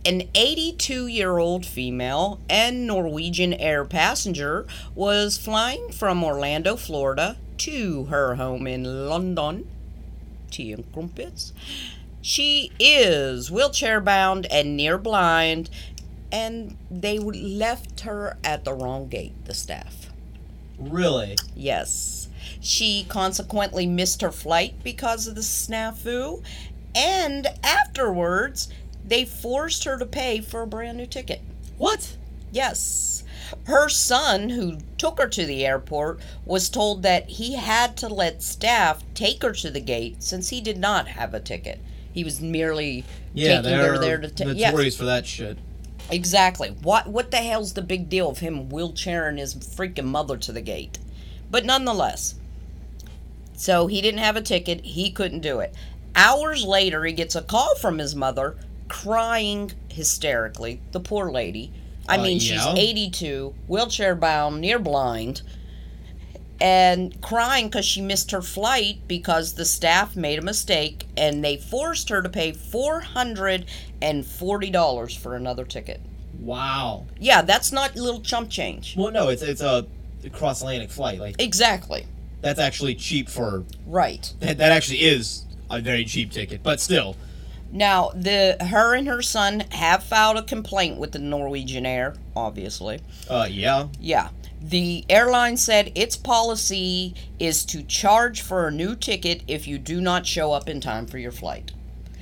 An 0.05 0.23
82 0.33 1.07
year 1.07 1.37
old 1.37 1.65
female 1.65 2.39
and 2.49 2.87
Norwegian 2.87 3.53
Air 3.53 3.83
passenger 3.83 4.65
was 4.95 5.37
flying 5.37 5.91
from 5.91 6.23
Orlando, 6.23 6.75
Florida 6.77 7.37
to 7.59 8.05
her 8.05 8.35
home 8.35 8.65
in 8.65 9.07
London. 9.07 9.69
Tea 10.49 10.73
and 10.73 10.91
crumpets. 10.93 11.53
She 12.21 12.71
is 12.79 13.51
wheelchair 13.51 14.01
bound 14.01 14.45
and 14.47 14.75
near 14.75 14.97
blind, 14.97 15.69
and 16.31 16.77
they 16.89 17.19
left 17.19 18.01
her 18.01 18.37
at 18.43 18.65
the 18.65 18.73
wrong 18.73 19.07
gate, 19.07 19.33
the 19.45 19.53
staff. 19.53 20.11
Really? 20.77 21.35
Yes. 21.55 22.29
She 22.61 23.05
consequently 23.07 23.85
missed 23.85 24.21
her 24.21 24.31
flight 24.31 24.75
because 24.83 25.27
of 25.27 25.35
the 25.35 25.41
snafu, 25.41 26.41
and 26.95 27.47
afterwards, 27.63 28.69
they 29.05 29.25
forced 29.25 29.83
her 29.85 29.97
to 29.97 30.05
pay 30.05 30.41
for 30.41 30.61
a 30.61 30.67
brand 30.67 30.97
new 30.97 31.05
ticket. 31.05 31.41
What? 31.77 32.17
Yes. 32.51 33.23
Her 33.65 33.89
son, 33.89 34.49
who 34.49 34.77
took 34.97 35.19
her 35.19 35.27
to 35.27 35.45
the 35.45 35.65
airport, 35.65 36.19
was 36.45 36.69
told 36.69 37.03
that 37.03 37.29
he 37.29 37.55
had 37.55 37.97
to 37.97 38.07
let 38.07 38.43
staff 38.43 39.03
take 39.13 39.41
her 39.41 39.53
to 39.53 39.71
the 39.71 39.79
gate 39.79 40.21
since 40.21 40.49
he 40.49 40.61
did 40.61 40.77
not 40.77 41.07
have 41.07 41.33
a 41.33 41.39
ticket. 41.39 41.79
He 42.11 42.23
was 42.23 42.41
merely 42.41 43.05
Yeah, 43.33 43.61
taking 43.61 43.77
her 43.77 43.97
there 43.97 44.19
to 44.19 44.29
take. 44.29 44.47
Yes, 44.55 44.71
notorious 44.71 44.97
for 44.97 45.05
that 45.05 45.25
shit. 45.25 45.57
Exactly. 46.11 46.69
What 46.81 47.07
what 47.07 47.31
the 47.31 47.37
hell's 47.37 47.73
the 47.73 47.81
big 47.81 48.09
deal 48.09 48.29
of 48.29 48.39
him 48.39 48.69
wheelchairing 48.69 49.37
his 49.37 49.55
freaking 49.55 50.05
mother 50.05 50.37
to 50.37 50.51
the 50.51 50.61
gate? 50.61 50.99
But 51.51 51.65
nonetheless. 51.65 52.35
So 53.55 53.87
he 53.87 54.01
didn't 54.01 54.21
have 54.21 54.35
a 54.35 54.41
ticket, 54.41 54.81
he 54.81 55.11
couldn't 55.11 55.41
do 55.41 55.59
it. 55.59 55.73
Hours 56.15 56.63
later 56.63 57.03
he 57.05 57.13
gets 57.13 57.35
a 57.35 57.41
call 57.41 57.75
from 57.75 57.97
his 57.97 58.15
mother 58.15 58.55
crying 58.89 59.71
hysterically. 59.89 60.81
The 60.91 60.99
poor 60.99 61.31
lady. 61.31 61.71
I 62.07 62.17
Uh, 62.17 62.23
mean, 62.23 62.39
she's 62.39 62.65
82, 62.65 63.53
wheelchair 63.67 64.15
bound, 64.15 64.59
near 64.61 64.79
blind, 64.79 65.41
and 66.59 67.21
crying 67.21 67.67
because 67.67 67.85
she 67.85 68.01
missed 68.01 68.31
her 68.31 68.41
flight 68.41 68.97
because 69.07 69.53
the 69.53 69.63
staff 69.63 70.15
made 70.17 70.39
a 70.39 70.41
mistake 70.41 71.05
and 71.15 71.45
they 71.45 71.55
forced 71.55 72.09
her 72.09 72.21
to 72.21 72.27
pay 72.29 72.51
$440 72.51 75.17
for 75.17 75.35
another 75.35 75.63
ticket. 75.65 76.01
Wow. 76.39 77.05
Yeah, 77.19 77.41
that's 77.43 77.71
not 77.71 77.95
little 77.95 78.21
chump 78.21 78.49
change. 78.49 78.95
Well, 78.97 79.11
no, 79.11 79.29
it's 79.29 79.41
it's 79.41 79.61
a 79.61 79.85
cross 80.33 80.61
Atlantic 80.61 80.89
flight. 80.89 81.19
Like 81.19 81.35
Exactly. 81.39 82.05
that's 82.41 82.59
actually 82.59 82.95
cheap 82.95 83.29
for 83.29 83.63
Right. 83.85 84.33
that. 84.39 84.57
That 84.57 84.71
actually 84.71 85.01
is 85.01 85.43
a 85.69 85.79
very 85.79 86.05
cheap 86.05 86.31
ticket, 86.31 86.63
but 86.63 86.81
still. 86.81 87.15
Now, 87.71 88.09
the 88.15 88.57
her 88.59 88.95
and 88.95 89.07
her 89.07 89.21
son 89.21 89.61
have 89.71 90.03
filed 90.03 90.37
a 90.37 90.43
complaint 90.43 90.97
with 90.97 91.11
the 91.11 91.19
Norwegian 91.19 91.85
Air, 91.85 92.15
obviously. 92.35 92.99
Uh, 93.29 93.47
yeah. 93.49 93.87
Yeah. 93.99 94.29
The 94.61 95.05
airline 95.09 95.55
said 95.55 95.91
its 95.95 96.17
policy 96.17 97.13
is 97.39 97.63
to 97.65 97.83
charge 97.83 98.41
for 98.41 98.67
a 98.67 98.71
new 98.71 98.95
ticket 98.95 99.43
if 99.47 99.67
you 99.67 99.77
do 99.77 100.01
not 100.01 100.25
show 100.25 100.51
up 100.51 100.67
in 100.67 100.81
time 100.81 101.05
for 101.05 101.17
your 101.17 101.31
flight. 101.31 101.71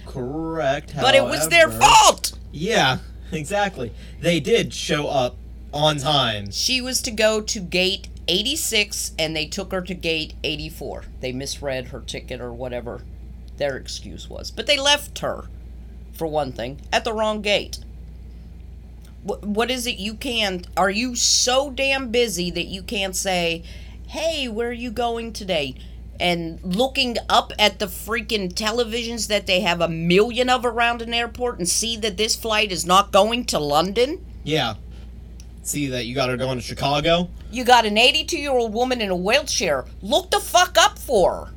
Correct. 0.05 0.93
But 0.95 1.15
it 1.15 1.23
was 1.23 1.49
their 1.49 1.71
fault. 1.71 2.37
Yeah, 2.51 2.99
exactly. 3.31 3.91
They 4.21 4.39
did 4.39 4.73
show 4.73 5.07
up 5.07 5.35
on 5.73 5.97
time. 5.97 6.51
She 6.51 6.79
was 6.79 7.01
to 7.03 7.11
go 7.11 7.41
to 7.41 7.59
gate 7.59 8.07
86 8.27 9.13
and 9.17 9.35
they 9.35 9.47
took 9.47 9.71
her 9.71 9.81
to 9.81 9.93
gate 9.93 10.33
84. 10.43 11.05
They 11.21 11.31
misread 11.31 11.87
her 11.87 12.01
ticket 12.01 12.39
or 12.39 12.53
whatever 12.53 13.01
their 13.57 13.75
excuse 13.77 14.29
was. 14.29 14.51
But 14.51 14.67
they 14.67 14.77
left 14.77 15.19
her, 15.19 15.45
for 16.13 16.27
one 16.27 16.51
thing, 16.51 16.81
at 16.91 17.03
the 17.03 17.13
wrong 17.13 17.41
gate. 17.41 17.79
Wh- 19.23 19.43
What 19.43 19.69
is 19.71 19.87
it 19.87 19.97
you 19.99 20.13
can't? 20.13 20.67
Are 20.75 20.89
you 20.89 21.15
so 21.15 21.69
damn 21.71 22.09
busy 22.11 22.49
that 22.51 22.65
you 22.67 22.81
can't 22.83 23.15
say, 23.15 23.63
hey, 24.07 24.47
where 24.47 24.69
are 24.69 24.73
you 24.73 24.91
going 24.91 25.33
today? 25.33 25.75
And 26.19 26.59
looking 26.63 27.17
up 27.29 27.53
at 27.59 27.77
the 27.77 27.85
freaking 27.85 28.51
televisions 28.51 29.27
that 29.27 29.45
they 29.45 29.61
have 29.61 29.81
a 29.81 29.87
million 29.87 30.49
of 30.49 30.65
around 30.65 31.01
an 31.03 31.13
airport 31.13 31.59
and 31.59 31.69
see 31.69 31.95
that 31.97 32.17
this 32.17 32.35
flight 32.35 32.71
is 32.71 32.85
not 32.85 33.11
going 33.11 33.45
to 33.45 33.59
London? 33.59 34.25
Yeah. 34.43 34.75
See 35.61 35.87
that 35.87 36.05
you 36.05 36.15
got 36.15 36.29
her 36.29 36.37
going 36.37 36.57
to 36.57 36.63
Chicago? 36.63 37.29
You 37.51 37.63
got 37.65 37.85
an 37.85 37.97
82 37.97 38.37
year 38.37 38.51
old 38.51 38.73
woman 38.73 38.99
in 39.01 39.09
a 39.11 39.15
wheelchair. 39.15 39.85
Look 40.01 40.31
the 40.31 40.39
fuck 40.39 40.75
up 40.79 40.97
for 40.97 41.45
her. 41.47 41.53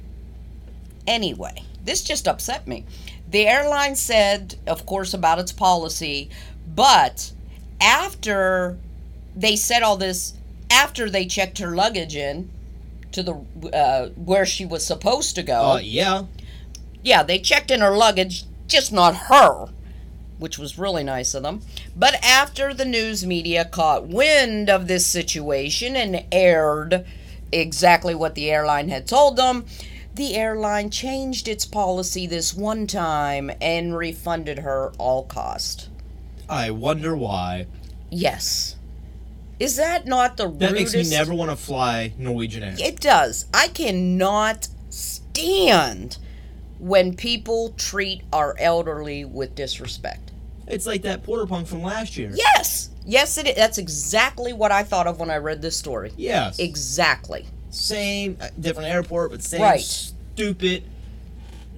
Anyway, 1.07 1.63
this 1.85 2.03
just 2.03 2.29
upset 2.29 2.67
me. 2.67 2.85
The 3.31 3.47
airline 3.47 3.97
said, 3.97 4.57
of 4.67 4.87
course, 4.87 5.15
about 5.15 5.39
its 5.39 5.53
policy, 5.53 6.31
but 6.75 7.33
after 7.81 8.77
they 9.37 9.57
said 9.57 9.83
all 9.83 9.97
this, 9.97 10.35
after 10.71 11.09
they 11.09 11.27
checked 11.27 11.59
her 11.59 11.75
luggage 11.75 12.17
in 12.17 12.51
to 13.13 13.23
the 13.23 13.35
uh, 13.73 14.09
where 14.11 14.47
she 14.47 14.65
was 14.65 14.85
supposed 14.85 15.35
to 15.37 15.43
go, 15.43 15.73
Uh, 15.73 15.79
yeah. 15.79 16.25
yeah, 17.03 17.23
they 17.23 17.39
checked 17.39 17.71
in 17.71 17.81
her 17.81 17.97
luggage, 17.97 18.45
just 18.69 18.93
not 18.93 19.15
her, 19.29 19.69
which 20.39 20.59
was 20.59 20.79
really 20.79 21.03
nice 21.05 21.35
of 21.35 21.43
them. 21.43 21.61
But 21.97 22.15
after 22.25 22.73
the 22.75 22.85
news 22.85 23.25
media 23.27 23.65
caught 23.65 24.07
wind 24.07 24.69
of 24.71 24.87
this 24.87 25.07
situation 25.07 25.97
and 25.97 26.25
aired 26.33 27.05
exactly 27.53 28.15
what 28.15 28.35
the 28.37 28.51
airline 28.51 28.89
had 28.89 29.07
told 29.07 29.37
them, 29.37 29.67
the 30.15 30.35
airline 30.35 30.91
changed 30.91 31.49
its 31.49 31.65
policy 31.65 32.27
this 32.27 32.55
one 32.55 32.87
time 32.87 33.51
and 33.61 33.97
refunded 33.97 34.61
her 34.61 34.93
all 34.99 35.25
cost. 35.25 35.89
I 36.49 36.71
wonder 36.71 37.17
why. 37.17 37.67
Yes. 38.11 38.77
Is 39.59 39.77
that 39.77 40.07
not 40.07 40.37
the 40.37 40.49
That 40.51 40.73
rudest? 40.73 40.95
makes 40.95 41.11
me 41.11 41.17
never 41.17 41.35
want 41.35 41.51
to 41.51 41.57
fly 41.57 42.13
Norwegian 42.19 42.63
Air. 42.63 42.75
It 42.79 42.99
does. 43.01 43.47
I 43.55 43.69
cannot 43.69 44.69
stand 44.89 46.19
when 46.79 47.15
people 47.15 47.75
treat 47.77 48.23
our 48.33 48.57
elderly 48.59 49.25
with 49.25 49.55
disrespect. 49.55 50.33
It's 50.67 50.87
like 50.87 51.03
that 51.03 51.23
Porter 51.25 51.47
Punk 51.47 51.67
from 51.67 51.83
last 51.83 52.17
year. 52.17 52.31
Yes. 52.35 52.91
Yes, 53.05 53.37
it 53.39 53.47
is. 53.49 53.57
That's 53.57 53.79
exactly 53.79 54.53
what 54.53 54.73
I 54.73 54.83
thought 54.83 55.07
of 55.07 55.19
when 55.21 55.31
I 55.31 55.37
read 55.37 55.63
this 55.63 55.77
story. 55.77 56.13
Yes. 56.17 56.59
Exactly. 56.59 57.47
Same, 57.71 58.37
uh, 58.41 58.49
different 58.59 58.89
airport, 58.91 59.31
but 59.31 59.43
same 59.43 59.63
Right. 59.63 59.81
stupid. 59.81 60.85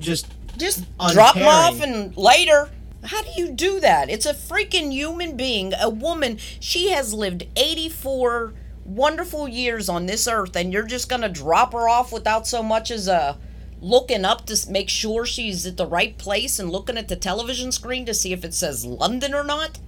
Just 0.00 0.26
Just 0.58 0.84
drop 1.12 1.34
them 1.34 1.48
off 1.48 1.80
and 1.80 2.16
later. 2.16 2.70
How 3.04 3.22
do 3.22 3.30
you 3.36 3.48
do 3.50 3.80
that? 3.80 4.10
It's 4.10 4.26
a 4.26 4.34
freaking 4.34 4.92
human 4.92 5.36
being, 5.36 5.72
a 5.80 5.88
woman. 5.88 6.38
She 6.60 6.90
has 6.90 7.12
lived 7.14 7.46
84 7.56 8.52
wonderful 8.84 9.48
years 9.48 9.88
on 9.88 10.06
this 10.06 10.28
earth, 10.28 10.54
and 10.56 10.72
you're 10.72 10.82
just 10.86 11.08
going 11.08 11.22
to 11.22 11.28
drop 11.28 11.72
her 11.72 11.88
off 11.88 12.12
without 12.12 12.46
so 12.46 12.62
much 12.62 12.90
as 12.90 13.08
a 13.08 13.38
looking 13.80 14.24
up 14.24 14.46
to 14.46 14.70
make 14.70 14.88
sure 14.88 15.26
she's 15.26 15.66
at 15.66 15.76
the 15.76 15.86
right 15.86 16.16
place 16.18 16.58
and 16.60 16.70
looking 16.70 16.96
at 16.96 17.08
the 17.08 17.16
television 17.16 17.72
screen 17.72 18.04
to 18.06 18.14
see 18.14 18.32
if 18.32 18.44
it 18.44 18.54
says 18.54 18.84
London 18.84 19.34
or 19.34 19.42
not? 19.42 19.78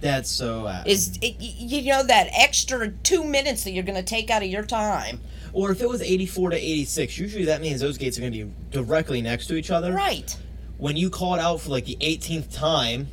That's 0.00 0.30
so. 0.30 0.66
Uh, 0.66 0.82
Is 0.86 1.18
it, 1.20 1.36
you 1.40 1.90
know 1.90 2.02
that 2.02 2.28
extra 2.32 2.88
two 2.88 3.24
minutes 3.24 3.64
that 3.64 3.72
you're 3.72 3.84
going 3.84 3.96
to 3.98 4.02
take 4.02 4.30
out 4.30 4.42
of 4.42 4.48
your 4.48 4.64
time? 4.64 5.20
or 5.52 5.70
if 5.70 5.80
it 5.80 5.88
was 5.88 6.02
84 6.02 6.50
to 6.50 6.56
86, 6.56 7.18
usually 7.18 7.44
that 7.46 7.60
means 7.60 7.80
those 7.80 7.98
gates 7.98 8.18
are 8.18 8.20
going 8.20 8.32
to 8.32 8.44
be 8.44 8.52
directly 8.70 9.22
next 9.22 9.46
to 9.48 9.56
each 9.56 9.70
other. 9.70 9.92
Right. 9.92 10.36
When 10.76 10.96
you 10.96 11.10
call 11.10 11.34
it 11.34 11.40
out 11.40 11.60
for 11.60 11.70
like 11.70 11.86
the 11.86 11.96
18th 11.96 12.54
time, 12.54 13.08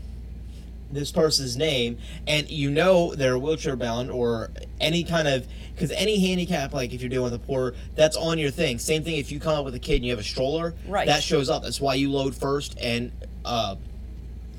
this 0.92 1.12
person's 1.12 1.58
name, 1.58 1.98
and 2.28 2.50
you 2.50 2.70
know 2.70 3.16
they're 3.16 3.40
wheelchair 3.40 3.76
bound 3.76 4.12
or 4.12 4.52
any 4.80 5.04
kind 5.04 5.28
of 5.28 5.48
because 5.74 5.92
any 5.92 6.20
handicap, 6.20 6.74
like 6.74 6.94
if 6.94 7.02
you're 7.02 7.10
dealing 7.10 7.32
with 7.32 7.42
a 7.42 7.44
poor, 7.44 7.74
that's 7.96 8.16
on 8.16 8.38
your 8.38 8.52
thing. 8.52 8.78
Same 8.80 9.04
thing 9.04 9.18
if 9.18 9.32
you 9.32 9.40
come 9.40 9.58
up 9.58 9.66
with 9.66 9.76
a 9.76 9.80
kid 9.80 9.96
and 9.96 10.06
you 10.06 10.12
have 10.12 10.20
a 10.20 10.24
stroller, 10.24 10.76
Right. 10.88 11.08
That 11.08 11.24
shows 11.24 11.50
up. 11.50 11.64
That's 11.64 11.82
why 11.82 11.96
you 11.96 12.12
load 12.12 12.36
first 12.36 12.78
and 12.80 13.12
uh, 13.44 13.76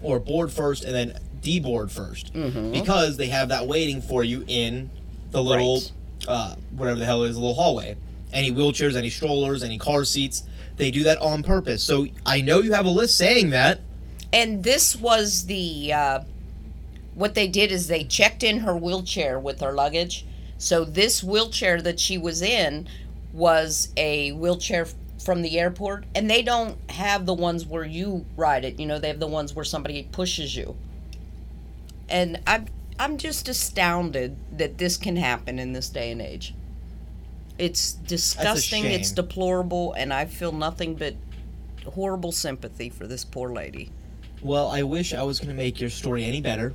or 0.02 0.18
board 0.18 0.50
first 0.50 0.84
and 0.84 0.94
then 0.94 1.18
deboard 1.42 1.90
1st 1.90 2.72
because 2.72 3.16
they 3.16 3.26
have 3.28 3.48
that 3.50 3.66
waiting 3.66 4.00
for 4.02 4.22
you 4.24 4.44
in 4.48 4.90
the 5.30 5.42
little 5.42 5.74
Right. 5.76 5.92
uh, 6.28 6.54
whatever 6.76 6.98
the 6.98 7.04
hell 7.04 7.22
it 7.24 7.30
is, 7.30 7.36
a 7.36 7.40
little 7.40 7.54
hallway. 7.54 7.96
Any 8.32 8.50
wheelchairs, 8.50 8.96
any 8.96 9.10
strollers, 9.10 9.62
any 9.62 9.78
car 9.78 10.04
seats, 10.04 10.42
they 10.76 10.90
do 10.90 11.04
that 11.04 11.18
on 11.18 11.42
purpose. 11.42 11.82
So 11.82 12.06
I 12.24 12.40
know 12.40 12.60
you 12.60 12.72
have 12.72 12.86
a 12.86 12.90
list 12.90 13.16
saying 13.16 13.50
that. 13.50 13.80
and 14.32 14.62
this 14.64 14.96
was 14.96 15.46
the 15.46 15.92
uh, 15.92 16.20
what 17.14 17.34
they 17.34 17.48
did 17.48 17.70
is 17.72 17.86
they 17.88 18.04
checked 18.04 18.42
in 18.42 18.58
her 18.60 18.76
wheelchair 18.76 19.38
with 19.38 19.60
her 19.60 19.72
luggage 19.72 20.26
so 20.58 20.84
this 20.84 21.22
wheelchair 21.22 21.80
that 21.82 21.98
she 22.00 22.18
was 22.18 22.42
in 22.42 22.86
was 23.32 23.88
a 23.96 24.32
wheelchair 24.32 24.86
from 25.22 25.42
the 25.42 25.58
airport 25.58 26.04
and 26.14 26.28
they 26.30 26.42
don't 26.42 26.76
have 26.90 27.24
the 27.26 27.32
ones 27.34 27.64
where 27.66 27.84
you 27.84 28.24
ride 28.36 28.64
it 28.64 28.78
you 28.80 28.86
know 28.86 28.98
they 28.98 29.08
have 29.08 29.20
the 29.20 29.26
ones 29.26 29.54
where 29.54 29.64
somebody 29.64 30.02
pushes 30.12 30.54
you 30.56 30.74
and 32.08 32.40
i'm 32.46 32.66
i'm 32.98 33.16
just 33.18 33.48
astounded 33.48 34.36
that 34.58 34.78
this 34.78 34.96
can 34.96 35.16
happen 35.16 35.58
in 35.58 35.72
this 35.72 35.88
day 35.88 36.10
and 36.12 36.22
age. 36.22 36.54
It's 37.58 37.92
disgusting 37.92 38.84
it's 38.84 39.12
deplorable 39.12 39.92
and 39.94 40.12
i 40.12 40.26
feel 40.26 40.52
nothing 40.52 40.94
but 40.94 41.14
horrible 41.86 42.32
sympathy 42.32 42.88
for 42.90 43.06
this 43.06 43.24
poor 43.24 43.52
lady. 43.52 43.90
Well, 44.42 44.68
I 44.68 44.82
wish 44.82 45.14
I 45.14 45.22
was 45.22 45.38
going 45.38 45.48
to 45.48 45.54
make 45.54 45.80
your 45.80 45.88
story 45.90 46.24
any 46.24 46.40
better, 46.40 46.74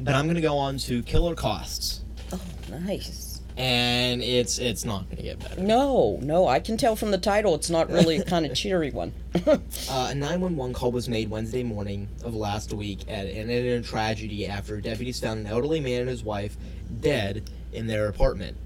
but 0.00 0.14
I'm 0.14 0.24
going 0.24 0.36
to 0.36 0.40
go 0.40 0.56
on 0.56 0.78
to 0.78 1.02
killer 1.02 1.34
costs, 1.34 2.02
Oh, 2.32 2.40
nice. 2.70 3.27
And 3.58 4.22
it's 4.22 4.58
it's 4.58 4.84
not 4.84 5.04
going 5.06 5.16
to 5.16 5.22
get 5.24 5.40
better. 5.40 5.60
No, 5.60 6.18
no, 6.22 6.46
I 6.46 6.60
can 6.60 6.76
tell 6.76 6.94
from 6.94 7.10
the 7.10 7.18
title 7.18 7.56
it's 7.56 7.68
not 7.68 7.90
really 7.90 8.16
a 8.18 8.24
kind 8.24 8.46
of 8.46 8.54
cheery 8.56 8.90
one. 8.92 9.12
Uh, 9.46 9.58
a 9.88 10.14
911 10.14 10.74
call 10.74 10.92
was 10.92 11.08
made 11.08 11.28
Wednesday 11.28 11.64
morning 11.64 12.08
of 12.22 12.36
last 12.36 12.72
week, 12.72 13.00
at, 13.08 13.26
and 13.26 13.36
ended 13.50 13.66
in 13.66 13.80
a 13.80 13.82
tragedy 13.82 14.46
after 14.46 14.80
deputies 14.80 15.18
found 15.18 15.40
an 15.40 15.46
elderly 15.46 15.80
man 15.80 16.02
and 16.02 16.08
his 16.08 16.22
wife 16.22 16.56
dead 17.00 17.50
in 17.72 17.88
their 17.88 18.06
apartment. 18.06 18.56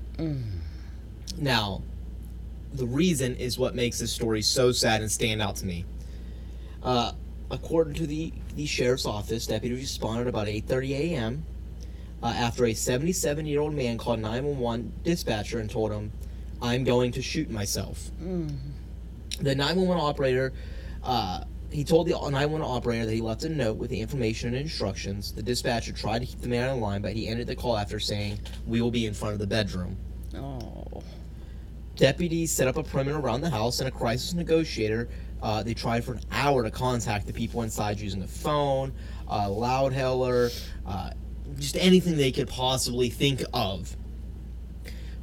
Now, 1.39 1.83
the 2.75 2.87
reason 2.87 3.35
is 3.37 3.59
what 3.59 3.75
makes 3.75 3.99
this 3.99 4.13
story 4.13 4.43
so 4.43 4.73
sad 4.73 5.01
and 5.01 5.11
stand 5.11 5.41
out 5.41 5.57
to 5.57 5.67
me. 5.67 5.87
Uh, 6.83 7.13
according 7.51 7.95
to 7.95 8.07
the, 8.07 8.33
the 8.57 8.67
sheriff's 8.67 9.07
office, 9.07 9.47
deputies 9.47 9.79
responded 9.81 10.29
about 10.29 10.49
8:30 10.49 10.91
a.m. 10.91 11.45
Uh, 12.23 12.27
after 12.29 12.65
a 12.67 12.73
77-year-old 12.73 13.75
man 13.75 13.99
called 13.99 14.21
911 14.21 14.93
dispatcher 15.03 15.59
and 15.59 15.69
told 15.69 15.91
him, 15.91 16.13
"I'm 16.61 16.85
going 16.85 17.11
to 17.13 17.23
shoot 17.23 17.51
myself." 17.51 18.11
The 19.41 19.55
911 19.55 20.01
operator, 20.01 20.53
uh, 21.03 21.45
he 21.71 21.83
told 21.85 22.07
the 22.07 22.13
911 22.13 22.63
operator 22.63 23.07
that 23.07 23.13
he 23.13 23.21
left 23.21 23.43
a 23.45 23.49
note 23.49 23.77
with 23.77 23.91
the 23.91 24.01
information 24.01 24.49
and 24.51 24.59
instructions. 24.59 25.33
The 25.33 25.43
dispatcher 25.43 25.93
tried 25.93 26.21
to 26.21 26.27
keep 26.27 26.41
the 26.41 26.49
man 26.49 26.69
on 26.69 26.77
the 26.77 26.83
line, 26.83 27.03
but 27.03 27.15
he 27.15 27.27
ended 27.27 27.47
the 27.49 27.57
call 27.57 27.77
after 27.77 27.99
saying, 27.99 28.39
"We 28.67 28.81
will 28.81 28.91
be 28.93 29.07
in 29.07 29.15
front 29.15 29.33
of 29.33 29.41
the 29.41 29.47
bedroom." 29.47 29.97
oh, 30.37 31.03
Deputies 31.97 32.51
set 32.51 32.69
up 32.69 32.77
a 32.77 32.83
perimeter 32.83 33.19
around 33.19 33.41
the 33.43 33.51
house, 33.51 33.81
and 33.81 33.89
a 33.89 33.91
crisis 33.91 34.33
negotiator. 34.33 35.09
Uh, 35.43 35.63
they 35.63 35.75
tried 35.75 36.05
for 36.05 36.13
an 36.13 36.21
hour 36.31 36.63
to 36.63 36.71
contact 36.71 37.27
the 37.27 37.33
people 37.33 37.63
inside 37.63 37.99
using 38.01 38.21
the 38.21 38.29
phone, 38.29 38.93
uh, 39.29 39.51
loud 39.51 39.93
hailer, 39.93 40.51
uh, 40.87 41.11
just 41.59 41.77
anything 41.77 42.17
they 42.17 42.33
could 42.33 42.49
possibly 42.49 43.09
think 43.11 43.43
of. 43.53 43.97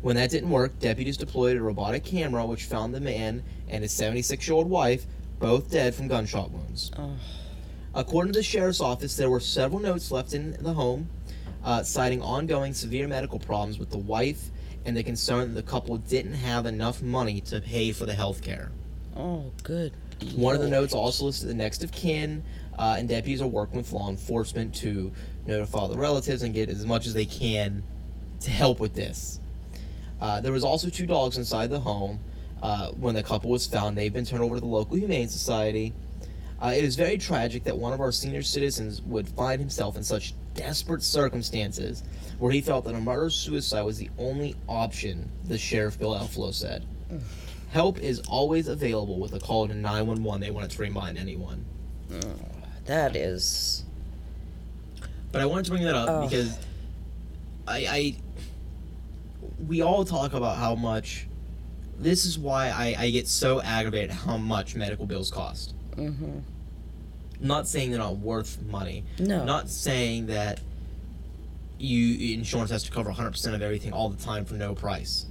When 0.01 0.15
that 0.15 0.29
didn't 0.29 0.49
work, 0.49 0.79
deputies 0.79 1.17
deployed 1.17 1.57
a 1.57 1.61
robotic 1.61 2.05
camera, 2.05 2.45
which 2.45 2.65
found 2.65 2.93
the 2.93 3.01
man 3.01 3.43
and 3.67 3.83
his 3.83 3.91
76 3.91 4.47
year 4.47 4.55
old 4.55 4.69
wife 4.69 5.05
both 5.39 5.69
dead 5.71 5.93
from 5.93 6.07
gunshot 6.07 6.51
wounds. 6.51 6.91
Oh. 6.97 7.11
According 7.93 8.33
to 8.33 8.39
the 8.39 8.43
sheriff's 8.43 8.81
office, 8.81 9.15
there 9.15 9.29
were 9.29 9.39
several 9.39 9.79
notes 9.79 10.11
left 10.11 10.33
in 10.33 10.55
the 10.61 10.73
home, 10.73 11.09
uh, 11.63 11.83
citing 11.83 12.21
ongoing 12.21 12.73
severe 12.73 13.07
medical 13.07 13.39
problems 13.39 13.79
with 13.79 13.89
the 13.89 13.97
wife 13.97 14.49
and 14.85 14.95
the 14.95 15.03
concern 15.03 15.53
that 15.53 15.65
the 15.65 15.69
couple 15.69 15.97
didn't 15.97 16.35
have 16.35 16.65
enough 16.65 17.01
money 17.01 17.41
to 17.41 17.59
pay 17.59 17.91
for 17.91 18.05
the 18.05 18.13
health 18.13 18.41
care. 18.41 18.71
oh, 19.17 19.51
good. 19.63 19.93
One 20.35 20.53
of 20.55 20.61
the 20.61 20.69
notes 20.69 20.93
also 20.93 21.25
listed 21.25 21.49
the 21.49 21.53
next 21.53 21.83
of 21.83 21.91
kin, 21.91 22.43
uh, 22.77 22.95
and 22.97 23.07
deputies 23.07 23.41
are 23.41 23.47
working 23.47 23.77
with 23.77 23.91
law 23.93 24.09
enforcement 24.09 24.75
to 24.75 25.11
notify 25.49 25.87
the 25.87 25.97
relatives 25.97 26.43
and 26.43 26.53
get 26.53 26.69
as 26.69 26.85
much 26.85 27.07
as 27.07 27.13
they 27.13 27.25
can 27.25 27.83
to 28.41 28.51
help 28.51 28.79
with 28.79 28.93
this. 28.93 29.39
Uh, 30.21 30.41
there 30.41 30.51
was 30.51 30.63
also 30.63 30.89
two 30.89 31.05
dogs 31.05 31.37
inside 31.37 31.69
the 31.69 31.79
home 31.79 32.19
uh, 32.61 32.89
when 32.91 33.15
the 33.15 33.23
couple 33.23 33.49
was 33.49 33.65
found. 33.65 33.97
They've 33.97 34.13
been 34.13 34.25
turned 34.25 34.43
over 34.43 34.55
to 34.55 34.61
the 34.61 34.67
local 34.67 34.97
humane 34.97 35.29
society. 35.29 35.93
Uh, 36.61 36.73
it 36.75 36.83
is 36.83 36.95
very 36.95 37.17
tragic 37.17 37.63
that 37.63 37.77
one 37.77 37.93
of 37.93 38.01
our 38.01 38.11
senior 38.11 38.43
citizens 38.43 39.01
would 39.03 39.29
find 39.29 39.61
himself 39.61 39.95
in 39.95 40.03
such 40.03 40.33
desperate 40.55 41.01
circumstances 41.01 42.03
where 42.37 42.51
he 42.51 42.59
felt 42.59 42.83
that 42.83 42.95
a 42.95 42.99
murder 42.99 43.29
suicide 43.29 43.83
was 43.83 43.97
the 43.97 44.09
only 44.17 44.55
option, 44.67 45.31
the 45.45 45.57
sheriff 45.57 45.97
Bill 45.97 46.13
Elflo 46.13 46.53
said. 46.53 46.85
Help 47.71 47.99
is 47.99 48.19
always 48.27 48.67
available 48.67 49.19
with 49.19 49.33
a 49.33 49.39
call 49.39 49.67
to 49.67 49.73
911. 49.73 50.41
They 50.41 50.51
wanted 50.51 50.71
to 50.71 50.81
remind 50.81 51.17
anyone. 51.17 51.63
That 52.85 53.15
is. 53.15 53.85
But 55.31 55.41
I 55.41 55.45
wanted 55.45 55.65
to 55.65 55.71
bring 55.71 55.83
that 55.83 55.95
up 55.95 56.09
Oh. 56.09 56.27
because 56.27 56.57
I, 57.67 57.77
I 57.87 58.15
we 59.67 59.81
all 59.81 60.05
talk 60.05 60.33
about 60.33 60.57
how 60.57 60.75
much 60.75 61.27
this 61.99 62.25
is 62.25 62.39
why 62.39 62.69
I, 62.69 62.95
I 62.97 63.09
get 63.11 63.27
so 63.27 63.61
aggravated 63.61 64.11
how 64.11 64.37
much 64.37 64.75
medical 64.75 65.05
bills 65.05 65.29
cost. 65.29 65.75
Mm-hmm. 65.95 66.39
not 67.41 67.67
saying 67.67 67.89
they're 67.91 67.99
not 67.99 68.17
worth 68.17 68.61
money. 68.63 69.03
No. 69.19 69.43
Not 69.43 69.69
saying 69.69 70.27
that 70.27 70.61
you 71.77 72.33
insurance 72.35 72.71
has 72.71 72.83
to 72.83 72.91
cover 72.91 73.11
100% 73.11 73.53
of 73.53 73.61
everything 73.61 73.91
all 73.93 74.09
the 74.09 74.21
time 74.21 74.45
for 74.45 74.55
no 74.55 74.73
price. 74.75 75.25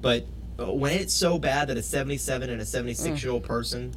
But 0.00 0.26
when 0.58 0.92
it's 0.92 1.12
so 1.14 1.38
bad 1.38 1.68
that 1.68 1.76
a 1.76 1.82
77 1.82 2.48
and 2.50 2.60
a 2.60 2.64
76 2.64 3.22
year 3.22 3.32
old 3.32 3.42
person 3.44 3.94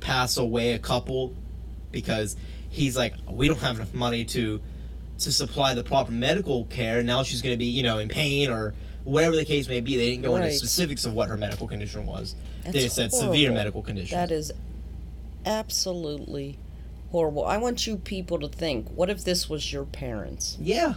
pass 0.00 0.36
away 0.36 0.72
a 0.72 0.78
couple 0.78 1.34
because 1.92 2.36
he's 2.76 2.96
like 2.96 3.14
we 3.28 3.48
don't 3.48 3.58
have 3.60 3.76
enough 3.76 3.94
money 3.94 4.24
to 4.24 4.60
to 5.18 5.32
supply 5.32 5.72
the 5.74 5.82
proper 5.82 6.12
medical 6.12 6.64
care 6.66 7.02
now 7.02 7.22
she's 7.22 7.40
going 7.42 7.52
to 7.54 7.58
be 7.58 7.64
you 7.66 7.82
know 7.82 7.98
in 7.98 8.08
pain 8.08 8.50
or 8.50 8.74
whatever 9.04 9.34
the 9.34 9.44
case 9.44 9.66
may 9.68 9.80
be 9.80 9.96
they 9.96 10.10
didn't 10.10 10.22
go 10.22 10.36
into 10.36 10.52
specifics 10.52 11.04
of 11.06 11.14
what 11.14 11.28
her 11.28 11.36
medical 11.36 11.66
condition 11.66 12.04
was 12.06 12.34
they 12.64 12.72
just 12.80 12.94
said 12.96 13.12
severe 13.12 13.50
medical 13.52 13.82
condition 13.82 14.16
That 14.18 14.30
is 14.30 14.52
absolutely 15.44 16.58
horrible. 17.10 17.44
I 17.46 17.56
want 17.56 17.86
you 17.86 17.96
people 17.96 18.38
to 18.40 18.48
think 18.48 18.88
what 18.90 19.08
if 19.10 19.24
this 19.24 19.48
was 19.48 19.72
your 19.72 19.84
parents? 19.84 20.56
yeah 20.60 20.94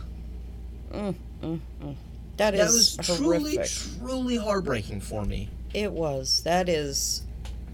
mm, 0.92 1.16
mm, 1.42 1.60
mm. 1.82 1.96
That 2.38 2.52
that 2.52 2.68
is 2.68 2.98
was 2.98 3.18
truly 3.18 3.56
horrific. 3.56 4.00
truly 4.00 4.38
heartbreaking 4.38 5.02
for 5.02 5.24
me 5.26 5.50
It 5.74 5.92
was. 5.92 6.42
That 6.44 6.68
is. 6.68 7.22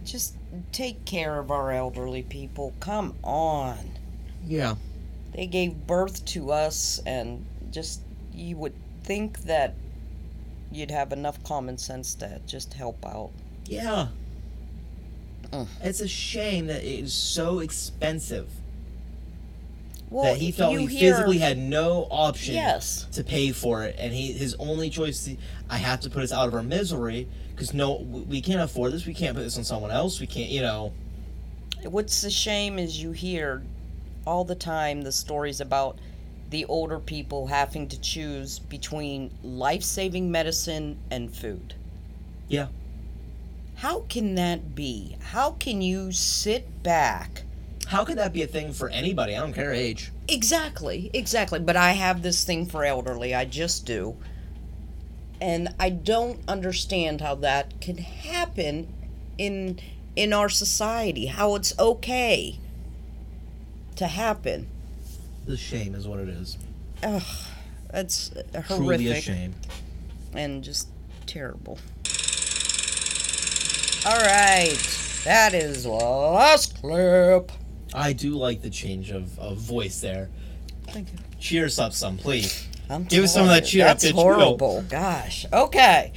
Just 0.06 0.36
take 0.72 1.03
care 1.06 1.39
of 1.39 1.51
our 1.51 1.72
elderly 1.72 2.22
people. 2.24 2.74
Come 2.80 3.16
on. 3.24 3.91
Yeah. 4.45 4.76
They 5.34 5.47
gave 5.47 5.86
birth 5.88 6.24
to 6.26 6.51
us, 6.51 7.01
and 7.06 7.45
just. 7.72 8.01
You 8.38 8.58
would 8.58 8.74
think 9.03 9.43
that 9.43 9.76
you'd 10.70 10.91
have 10.91 11.14
enough 11.14 11.41
common 11.45 11.78
sense 11.78 12.16
to 12.16 12.41
just 12.45 12.74
help 12.74 13.06
out. 13.06 13.30
Yeah. 13.66 14.08
Mm. 15.51 15.68
It's 15.82 16.01
a 16.01 16.08
shame 16.08 16.68
that 16.68 16.84
it 16.84 16.99
is 17.06 17.14
so 17.14 17.60
expensive 17.60 18.49
Well, 20.10 20.26
that 20.26 20.38
he 20.38 20.51
felt 20.51 20.78
he 20.78 20.86
hear- 20.88 21.14
physically 21.14 21.38
had 21.38 21.58
no 21.58 22.08
option 22.12 22.56
Yes. 22.56 23.06
to 23.14 23.24
pay 23.24 23.53
for 23.53 23.86
it, 23.86 23.95
and 23.97 24.14
he 24.14 24.34
his 24.34 24.53
only 24.60 24.89
choice. 24.89 25.30
I 25.70 25.78
have 25.78 26.01
to 26.01 26.10
put 26.10 26.22
us 26.24 26.34
out 26.34 26.49
of 26.49 26.53
our 26.53 26.64
misery 26.64 27.30
because 27.56 27.74
no, 27.74 28.01
we 28.01 28.22
we 28.22 28.41
can't 28.41 28.62
afford 28.62 28.91
this. 28.91 29.06
We 29.06 29.14
can't 29.14 29.36
put 29.36 29.43
this 29.43 29.58
on 29.58 29.64
someone 29.64 29.91
else. 29.91 30.20
We 30.20 30.28
can't, 30.28 30.49
you 30.49 30.62
know. 30.62 30.93
What's 31.84 32.24
a 32.24 32.32
shame 32.32 32.78
is 32.78 33.01
you 33.01 33.12
hear 33.12 33.64
all 34.26 34.43
the 34.43 34.56
time 34.56 35.03
the 35.03 35.12
stories 35.12 35.62
about 35.62 35.97
the 36.49 36.66
older 36.66 36.99
people 36.99 37.47
having 37.47 37.88
to 37.88 37.99
choose 37.99 38.60
between 38.60 39.32
life 39.43 39.84
saving 39.84 40.32
medicine 40.32 40.97
and 41.12 41.34
food. 41.34 41.74
Yeah. 42.47 42.68
How 43.76 44.01
can 44.01 44.36
that 44.36 44.76
be? 44.76 45.18
How 45.22 45.51
can 45.51 45.82
you 45.82 46.12
sit 46.12 46.84
back? 46.84 47.43
How 47.88 48.03
could 48.03 48.18
that 48.18 48.34
be 48.34 48.41
a 48.41 48.47
thing 48.47 48.74
for 48.74 48.89
anybody? 48.89 49.36
I 49.36 49.39
don't 49.39 49.53
care 49.53 49.74
age. 49.74 50.12
Exactly, 50.28 51.12
exactly. 51.14 51.60
But 51.60 51.76
I 51.76 51.91
have 51.91 52.22
this 52.22 52.43
thing 52.43 52.66
for 52.66 52.84
elderly. 52.84 53.36
I 53.36 53.45
just 53.45 53.86
do. 53.86 54.16
And 55.41 55.69
I 55.79 55.89
don't 55.89 56.39
understand 56.47 57.21
how 57.21 57.36
that 57.36 57.79
can 57.81 57.97
happen 57.97 58.88
in 59.38 59.79
in 60.15 60.31
our 60.33 60.49
society. 60.49 61.25
How 61.27 61.55
it's 61.55 61.77
okay 61.77 62.57
to 63.97 64.07
happen. 64.07 64.67
The 65.45 65.57
shame 65.57 65.93
is 65.93 66.07
what 66.07 66.19
it 66.19 66.29
is. 66.29 66.57
Ugh, 67.03 67.21
that's 67.91 68.31
horrific. 68.53 68.65
Truly 68.77 69.07
a 69.11 69.21
shame. 69.21 69.53
and 70.33 70.63
just 70.63 70.88
terrible. 71.25 71.77
All 74.05 74.19
right, 74.19 74.77
that 75.23 75.53
is 75.55 75.86
last 75.88 76.79
clip. 76.79 77.51
I 77.93 78.13
do 78.13 78.36
like 78.36 78.61
the 78.61 78.69
change 78.69 79.09
of, 79.09 79.38
of 79.39 79.57
voice 79.57 79.99
there. 79.99 80.29
Thank 80.88 81.11
you. 81.11 81.17
Cheer 81.39 81.65
us 81.65 81.79
up 81.79 81.93
some, 81.93 82.17
please. 82.17 82.67
I'm 82.89 83.03
Give 83.05 83.23
us 83.23 83.33
some 83.33 83.43
of 83.43 83.49
that 83.49 83.63
up, 83.63 83.99
That's 83.99 84.09
horrible. 84.11 84.83
Gosh. 84.89 85.45
Okay. 85.51 86.13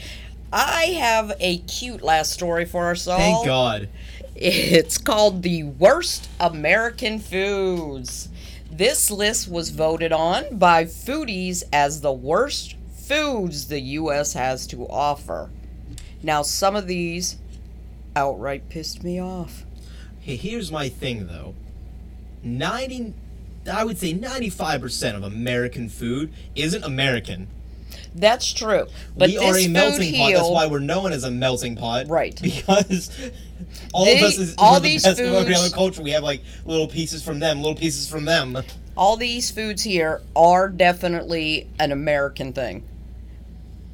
I 0.52 0.84
have 0.98 1.32
a 1.40 1.58
cute 1.58 2.02
last 2.02 2.32
story 2.32 2.64
for 2.64 2.90
us 2.90 3.06
all. 3.06 3.18
Thank 3.18 3.46
God. 3.46 3.88
It's 4.34 4.98
called 4.98 5.42
The 5.42 5.64
Worst 5.64 6.28
American 6.38 7.18
Foods. 7.18 8.28
This 8.70 9.10
list 9.10 9.48
was 9.48 9.70
voted 9.70 10.12
on 10.12 10.56
by 10.58 10.84
foodies 10.84 11.64
as 11.72 12.00
the 12.00 12.12
worst 12.12 12.76
foods 12.94 13.68
the 13.68 13.80
U.S. 13.80 14.34
has 14.34 14.66
to 14.68 14.86
offer. 14.86 15.50
Now, 16.22 16.42
some 16.42 16.76
of 16.76 16.86
these 16.86 17.36
outright 18.14 18.68
pissed 18.68 19.02
me 19.02 19.20
off. 19.20 19.64
Hey, 20.20 20.36
here's 20.36 20.70
my 20.70 20.88
thing 20.88 21.26
though. 21.26 21.54
90 22.42 23.14
I 23.68 23.84
would 23.84 23.98
say 23.98 24.14
95% 24.14 25.14
of 25.16 25.22
American 25.22 25.88
food 25.88 26.32
isn't 26.54 26.84
American. 26.84 27.48
That's 28.14 28.52
true. 28.52 28.86
But 29.16 29.28
we 29.30 29.38
are 29.38 29.56
a 29.56 29.68
melting 29.68 30.14
pot. 30.14 30.32
That's 30.32 30.48
why 30.48 30.66
we're 30.66 30.78
known 30.80 31.12
as 31.12 31.24
a 31.24 31.30
melting 31.30 31.76
pot. 31.76 32.06
Right. 32.08 32.38
Because 32.42 33.10
all 33.92 34.04
They- 34.06 34.18
of 34.18 34.24
us 34.24 34.38
is 34.38 34.54
all 34.58 34.74
the 34.80 34.88
these 34.88 35.04
best 35.04 35.20
of 35.20 35.26
every 35.32 35.70
culture. 35.70 36.02
We 36.02 36.10
have 36.12 36.22
like 36.22 36.42
little 36.64 36.88
pieces 36.88 37.22
from 37.22 37.38
them, 37.38 37.58
little 37.58 37.74
pieces 37.78 38.08
from 38.08 38.24
them. 38.24 38.58
all 38.96 39.16
these 39.16 39.50
foods 39.50 39.82
here 39.82 40.22
are 40.34 40.68
definitely 40.68 41.68
an 41.78 41.92
American 41.92 42.52
thing. 42.52 42.84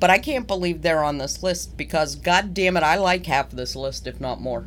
But 0.01 0.11
I 0.11 0.19
can't 0.19 0.47
believe 0.47 0.83
they're 0.83 1.03
on 1.05 1.19
this 1.19 1.43
list 1.43 1.77
because, 1.77 2.15
god 2.17 2.53
damn 2.53 2.77
it, 2.77 2.83
I 2.83 2.97
like 2.97 3.25
half 3.27 3.51
of 3.53 3.57
this 3.57 3.75
list, 3.75 4.07
if 4.07 4.21
not 4.21 4.41
more. 4.41 4.65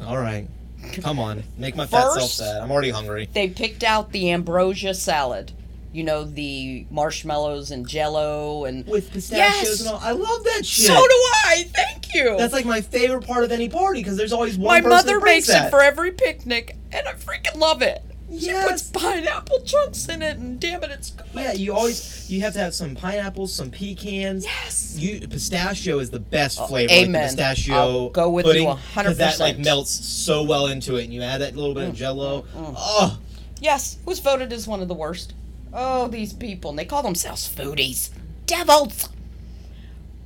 All 0.00 0.18
right. 0.18 0.48
Come 0.92 1.18
on. 1.18 1.42
Make 1.58 1.76
my 1.76 1.86
fat 1.86 2.02
self 2.12 2.14
First- 2.20 2.36
sad. 2.38 2.62
I'm 2.62 2.70
already 2.70 2.90
hungry. 2.90 3.28
They 3.32 3.48
picked 3.48 3.82
out 3.84 4.12
the 4.12 4.30
ambrosia 4.30 4.94
salad. 4.94 5.52
You 5.92 6.02
know, 6.02 6.24
the 6.24 6.86
marshmallows 6.90 7.70
and 7.70 7.86
jello 7.86 8.64
and. 8.64 8.84
With 8.86 9.12
pistachios 9.12 9.62
Yes! 9.62 9.80
and 9.80 9.90
all. 9.90 10.00
I 10.02 10.10
love 10.10 10.42
that 10.44 10.66
shit. 10.66 10.86
So 10.86 10.94
do 10.94 11.00
I! 11.46 11.64
Thank 11.72 12.12
you! 12.14 12.36
That's 12.36 12.52
like 12.52 12.64
my 12.64 12.80
favorite 12.80 13.24
part 13.26 13.44
of 13.44 13.52
any 13.52 13.68
party 13.68 14.00
because 14.00 14.16
there's 14.16 14.32
always 14.32 14.58
one 14.58 14.66
My 14.74 14.80
person 14.80 14.90
mother 14.90 15.12
that 15.14 15.20
brings 15.20 15.46
makes 15.46 15.46
that. 15.48 15.66
it 15.68 15.70
for 15.70 15.80
every 15.82 16.10
picnic, 16.10 16.76
and 16.90 17.06
I 17.06 17.12
freaking 17.12 17.58
love 17.60 17.80
it. 17.80 18.02
She 18.38 18.46
Yes. 18.46 18.68
puts 18.90 19.02
pineapple 19.04 19.60
chunks 19.60 20.08
in 20.08 20.22
it, 20.22 20.36
and 20.38 20.58
damn 20.58 20.82
it, 20.82 20.90
it's 20.90 21.10
good. 21.10 21.26
Yeah, 21.34 21.52
you 21.52 21.74
always 21.74 22.28
you 22.30 22.40
have 22.40 22.52
to 22.54 22.58
have 22.58 22.74
some 22.74 22.94
pineapples, 22.96 23.52
some 23.54 23.70
pecans. 23.70 24.44
Yes. 24.44 24.96
You 24.98 25.26
pistachio 25.28 25.98
is 26.00 26.10
the 26.10 26.18
best 26.20 26.58
flavor. 26.58 26.72
Like 26.72 26.88
the 26.88 26.94
Oh, 26.94 27.04
amen. 27.04 27.28
pistachio 27.28 27.74
I'll 27.74 28.08
go 28.10 28.30
with 28.30 28.46
pudding, 28.46 28.64
you 28.64 28.70
a 28.70 28.78
'cause 28.94 29.16
That 29.18 29.38
like 29.40 29.58
melts 29.58 29.90
so 29.90 30.42
well 30.42 30.66
into 30.66 30.96
it, 30.96 31.04
and 31.04 31.12
you 31.14 31.22
add 31.22 31.40
that 31.42 31.54
little 31.56 31.72
Mm, 31.72 31.76
bit 31.76 31.88
of 31.90 31.94
Jello. 31.96 32.44
Oh, 32.56 33.18
Yes, 33.60 33.96
who's 34.04 34.18
voted 34.18 34.52
as 34.52 34.66
one 34.66 34.82
of 34.82 34.88
the 34.88 34.94
worst? 34.94 35.32
Oh, 35.72 36.08
these 36.08 36.32
people. 36.32 36.70
And 36.70 36.78
they 36.78 36.84
call 36.84 37.02
themselves 37.02 37.48
foodies. 37.48 38.10
Devils! 38.46 39.08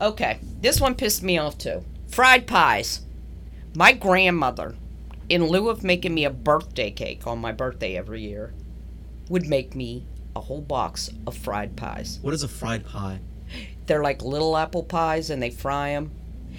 Okay, 0.01 0.39
this 0.61 0.81
one 0.81 0.95
pissed 0.95 1.23
me 1.23 1.39
off 1.39 1.57
too. 1.59 1.85
Fried 2.09 2.47
pies. 2.47 3.01
My 3.75 3.93
grandmother, 3.93 4.75
in 5.29 5.47
lieu 5.47 5.69
of 5.69 5.85
making 5.85 6.15
me 6.15 6.25
a 6.25 6.31
birthday 6.31 6.91
cake 6.91 7.27
on 7.27 7.39
my 7.39 7.53
birthday 7.53 7.97
every 7.97 8.23
year, 8.23 8.55
would 9.29 9.47
make 9.47 9.75
me 9.75 10.07
a 10.35 10.41
whole 10.41 10.61
box 10.61 11.11
of 11.27 11.37
fried 11.37 11.77
pies. 11.77 12.19
what 12.23 12.33
is 12.35 12.43
a 12.43 12.49
fried 12.49 12.85
pie? 12.85 13.21
They're 13.87 14.03
like 14.03 14.23
little 14.23 14.57
apple 14.57 14.83
pies 14.83 15.31
and 15.31 15.43
they 15.43 15.51
fry 15.51 15.91
them. 15.91 16.11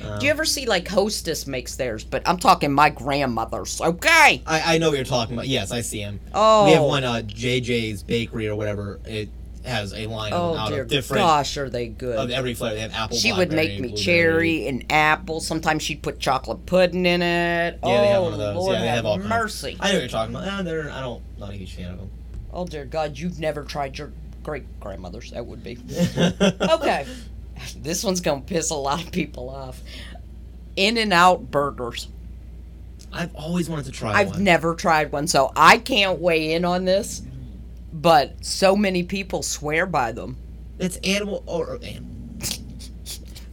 Uh, 0.04 0.18
Do 0.18 0.26
you 0.26 0.32
ever 0.32 0.46
see 0.46 0.66
like 0.66 0.88
Hostess 0.88 1.46
makes 1.46 1.76
theirs? 1.76 2.04
But 2.04 2.28
I'm 2.28 2.38
talking 2.38 2.72
my 2.72 2.90
grandmother's, 2.90 3.82
okay? 3.82 4.42
I, 4.46 4.76
I 4.76 4.78
know 4.78 4.90
what 4.90 4.96
you're 4.96 5.06
talking 5.06 5.36
about. 5.36 5.48
Yes, 5.48 5.72
I 5.72 5.82
see 5.82 6.00
him. 6.00 6.20
Oh. 6.34 6.66
We 6.66 6.72
have 6.72 6.84
one 6.84 7.04
uh, 7.04 7.22
JJ's 7.26 8.04
Bakery 8.04 8.48
or 8.48 8.56
whatever. 8.56 9.00
It 9.06 9.30
has 9.70 9.94
a 9.94 10.08
line 10.08 10.34
Oh, 10.34 10.56
out 10.56 10.70
dear 10.70 10.82
of 10.82 10.88
different 10.90 11.22
gosh, 11.22 11.56
are 11.58 11.70
they 11.70 11.88
good? 11.88 12.18
of 12.18 12.30
every 12.32 12.54
flavor. 12.54 12.76
They 12.76 12.82
have 12.82 12.94
apple. 12.94 13.18
She 13.18 13.32
would 13.32 13.52
make 13.52 13.80
me 13.80 13.90
blueberry. 13.90 14.04
cherry 14.04 14.68
and 14.68 14.86
apple. 14.92 15.40
Sometimes 15.40 15.84
she'd 15.84 16.04
put 16.04 16.20
chocolate 16.20 16.66
pudding 16.66 17.06
in 17.06 17.22
it. 17.22 17.80
Yeah, 17.84 18.02
they 18.02 18.08
have 18.08 18.18
oh, 18.22 18.24
one 18.24 18.34
of 18.34 18.40
oh, 18.40 18.44
those. 18.44 18.56
Lord 18.56 18.74
yeah, 18.74 18.82
they 18.82 18.88
have, 18.88 18.96
have 18.98 19.06
all 19.06 19.20
kinds. 19.20 19.64
I 19.64 19.70
know 19.72 19.78
what 19.80 19.94
you're 19.94 20.08
talking 20.08 20.36
about. 20.36 20.48
Eh, 20.48 20.62
they're, 20.64 20.92
I 20.92 21.02
don't, 21.02 21.24
not 21.38 21.52
a 21.52 21.54
huge 21.54 21.76
fan 21.76 21.92
of 21.92 22.00
them. 22.00 22.10
Oh 22.52 22.66
dear 22.66 22.86
God, 22.86 23.18
you've 23.18 23.40
never 23.40 23.64
tried 23.64 23.98
your 23.98 24.12
great 24.44 24.80
grandmother's. 24.80 25.32
That 25.32 25.46
would 25.46 25.64
be 25.64 25.78
okay. 26.62 27.06
This 27.78 28.04
one's 28.04 28.22
gonna 28.22 28.42
piss 28.42 28.70
a 28.72 28.76
lot 28.76 29.04
of 29.04 29.12
people 29.12 29.50
off. 29.50 29.82
In 30.76 30.98
and 30.98 31.14
Out 31.14 31.52
burgers. 31.52 32.08
I've 33.12 33.34
always 33.36 33.70
wanted 33.70 33.86
to 33.86 33.92
try 33.92 34.14
I've 34.14 34.32
one. 34.32 34.44
never 34.44 34.76
tried 34.76 35.12
one, 35.12 35.28
so 35.28 35.52
I 35.56 35.78
can't 35.78 36.20
weigh 36.20 36.54
in 36.54 36.64
on 36.64 36.86
this. 36.86 37.22
But 37.92 38.46
so 38.46 38.76
many 38.76 39.04
people 39.04 39.42
swear 39.44 39.86
by 39.86 40.12
them. 40.12 40.38
It's 40.78 40.98
animal 40.98 41.44
or, 41.46 41.80
animal. 41.84 42.10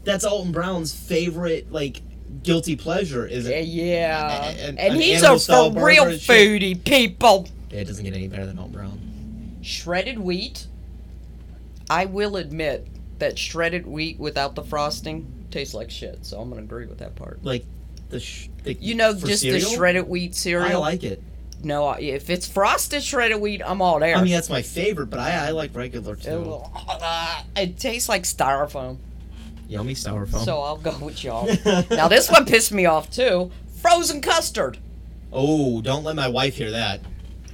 That's 0.05 0.25
Alton 0.25 0.53
Brown's 0.53 0.95
favorite, 0.95 1.73
like 1.73 2.01
guilty 2.43 2.77
pleasure. 2.77 3.27
Is 3.27 3.49
Yeah, 3.49 3.57
it? 3.57 3.67
yeah. 3.67 4.45
A- 4.45 4.49
a- 4.49 4.53
and 4.69 4.79
an 4.79 5.01
he's 5.01 5.23
a 5.23 5.39
for 5.39 5.73
real 5.73 6.11
shit. 6.17 6.21
foodie, 6.21 6.85
people. 6.85 7.49
Yeah, 7.71 7.81
it 7.81 7.87
doesn't 7.87 8.05
get 8.05 8.15
any 8.15 8.29
better 8.29 8.47
than 8.47 8.59
Alton 8.59 8.73
Brown. 8.73 9.59
Shredded 9.63 10.19
wheat. 10.19 10.67
I 11.91 12.05
will 12.05 12.37
admit 12.37 12.87
that 13.19 13.39
shredded 13.39 13.87
wheat 13.87 14.19
without 14.21 14.55
the 14.55 14.63
frosting 14.63 15.27
tastes 15.51 15.75
like 15.75 15.91
shit. 15.91 16.25
So 16.25 16.41
I'm 16.41 16.49
gonna 16.51 16.63
agree 16.63 16.87
with 16.87 16.99
that 16.99 17.17
part. 17.17 17.43
Like 17.45 17.65
the, 18.11 18.21
sh- 18.21 18.49
the 18.63 18.75
You 18.75 18.95
know, 18.95 19.13
just 19.15 19.43
cereal? 19.43 19.69
the 19.69 19.75
shredded 19.75 20.07
wheat 20.09 20.35
cereal. 20.37 20.71
I 20.85 20.91
like 20.91 21.03
it. 21.03 21.21
No, 21.63 21.93
if 21.93 22.31
it's 22.31 22.47
frosted 22.47 23.03
shredded 23.03 23.41
wheat, 23.41 23.63
I'm 23.65 23.81
all 23.83 23.99
there. 23.99 24.17
I 24.17 24.23
mean, 24.23 24.33
that's 24.33 24.51
my 24.51 24.63
favorite, 24.63 25.07
but 25.07 25.19
I, 25.19 25.49
I 25.49 25.51
like 25.51 25.75
regular 25.75 26.17
too. 26.17 26.61
it 27.57 27.79
tastes 27.79 28.09
like 28.09 28.23
styrofoam, 28.23 28.99
Yummy 29.69 29.95
styrofoam. 29.95 30.45
so 30.45 30.61
I'll 30.61 30.77
go 30.77 30.97
with 31.01 31.23
y'all. 31.25 31.47
now 31.91 32.09
this 32.09 32.31
one 32.31 32.47
pissed 32.47 32.73
me 32.73 32.87
off 32.87 33.11
too. 33.11 33.51
Frozen 33.81 34.21
custard. 34.21 34.79
oh, 35.33 35.81
don't 35.83 36.05
let 36.05 36.17
my 36.17 36.29
wife 36.29 36.57
hear 36.57 36.71
that. 36.71 37.01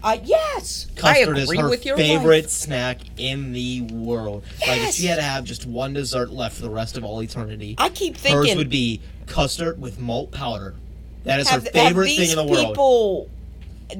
Uh, 0.05 0.18
yes, 0.24 0.88
Custard 0.96 1.38
I 1.38 1.40
is 1.42 1.55
her 1.55 1.68
with 1.70 1.86
your 1.86 1.96
favorite 1.96 2.44
wife. 2.46 2.50
snack 2.50 2.98
in 3.18 3.53
the 3.53 3.82
world. 3.82 4.42
Like 4.66 4.80
if 4.80 4.94
she 4.94 5.07
had 5.07 5.14
to 5.16 5.22
have 5.22 5.44
just 5.44 5.64
one 5.64 5.92
dessert 5.92 6.30
left 6.30 6.57
for 6.57 6.62
the 6.62 6.70
rest 6.70 6.96
of 6.98 7.05
all 7.05 7.22
eternity, 7.22 7.76
I 7.78 7.88
keep 7.88 8.16
thinking 8.16 8.48
hers 8.48 8.57
would 8.57 8.68
be 8.68 9.00
custard 9.26 9.80
with 9.80 10.00
malt 10.00 10.32
powder. 10.32 10.74
That 11.22 11.38
is 11.38 11.48
her 11.48 11.61
favorite 11.61 12.16
thing 12.16 12.30
in 12.30 12.36
the 12.36 12.44
world. 12.44 12.66
people, 12.66 13.30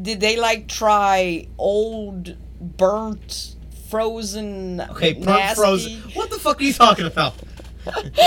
did 0.01 0.21
they 0.21 0.37
like 0.37 0.69
try 0.69 1.47
old, 1.59 2.37
burnt, 2.61 3.57
frozen, 3.91 4.81
Okay, 4.81 5.13
burnt 5.13 5.57
frozen. 5.57 6.01
What 6.15 6.31
the 6.31 6.37
fuck 6.39 6.61
are 6.61 6.65
you 6.65 6.73
talking 6.73 7.07
about? 7.07 7.35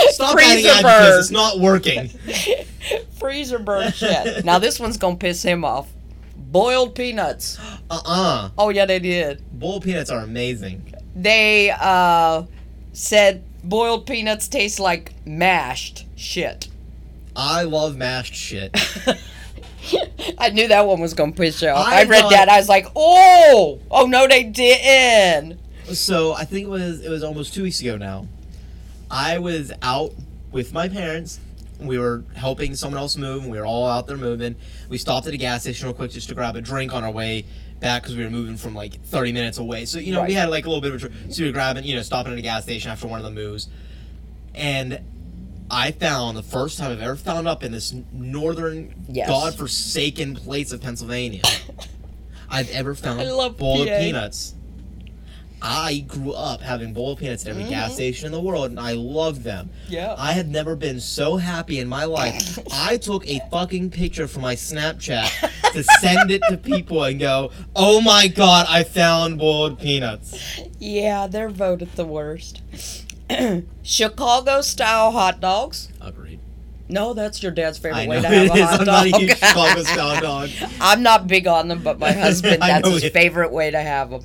Stop 0.08 0.32
Freezer 0.32 0.68
adding 0.68 0.82
burn. 0.82 1.18
It's 1.18 1.30
not 1.30 1.58
working. 1.60 2.08
Freezer 3.18 3.58
burn 3.58 3.90
shit. 3.92 4.44
Now 4.44 4.58
this 4.58 4.78
one's 4.78 4.96
gonna 4.96 5.16
piss 5.16 5.42
him 5.42 5.64
off. 5.64 5.88
Boiled 6.36 6.94
peanuts. 6.94 7.58
Uh-uh. 7.90 8.50
Oh 8.58 8.68
yeah, 8.68 8.86
they 8.86 8.98
did. 8.98 9.42
Boiled 9.58 9.84
peanuts 9.84 10.10
are 10.10 10.20
amazing. 10.20 10.94
They 11.14 11.70
uh 11.70 12.44
said 12.92 13.44
boiled 13.64 14.06
peanuts 14.06 14.48
taste 14.48 14.78
like 14.78 15.14
mashed 15.26 16.06
shit. 16.16 16.68
I 17.34 17.62
love 17.62 17.96
mashed 17.96 18.34
shit. 18.34 18.76
I 20.38 20.50
knew 20.50 20.68
that 20.68 20.86
one 20.86 21.00
was 21.00 21.14
gonna 21.14 21.32
piss 21.32 21.62
you 21.62 21.68
off. 21.68 21.86
I 21.86 22.00
I, 22.00 22.04
read 22.04 22.20
thought- 22.22 22.30
that. 22.32 22.48
I 22.48 22.58
was 22.58 22.68
like, 22.68 22.86
oh, 22.96 23.80
oh 23.90 24.06
no, 24.06 24.26
they 24.28 24.42
didn't. 24.44 25.58
so 25.92 26.32
I 26.32 26.44
think 26.44 26.66
it 26.66 26.70
was 26.70 27.00
it 27.00 27.08
was 27.10 27.22
almost 27.22 27.54
two 27.54 27.62
weeks 27.62 27.80
ago 27.80 27.96
now. 27.96 28.26
I 29.10 29.38
was 29.38 29.72
out 29.82 30.12
with 30.50 30.72
my 30.72 30.88
parents. 30.88 31.38
We 31.78 31.98
were 31.98 32.24
helping 32.34 32.74
someone 32.74 32.98
else 32.98 33.16
move, 33.16 33.42
and 33.42 33.52
we 33.52 33.58
were 33.58 33.66
all 33.66 33.86
out 33.86 34.06
there 34.06 34.16
moving. 34.16 34.56
We 34.88 34.96
stopped 34.98 35.26
at 35.26 35.34
a 35.34 35.36
gas 35.36 35.60
station 35.62 35.86
real 35.86 35.94
quick 35.94 36.10
just 36.10 36.28
to 36.30 36.34
grab 36.34 36.56
a 36.56 36.60
drink 36.62 36.94
on 36.94 37.04
our 37.04 37.10
way 37.10 37.44
back 37.80 38.02
because 38.02 38.16
we 38.16 38.24
were 38.24 38.30
moving 38.30 38.56
from 38.56 38.74
like 38.74 39.00
30 39.04 39.32
minutes 39.32 39.58
away. 39.58 39.84
So 39.84 39.98
you 39.98 40.12
know 40.12 40.24
we 40.24 40.32
had 40.32 40.48
like 40.48 40.64
a 40.64 40.68
little 40.68 40.80
bit 40.80 40.92
of 40.92 40.96
a 40.96 41.00
trip. 41.00 41.12
so 41.30 41.42
we 41.42 41.48
were 41.48 41.52
grabbing, 41.52 41.84
you 41.84 41.94
know, 41.94 42.02
stopping 42.02 42.32
at 42.32 42.38
a 42.38 42.42
gas 42.42 42.62
station 42.62 42.90
after 42.90 43.06
one 43.06 43.18
of 43.20 43.24
the 43.24 43.30
moves, 43.30 43.68
and 44.54 45.00
I 45.70 45.90
found 45.92 46.36
the 46.36 46.42
first 46.42 46.78
time 46.78 46.92
I've 46.92 47.02
ever 47.02 47.16
found 47.16 47.48
up 47.48 47.64
in 47.64 47.72
this 47.72 47.94
northern 48.12 48.94
Yes. 49.08 49.28
godforsaken 49.28 50.36
place 50.36 50.72
of 50.72 50.80
Pennsylvania. 50.80 51.42
I've 52.48 52.70
ever 52.70 52.94
found 52.94 53.20
I 53.20 53.30
love 53.30 53.56
boiled 53.56 53.88
PA. 53.88 53.98
peanuts. 53.98 54.54
I 55.62 56.04
grew 56.06 56.32
up 56.32 56.60
having 56.60 56.92
boiled 56.92 57.18
peanuts 57.18 57.44
at 57.44 57.50
every 57.50 57.62
mm-hmm. 57.62 57.72
gas 57.72 57.94
station 57.94 58.26
in 58.26 58.32
the 58.32 58.40
world, 58.40 58.70
and 58.70 58.78
I 58.78 58.92
loved 58.92 59.42
them. 59.42 59.70
Yeah. 59.88 60.14
I 60.16 60.32
had 60.32 60.48
never 60.48 60.76
been 60.76 61.00
so 61.00 61.38
happy 61.38 61.80
in 61.80 61.88
my 61.88 62.04
life. 62.04 62.58
I 62.72 62.98
took 62.98 63.26
a 63.26 63.40
fucking 63.50 63.90
picture 63.90 64.28
from 64.28 64.42
my 64.42 64.54
Snapchat 64.54 65.72
to 65.72 65.82
send 65.82 66.30
it 66.30 66.42
to 66.50 66.56
people 66.58 67.02
and 67.04 67.18
go, 67.18 67.50
"Oh 67.74 68.00
my 68.00 68.28
god, 68.28 68.66
I 68.68 68.84
found 68.84 69.38
boiled 69.38 69.80
peanuts." 69.80 70.60
Yeah, 70.78 71.26
they're 71.26 71.48
voted 71.48 71.92
the 71.96 72.04
worst. 72.04 72.60
Chicago 73.82 74.60
style 74.60 75.10
hot 75.12 75.40
dogs. 75.40 75.88
Agreed. 76.00 76.40
No, 76.88 77.14
that's 77.14 77.42
your 77.42 77.50
dad's 77.52 77.78
favorite 77.78 77.98
I 78.02 78.06
way 78.08 78.16
know 78.20 78.22
to 78.22 78.28
have 78.28 78.46
it 78.46 78.50
a 78.50 78.54
is. 78.54 78.60
hot 78.60 78.80
I'm 78.80 78.86
dog. 78.86 78.86
not 78.86 79.06
a 79.06 79.18
huge 79.18 79.38
Chicago 79.38 79.82
style 79.82 80.20
dog. 80.20 80.50
I'm 80.80 81.02
not 81.02 81.26
big 81.26 81.46
on 81.46 81.68
them, 81.68 81.82
but 81.82 81.98
my 81.98 82.12
husband, 82.24 82.62
I 82.62 82.68
that's 82.68 82.86
know 82.86 82.94
his 82.94 83.04
it. 83.04 83.12
favorite 83.12 83.50
way 83.52 83.70
to 83.70 83.80
have 83.80 84.10
them. 84.10 84.22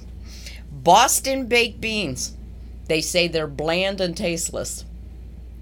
Boston 0.72 1.48
baked 1.48 1.82
beans. 1.82 2.36
They 2.88 3.02
say 3.02 3.28
they're 3.28 3.48
bland 3.48 4.02
and 4.02 4.16
tasteless. 4.16 4.86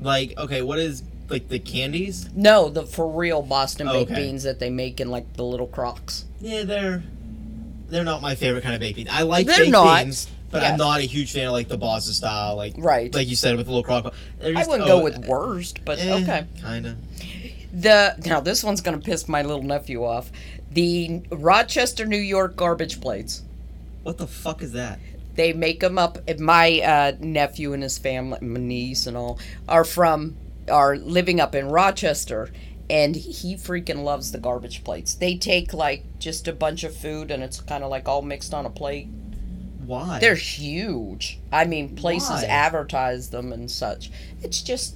Like, 0.02 0.38
okay, 0.38 0.62
what 0.62 0.80
is 0.80 1.04
like 1.30 1.48
the 1.50 1.60
candies? 1.60 2.30
No, 2.36 2.70
the 2.70 2.86
for 2.86 3.08
real 3.10 3.42
Boston 3.42 3.88
baked 3.88 4.12
Okay. 4.12 4.22
beans 4.24 4.44
that 4.44 4.60
they 4.60 4.70
make 4.70 5.00
in 5.00 5.10
like 5.12 5.34
the 5.34 5.44
little 5.44 5.68
crocks. 5.68 6.26
Yeah, 6.42 6.64
they're 6.64 7.04
they're 7.90 8.04
not 8.04 8.22
my 8.22 8.36
favorite 8.36 8.64
kind 8.64 8.76
of 8.76 8.82
baked 8.82 8.96
beans. 8.98 9.10
I 9.12 9.22
like 9.24 9.46
They're 9.48 9.60
baked 9.60 9.72
not. 9.72 10.04
beans, 10.04 10.28
but 10.50 10.62
Yes. 10.62 10.72
I'm 10.72 10.78
not 10.78 11.00
a 11.00 11.04
huge 11.04 11.32
fan 11.32 11.48
of 11.48 11.54
like 11.54 11.68
the 11.68 11.78
boss's 11.78 12.18
style, 12.18 12.56
like 12.56 12.74
Right. 12.78 13.14
like 13.14 13.28
you 13.28 13.36
said 13.36 13.56
with 13.58 13.68
little 13.68 13.84
crock. 13.84 14.14
They're 14.40 14.58
I 14.58 14.66
wouldn't 14.66 14.90
oh, 14.90 15.00
go 15.00 15.04
with 15.04 15.26
worst, 15.26 15.86
but 15.86 16.00
eh, 16.00 16.14
okay. 16.16 16.46
kinda. 16.62 16.98
The 17.72 18.16
now 18.26 18.40
this 18.40 18.64
one's 18.64 18.82
gonna 18.82 19.00
piss 19.00 19.28
my 19.28 19.42
little 19.42 19.64
nephew 19.64 20.04
off. 20.04 20.32
The 20.72 21.22
Rochester, 21.32 22.06
New 22.06 22.18
York 22.18 22.56
garbage 22.56 23.02
plates. 23.02 23.44
What 24.04 24.18
the 24.18 24.28
fuck 24.28 24.62
is 24.62 24.72
that? 24.74 25.00
They 25.36 25.54
make 25.54 25.80
them 25.80 25.98
up. 25.98 26.18
My 26.40 26.82
uh, 26.82 27.12
nephew 27.20 27.74
and 27.74 27.82
his 27.84 27.98
family, 27.98 28.40
my 28.42 28.60
niece 28.60 29.08
and 29.08 29.16
all, 29.16 29.40
are 29.68 29.84
from 29.84 30.36
are 30.70 30.98
living 30.98 31.40
up 31.40 31.56
in 31.56 31.70
Rochester, 31.70 32.50
and 32.90 33.16
he 33.16 33.56
freaking 33.56 34.04
loves 34.04 34.32
the 34.32 34.38
garbage 34.38 34.84
plates. 34.84 35.14
They 35.14 35.38
take 35.38 35.74
like 35.74 36.04
just 36.20 36.48
a 36.48 36.54
bunch 36.54 36.84
of 36.84 36.96
food, 36.96 37.32
and 37.32 37.44
it's 37.44 37.62
kind 37.62 37.84
of 37.84 37.90
like 37.90 38.08
all 38.08 38.22
mixed 38.22 38.54
on 38.54 38.66
a 38.66 38.70
plate. 38.70 39.08
Why? 39.90 40.20
They're 40.20 40.36
huge. 40.36 41.40
I 41.52 41.66
mean, 41.66 41.96
places 41.96 42.30
Why? 42.30 42.44
advertise 42.44 43.32
them 43.32 43.52
and 43.52 43.72
such. 43.72 44.12
It's 44.44 44.62
just 44.62 44.96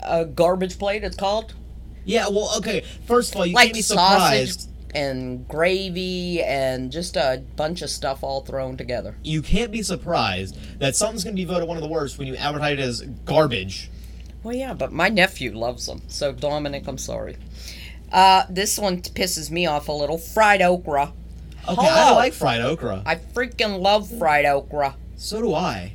a 0.00 0.24
garbage 0.24 0.78
plate. 0.78 1.04
It's 1.04 1.14
called 1.14 1.52
yeah. 2.06 2.28
Well, 2.30 2.52
okay. 2.56 2.84
First 3.06 3.34
of 3.34 3.40
all, 3.40 3.44
you 3.44 3.54
like 3.54 3.66
can't 3.66 3.74
be 3.74 3.82
sausage 3.82 4.52
surprised. 4.52 4.70
and 4.94 5.46
gravy 5.46 6.42
and 6.42 6.90
just 6.90 7.16
a 7.16 7.42
bunch 7.56 7.82
of 7.82 7.90
stuff 7.90 8.22
all 8.22 8.40
thrown 8.40 8.78
together. 8.78 9.14
You 9.22 9.42
can't 9.42 9.70
be 9.70 9.82
surprised 9.82 10.56
that 10.78 10.96
something's 10.96 11.24
gonna 11.24 11.36
be 11.36 11.44
voted 11.44 11.68
one 11.68 11.76
of 11.76 11.82
the 11.82 11.88
worst 11.90 12.16
when 12.16 12.28
you 12.28 12.36
advertise 12.36 12.78
it 12.78 12.78
as 12.78 13.02
garbage. 13.26 13.90
Well, 14.42 14.56
yeah, 14.56 14.72
but 14.72 14.90
my 14.90 15.10
nephew 15.10 15.54
loves 15.54 15.84
them. 15.84 16.00
So, 16.08 16.32
Dominic, 16.32 16.88
I'm 16.88 16.96
sorry. 16.96 17.36
Uh, 18.10 18.44
this 18.48 18.78
one 18.78 19.02
pisses 19.02 19.50
me 19.50 19.66
off 19.66 19.88
a 19.88 19.92
little. 19.92 20.16
Fried 20.16 20.62
okra. 20.62 21.12
Okay, 21.68 21.86
I 21.88 22.12
like 22.12 22.32
fried 22.32 22.60
okra. 22.60 23.02
I 23.06 23.16
freaking 23.16 23.80
love 23.80 24.08
fried 24.18 24.44
okra. 24.44 24.96
so 25.16 25.40
do 25.40 25.54
I. 25.54 25.92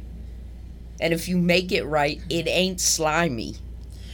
And 1.00 1.14
if 1.14 1.28
you 1.28 1.38
make 1.38 1.72
it 1.72 1.84
right, 1.84 2.22
it 2.30 2.48
ain't 2.48 2.80
slimy. 2.80 3.56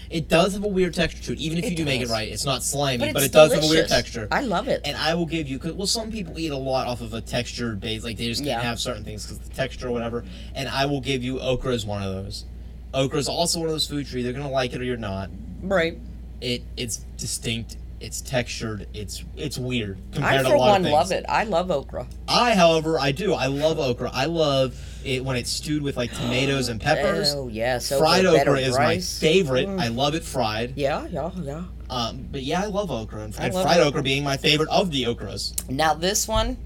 It 0.09 0.29
does 0.29 0.53
have 0.53 0.63
a 0.63 0.67
weird 0.69 0.93
texture 0.93 1.21
to 1.23 1.33
it. 1.33 1.39
Even 1.39 1.57
if 1.57 1.69
you 1.69 1.75
do 1.75 1.83
make 1.83 2.01
it 2.01 2.07
right, 2.07 2.29
it's 2.29 2.45
not 2.45 2.63
slimy, 2.63 2.99
But, 3.07 3.13
but, 3.13 3.23
it 3.23 3.31
does 3.33 3.53
have 3.53 3.61
a 3.61 3.67
weird 3.67 3.87
delicious. 3.87 3.91
texture. 3.91 4.27
I 4.31 4.39
love 4.41 4.69
it. 4.69 4.79
And 4.85 4.95
I 4.95 5.13
will 5.15 5.25
give 5.25 5.49
you, 5.49 5.59
cause, 5.59 5.73
well, 5.73 5.85
some 5.85 6.11
people 6.11 6.39
eat 6.39 6.51
a 6.51 6.57
lot 6.57 6.87
off 6.87 7.01
of 7.01 7.13
a 7.13 7.19
textured 7.19 7.81
base, 7.81 8.05
like 8.05 8.15
they 8.15 8.27
just 8.27 8.39
can't 8.41 8.61
Yeah. 8.63 8.69
have 8.69 8.79
certain 8.79 9.03
things 9.03 9.25
because 9.25 9.39
the 9.39 9.53
texture 9.53 9.89
or 9.89 9.91
whatever. 9.91 10.23
And 10.55 10.69
I 10.69 10.85
will 10.85 11.01
give 11.01 11.23
you 11.25 11.41
okra 11.41 11.73
is 11.73 11.85
one 11.85 12.01
of 12.03 12.13
those. 12.23 12.45
Okra 12.93 13.19
is 13.19 13.27
also 13.27 13.59
one 13.59 13.67
of 13.67 13.73
those 13.73 13.85
foods 13.87 14.09
They're 14.13 14.31
gonna 14.31 14.49
like 14.49 14.71
it 14.73 14.79
or 14.79 14.85
you're 14.85 14.95
not. 14.95 15.29
right. 15.61 15.97
It 16.39 16.63
it's 16.77 16.97
distinct, 17.17 17.75
it's 17.99 18.21
textured, 18.21 18.87
it's 18.93 19.23
it's 19.35 19.57
weird 19.57 19.97
I, 20.11 20.15
compared 20.15 20.43
to 20.45 20.49
for 20.49 20.55
a 20.55 20.59
lot 20.59 20.69
one, 20.69 20.81
of 20.81 20.83
things. 20.83 20.93
love 20.93 21.11
it. 21.11 21.25
I 21.27 21.43
love 21.43 21.71
okra. 21.71 22.07
I, 22.27 22.53
however, 22.53 22.99
I 22.99 23.11
do. 23.11 23.33
I 23.33 23.47
love 23.47 23.79
okra. 23.79 24.11
I 24.13 24.25
love 24.25 24.75
it 25.03 25.23
when 25.25 25.35
it's 25.35 25.49
stewed 25.49 25.81
with 25.81 25.97
like 25.97 26.11
tomatoes 26.13 26.69
and 26.69 26.79
peppers. 26.79 27.33
Oh, 27.33 27.47
yes, 27.47 27.87
So 27.87 27.99
fried 27.99 28.25
okra 28.25 28.59
is 28.59 28.75
rice. 28.75 29.21
my 29.21 29.27
favorite. 29.27 29.67
Mm. 29.67 29.79
I 29.79 29.87
love 29.87 30.13
it 30.15 30.23
fried. 30.23 30.73
Yeah, 30.77 31.07
yeah, 31.07 31.31
yeah. 31.41 31.63
Um, 31.89 32.27
but 32.31 32.43
yeah, 32.43 32.61
I 32.61 32.65
love 32.65 32.91
okra. 32.91 33.23
And, 33.23 33.35
and 33.39 33.53
love 33.53 33.63
fried 33.63 33.77
okra. 33.77 33.87
okra 33.87 34.03
being 34.03 34.23
my 34.23 34.37
favorite 34.37 34.69
of 34.69 34.91
the 34.91 35.03
okras. 35.03 35.67
Now, 35.69 35.93
this 35.93 36.27
one, 36.27 36.57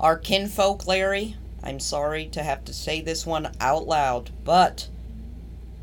our 0.00 0.16
kinfolk, 0.18 0.86
Larry, 0.86 1.36
I'm 1.62 1.78
sorry 1.80 2.26
to 2.28 2.42
have 2.42 2.64
to 2.64 2.72
say 2.72 3.00
this 3.02 3.26
one 3.26 3.52
out 3.60 3.86
loud, 3.86 4.30
but 4.44 4.88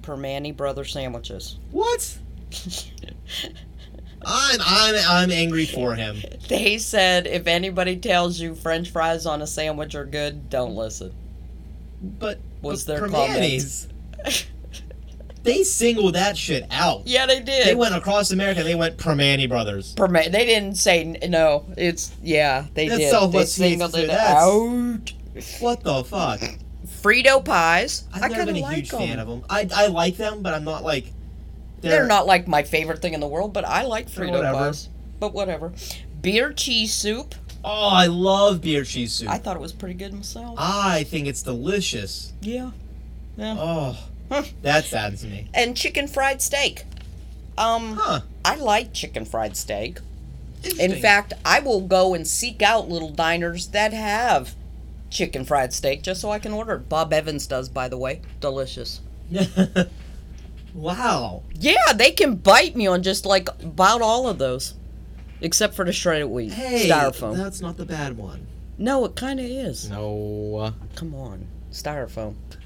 Primanti 0.02 0.56
Brother 0.56 0.84
sandwiches. 0.84 1.58
What? 1.72 2.18
I'm 4.26 4.60
I'm 4.62 4.96
I'm 5.08 5.32
angry 5.32 5.66
for 5.66 5.96
him. 5.96 6.18
They 6.50 6.78
said 6.78 7.26
if 7.26 7.48
anybody 7.48 7.96
tells 7.98 8.40
you 8.40 8.54
French 8.54 8.92
fries 8.92 9.26
on 9.26 9.42
a 9.42 9.48
sandwich 9.48 9.96
are 9.96 10.06
good, 10.06 10.50
don't 10.50 10.76
listen. 10.76 11.14
But 12.02 12.40
Was 12.62 12.84
but 12.86 12.94
their 13.00 13.08
Primantis, 13.08 13.88
They 15.44 15.64
singled 15.64 16.16
that 16.16 16.38
shit 16.38 16.66
out. 16.72 17.06
Yeah, 17.06 17.26
they 17.26 17.42
did. 17.42 17.68
They 17.68 17.76
went 17.76 17.96
across 17.96 18.32
America. 18.32 18.64
They 18.64 18.76
went 18.76 18.98
Primanti 18.98 19.48
Brothers. 19.50 19.94
Perma- 19.96 20.32
they 20.32 20.46
didn't 20.46 20.76
say 20.76 21.18
no. 21.28 21.66
It's 21.78 22.14
yeah, 22.22 22.66
they 22.74 22.88
That's 22.88 23.00
did. 23.00 23.12
Southwest 23.12 23.58
they 23.58 23.72
singled 23.72 23.96
it 23.96 24.10
out. 24.10 25.12
What 25.60 25.84
the 25.84 26.04
fuck? 26.06 26.40
Frito 27.02 27.44
pies. 27.44 28.06
I've 28.14 28.24
I 28.24 28.28
never 28.30 28.46
been 28.46 28.64
a 28.64 28.72
huge 28.74 28.90
them. 28.90 29.00
fan 29.00 29.20
of 29.20 29.28
them. 29.28 29.44
I 29.50 29.68
I 29.76 29.88
like 29.88 30.16
them, 30.18 30.42
but 30.44 30.54
I'm 30.54 30.64
not 30.64 30.84
like. 30.84 31.12
They're, 31.92 32.08
not 32.08 32.26
like 32.26 32.48
my 32.48 32.64
favorite 32.64 33.02
thing 33.02 33.14
in 33.14 33.20
the 33.20 33.28
world, 33.28 33.54
but 33.54 33.66
I 33.66 33.84
like 33.84 34.10
Frito 34.10 34.32
whatever. 34.32 34.58
pies. 34.58 34.90
But 35.20 35.34
whatever. 35.34 35.74
Beer 36.22 36.52
cheese 36.54 36.94
soup. 36.94 37.36
Oh, 37.64 37.90
I 37.90 38.08
love 38.08 38.62
beer 38.62 38.84
cheese 38.84 39.14
soup. 39.14 39.30
I 39.30 39.38
thought 39.38 39.56
it 39.56 39.62
was 39.62 39.72
pretty 39.74 39.94
good 39.96 40.14
myself. 40.14 40.56
I 40.58 41.04
think 41.04 41.28
it's 41.28 41.42
delicious. 41.44 42.34
yeah. 42.42 42.72
Yeah. 43.38 43.56
Oh, 43.58 43.98
Huh. 44.30 44.44
that 44.62 44.86
saddens 44.86 45.26
me. 45.26 45.50
And 45.54 45.76
chicken 45.76 46.08
fried 46.08 46.42
steak. 46.42 46.86
Um, 47.58 47.98
Huh. 48.00 48.22
I 48.46 48.56
like 48.56 48.94
chicken 48.94 49.26
fried 49.26 49.56
steak. 49.58 50.00
In 50.80 50.94
fact, 51.02 51.34
I 51.44 51.60
will 51.60 51.82
go 51.82 52.14
and 52.14 52.26
seek 52.28 52.62
out 52.62 52.90
little 52.90 53.10
diners 53.10 53.68
that 53.70 53.92
have 53.92 54.56
chicken 55.10 55.44
fried 55.46 55.74
steak 55.74 56.04
just 56.04 56.22
so 56.22 56.32
I 56.32 56.40
can 56.40 56.54
order 56.54 56.76
it. 56.76 56.90
Bob 56.90 57.12
Evans 57.12 57.46
does, 57.48 57.70
by 57.70 57.88
the 57.90 57.98
way. 57.98 58.22
Delicious. 58.40 59.02
wow. 60.74 61.44
Yeah, 61.54 61.94
they 61.96 62.12
can 62.12 62.36
bite 62.36 62.76
me 62.76 62.88
on 62.88 63.04
just 63.04 63.26
like 63.26 63.50
about 63.62 64.02
all 64.02 64.28
of 64.28 64.38
those. 64.38 64.76
Except 65.42 65.76
for 65.76 65.84
the 65.84 65.92
shredded 65.92 66.30
wheat. 66.30 66.54
Hey, 66.54 66.88
Styrofoam. 66.90 67.36
that's 67.36 67.60
not 67.60 67.76
the 67.76 67.86
bad 67.86 68.16
one. 68.18 68.48
No, 68.78 69.04
it 69.06 69.16
kind 69.16 69.40
of 69.42 69.46
is. 69.46 69.90
No. 69.90 70.74
Come 70.96 71.14
on. 71.14 71.48
Styrofoam. 71.72 72.36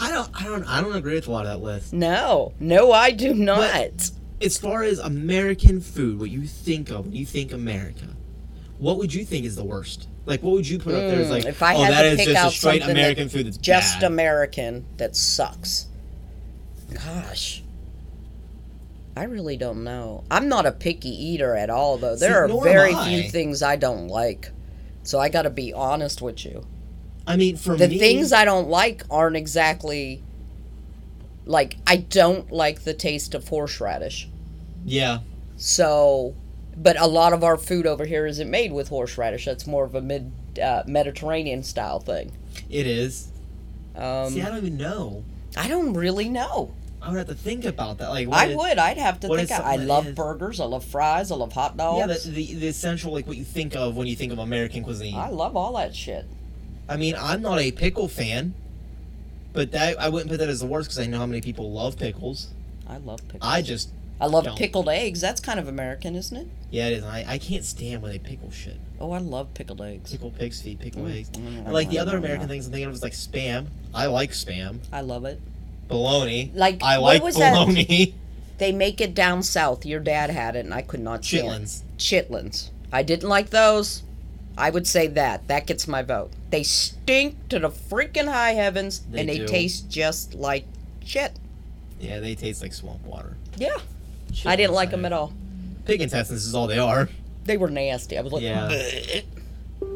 I 0.00 0.10
don't. 0.10 0.30
I 0.40 0.44
don't. 0.44 0.64
I 0.64 0.80
don't 0.80 0.94
agree 0.94 1.14
with 1.14 1.26
a 1.26 1.30
lot 1.30 1.46
of 1.46 1.52
that 1.52 1.64
list. 1.64 1.92
No. 1.92 2.52
No, 2.60 2.92
I 2.92 3.10
do 3.10 3.32
not. 3.32 4.10
As 4.42 4.58
far 4.58 4.82
as 4.82 4.98
American 4.98 5.80
food, 5.80 6.20
what 6.20 6.30
you 6.30 6.46
think 6.46 6.90
of 6.90 7.06
when 7.06 7.14
you 7.14 7.24
think 7.26 7.52
America, 7.52 8.08
what 8.78 8.98
would 8.98 9.12
you 9.14 9.24
think 9.24 9.44
is 9.44 9.56
the 9.56 9.64
worst? 9.64 10.08
Like, 10.26 10.42
what 10.42 10.52
would 10.52 10.68
you 10.68 10.78
put 10.78 10.94
up 10.94 11.00
there 11.00 11.20
as 11.20 11.28
Mm, 11.28 11.30
like, 11.30 11.44
if 11.46 11.62
I 11.62 11.74
oh, 11.74 11.82
had 11.82 11.92
that 11.94 12.02
to 12.02 12.08
is 12.10 12.16
pick 12.18 12.26
just 12.26 12.36
a 12.36 12.46
out 12.46 12.52
straight 12.52 12.82
something 12.82 12.96
American 12.96 13.24
that 13.24 13.32
food 13.32 13.46
that's 13.46 13.56
just 13.56 14.00
bad. 14.00 14.12
American 14.12 14.84
that 14.98 15.16
sucks. 15.16 15.86
Gosh. 16.92 17.62
I 19.16 19.24
really 19.24 19.56
don't 19.56 19.82
know. 19.82 20.24
I'm 20.30 20.48
not 20.48 20.64
a 20.66 20.72
picky 20.72 21.10
eater 21.10 21.56
at 21.56 21.70
all, 21.70 21.98
though. 21.98 22.14
There 22.16 22.46
See, 22.48 22.54
are 22.54 22.62
very 22.62 22.94
few 22.94 23.28
things 23.30 23.62
I 23.62 23.76
don't 23.76 24.06
like. 24.08 24.50
So 25.02 25.18
I 25.18 25.28
got 25.28 25.42
to 25.42 25.50
be 25.50 25.72
honest 25.72 26.22
with 26.22 26.44
you. 26.44 26.66
I 27.26 27.36
mean, 27.36 27.56
for 27.56 27.76
The 27.76 27.88
me, 27.88 27.98
things 27.98 28.32
I 28.32 28.44
don't 28.44 28.68
like 28.68 29.02
aren't 29.10 29.36
exactly 29.36 30.22
like 31.46 31.76
I 31.86 31.96
don't 31.96 32.50
like 32.52 32.84
the 32.84 32.94
taste 32.94 33.34
of 33.34 33.48
horseradish. 33.48 34.28
yeah, 34.84 35.20
So, 35.56 36.34
but 36.76 36.98
a 37.00 37.06
lot 37.06 37.32
of 37.32 37.42
our 37.42 37.56
food 37.56 37.86
over 37.86 38.04
here 38.04 38.26
isn't 38.26 38.50
made 38.50 38.70
with 38.72 38.88
horseradish. 38.88 39.46
That's 39.46 39.66
more 39.66 39.84
of 39.84 39.94
a 39.94 40.00
mid 40.00 40.30
uh, 40.62 40.82
Mediterranean 40.86 41.62
style 41.62 42.00
thing. 42.00 42.32
it 42.70 42.86
is. 42.86 43.32
Um, 43.96 44.30
See, 44.30 44.42
I 44.42 44.48
don't 44.48 44.58
even 44.58 44.76
know. 44.76 45.24
I 45.56 45.68
don't 45.68 45.94
really 45.94 46.28
know. 46.28 46.72
I 47.00 47.10
would 47.10 47.18
have 47.18 47.28
to 47.28 47.34
think 47.34 47.64
about 47.64 47.98
that. 47.98 48.08
Like, 48.10 48.28
what 48.28 48.38
I 48.38 48.46
is- 48.46 48.56
would. 48.56 48.78
I'd 48.78 48.98
have 48.98 49.20
to 49.20 49.28
think. 49.28 49.50
Of, 49.50 49.60
I 49.64 49.76
love 49.76 50.08
is- 50.08 50.14
burgers. 50.14 50.60
I 50.60 50.64
love 50.64 50.84
fries. 50.84 51.30
I 51.30 51.36
love 51.36 51.52
hot 51.52 51.76
dogs. 51.76 51.98
Yeah, 51.98 52.06
the, 52.06 52.30
the 52.30 52.54
the 52.54 52.66
essential 52.68 53.12
like 53.12 53.26
what 53.26 53.36
you 53.36 53.44
think 53.44 53.76
of 53.76 53.96
when 53.96 54.06
you 54.06 54.16
think 54.16 54.32
of 54.32 54.38
American 54.38 54.82
cuisine. 54.82 55.14
I 55.14 55.28
love 55.30 55.56
all 55.56 55.76
that 55.76 55.94
shit. 55.94 56.26
I 56.88 56.96
mean, 56.96 57.14
I'm 57.18 57.42
not 57.42 57.60
a 57.60 57.70
pickle 57.70 58.08
fan, 58.08 58.54
but 59.52 59.72
that 59.72 60.00
I 60.00 60.08
wouldn't 60.08 60.30
put 60.30 60.38
that 60.40 60.48
as 60.48 60.60
the 60.60 60.66
worst 60.66 60.88
because 60.88 60.98
I 60.98 61.06
know 61.06 61.18
how 61.18 61.26
many 61.26 61.40
people 61.40 61.70
love 61.72 61.98
pickles. 61.98 62.48
I 62.88 62.96
love 62.96 63.20
pickles. 63.28 63.42
I 63.42 63.62
just 63.62 63.90
I 64.20 64.26
love 64.26 64.44
don't. 64.44 64.58
pickled 64.58 64.88
eggs. 64.88 65.20
That's 65.20 65.40
kind 65.40 65.60
of 65.60 65.68
American, 65.68 66.14
isn't 66.16 66.36
it? 66.36 66.48
yeah, 66.70 66.88
it 66.88 66.94
is. 66.94 67.04
I, 67.04 67.24
I 67.26 67.38
can't 67.38 67.64
stand 67.64 68.02
when 68.02 68.10
they 68.12 68.18
pickle 68.18 68.50
shit. 68.50 68.76
Oh, 69.00 69.12
I 69.12 69.18
love 69.18 69.54
pickled 69.54 69.80
eggs. 69.80 70.10
Pickle 70.10 70.30
pig's 70.32 70.60
feet, 70.60 70.80
pickle 70.80 71.02
Mm, 71.04 71.16
eggs. 71.16 71.30
mm, 71.30 71.70
like 71.70 71.88
the 71.88 71.96
mm, 71.96 72.00
other 72.00 72.14
mm, 72.14 72.18
American 72.18 72.46
mm. 72.46 72.50
things 72.50 72.66
I'm 72.66 72.72
thinking 72.72 72.88
of 72.88 72.94
is 72.94 73.02
like 73.02 73.12
spam. 73.12 73.66
I 73.94 74.06
like 74.06 74.32
spam. 74.32 74.80
I 74.92 75.02
love 75.02 75.24
it. 75.24 75.40
Bologna. 75.88 76.50
Like, 76.54 76.82
I 76.82 76.98
what 76.98 77.14
like 77.14 77.22
was 77.22 77.36
that? 77.36 77.52
bologna. 77.54 78.14
They 78.58 78.72
make 78.72 79.00
it 79.00 79.14
down 79.14 79.44
south. 79.44 79.86
Your 79.86 80.00
dad 80.00 80.30
had 80.30 80.56
it, 80.56 80.64
and 80.64 80.74
I 80.74 80.82
could 80.82 80.98
not 80.98 81.24
stand. 81.24 81.46
Chitlins. 81.64 81.82
Chitlins. 81.96 82.70
I 82.92 83.04
didn't 83.04 83.28
like 83.28 83.50
those. 83.50 84.02
I 84.56 84.70
would 84.70 84.84
say 84.88 85.06
that. 85.06 85.46
That 85.46 85.68
gets 85.68 85.86
my 85.86 86.02
vote. 86.02 86.32
They 86.50 86.64
stink 86.64 87.48
to 87.50 87.60
the 87.60 87.68
freaking 87.70 88.26
high 88.26 88.54
heavens, 88.54 88.98
They 89.08 89.20
and 89.20 89.28
they 89.28 89.38
do. 89.38 89.46
taste 89.46 89.88
just 89.88 90.34
like 90.34 90.64
shit. 91.04 91.38
Yeah, 92.00 92.18
they 92.18 92.34
taste 92.34 92.60
like 92.60 92.72
swamp 92.72 93.04
water. 93.06 93.36
Yeah. 93.56 93.76
I 94.44 94.56
didn't 94.56 94.72
Chitlins, 94.72 94.74
like 94.74 94.90
them 94.90 95.04
at 95.04 95.12
all. 95.12 95.32
Pig 95.84 96.02
intestines 96.02 96.44
is 96.44 96.52
all 96.56 96.66
they 96.66 96.80
are. 96.80 97.08
They 97.44 97.56
were 97.56 97.70
nasty. 97.70 98.18
I 98.18 98.22
was 98.22 98.32
like, 98.32 98.42
Yeah. 98.42 98.68
"Bleh." 98.68 99.24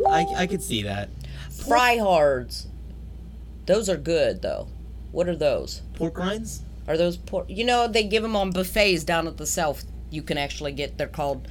I, 0.09 0.43
I 0.43 0.47
could 0.47 0.63
see 0.63 0.85
that. 0.85 1.09
fry 1.67 1.97
hards. 1.97 2.69
Those 3.67 3.89
are 3.89 3.97
good 3.97 4.41
though. 4.43 4.69
What 5.13 5.29
are 5.29 5.37
those? 5.37 5.83
Pork 5.95 6.19
rinds? 6.19 6.63
Are 6.89 6.97
those 6.97 7.17
pork? 7.17 7.47
You 7.49 7.65
know, 7.65 7.87
they 7.87 8.03
give 8.03 8.23
them 8.23 8.35
on 8.35 8.51
buffets 8.51 9.05
down 9.05 9.27
at 9.29 9.37
the 9.37 9.47
south. 9.47 9.85
You 10.11 10.23
can 10.23 10.37
actually 10.39 10.73
get. 10.73 10.99
They're 10.99 11.07
called 11.07 11.47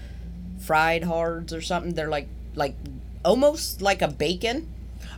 fried 0.60 1.04
hards 1.04 1.54
or 1.54 1.62
something. 1.62 1.94
They're 1.94 2.10
like 2.10 2.28
like 2.56 2.76
almost 3.24 3.82
like 3.82 4.02
a 4.02 4.08
bacon. 4.08 4.68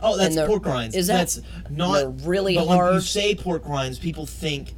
Oh, 0.02 0.16
that's 0.16 0.36
pork 0.36 0.64
rinds. 0.66 0.94
is 0.94 1.06
that- 1.08 1.16
that's 1.18 1.40
not 1.70 2.24
really 2.26 2.54
but 2.56 2.66
When 2.68 2.94
you 2.94 3.00
say 3.00 3.34
pork 3.34 3.66
rinds, 3.66 3.98
people 3.98 4.26
think 4.26 4.74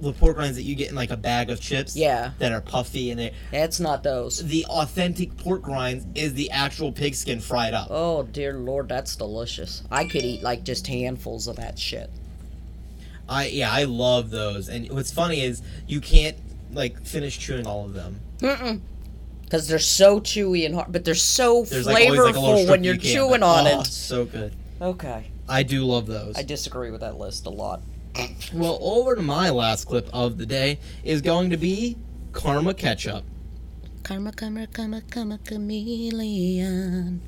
the 0.00 0.12
pork 0.12 0.38
rinds 0.38 0.56
that 0.56 0.62
you 0.62 0.74
get 0.74 0.88
in 0.88 0.94
like 0.94 1.10
a 1.10 1.16
bag 1.16 1.50
of 1.50 1.60
chips. 1.60 1.96
Yeah. 1.96 2.32
That 2.38 2.52
are 2.52 2.60
puffy 2.60 3.10
and 3.10 3.20
they 3.20 3.32
It's 3.52 3.80
not 3.80 4.02
those. 4.02 4.38
the 4.44 4.64
authentic 4.66 5.36
pork 5.36 5.66
rinds 5.66 6.06
is 6.14 6.34
the 6.34 6.50
actual 6.50 6.90
pig 6.92 7.14
skin 7.14 7.40
fried 7.40 7.74
up. 7.74 7.88
Oh 7.90 8.22
dear 8.24 8.54
lord, 8.54 8.88
that's 8.88 9.14
delicious. 9.16 9.82
I 9.90 10.04
could 10.04 10.22
eat 10.22 10.42
like 10.42 10.64
just 10.64 10.86
handfuls 10.86 11.46
of 11.48 11.56
that 11.56 11.78
shit. 11.78 12.10
I 13.30 13.46
yeah, 13.46 13.72
I 13.72 13.84
love 13.84 14.30
those. 14.30 14.68
And 14.68 14.90
what's 14.90 15.12
funny 15.12 15.42
is 15.42 15.62
you 15.86 16.00
can't 16.00 16.36
like 16.72 17.02
finish 17.06 17.38
chewing 17.38 17.66
all 17.66 17.84
of 17.84 17.94
them. 17.94 18.20
Mm-mm. 18.38 18.80
Because 19.42 19.68
they're 19.68 19.78
so 19.78 20.20
chewy 20.20 20.66
and 20.66 20.74
hard, 20.74 20.92
but 20.92 21.04
they're 21.04 21.14
so 21.14 21.64
There's 21.64 21.86
like 21.86 22.04
always 22.04 22.20
like 22.20 22.36
a 22.36 22.40
little 22.40 22.56
flavorful 22.56 22.62
strip 22.62 22.70
when 22.70 22.84
you 22.84 22.90
you're 22.90 23.00
can't, 23.00 23.14
chewing 23.14 23.40
but- 23.40 23.66
on 23.66 23.66
oh, 23.66 23.80
it. 23.80 23.86
So 23.86 24.24
good. 24.24 24.54
Okay. 24.82 25.30
I 25.48 25.62
do 25.62 25.84
love 25.84 26.06
those. 26.06 26.36
I 26.36 26.42
disagree 26.42 26.90
with 26.90 27.00
that 27.00 27.18
list 27.18 27.46
a 27.46 27.50
lot. 27.50 27.82
Well, 28.52 28.78
over 28.80 29.14
to 29.14 29.22
my 29.22 29.50
last 29.50 29.86
clip 29.86 30.08
of 30.12 30.36
the 30.36 30.46
day 30.46 30.78
is 31.04 31.20
going 31.20 31.50
to 31.50 31.56
be 31.56 31.96
Karma 32.32 32.74
Ketchup. 32.74 33.24
Karma, 34.02 34.32
karma, 34.32 34.66
karma, 34.66 35.02
karma, 35.02 35.38
chameleon. 35.44 37.20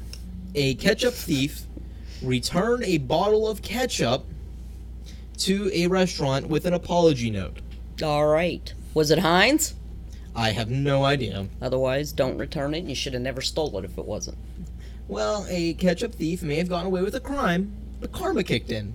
A 0.54 0.74
ketchup 0.74 1.14
thief 1.14 1.62
returned 2.22 2.82
a 2.84 2.98
bottle 2.98 3.48
of 3.48 3.62
ketchup 3.62 4.24
to 5.44 5.70
a 5.72 5.86
restaurant 5.88 6.46
with 6.48 6.66
an 6.66 6.74
apology 6.74 7.30
note. 7.30 7.60
All 8.02 8.26
right. 8.26 8.72
Was 8.94 9.10
it 9.10 9.18
Heinz? 9.18 9.74
I 10.34 10.50
have 10.50 10.70
no 10.70 11.04
idea. 11.04 11.48
Otherwise, 11.60 12.12
don't 12.12 12.38
return 12.38 12.74
it. 12.74 12.84
You 12.84 12.94
should 12.94 13.12
have 13.12 13.22
never 13.22 13.40
stole 13.40 13.76
it 13.78 13.84
if 13.84 13.98
it 13.98 14.04
wasn't. 14.04 14.38
Well, 15.08 15.44
a 15.48 15.74
ketchup 15.74 16.14
thief 16.14 16.42
may 16.42 16.56
have 16.56 16.68
gotten 16.68 16.86
away 16.86 17.02
with 17.02 17.14
a 17.16 17.20
crime, 17.20 17.74
but 18.00 18.12
karma 18.12 18.44
kicked 18.44 18.70
in. 18.70 18.94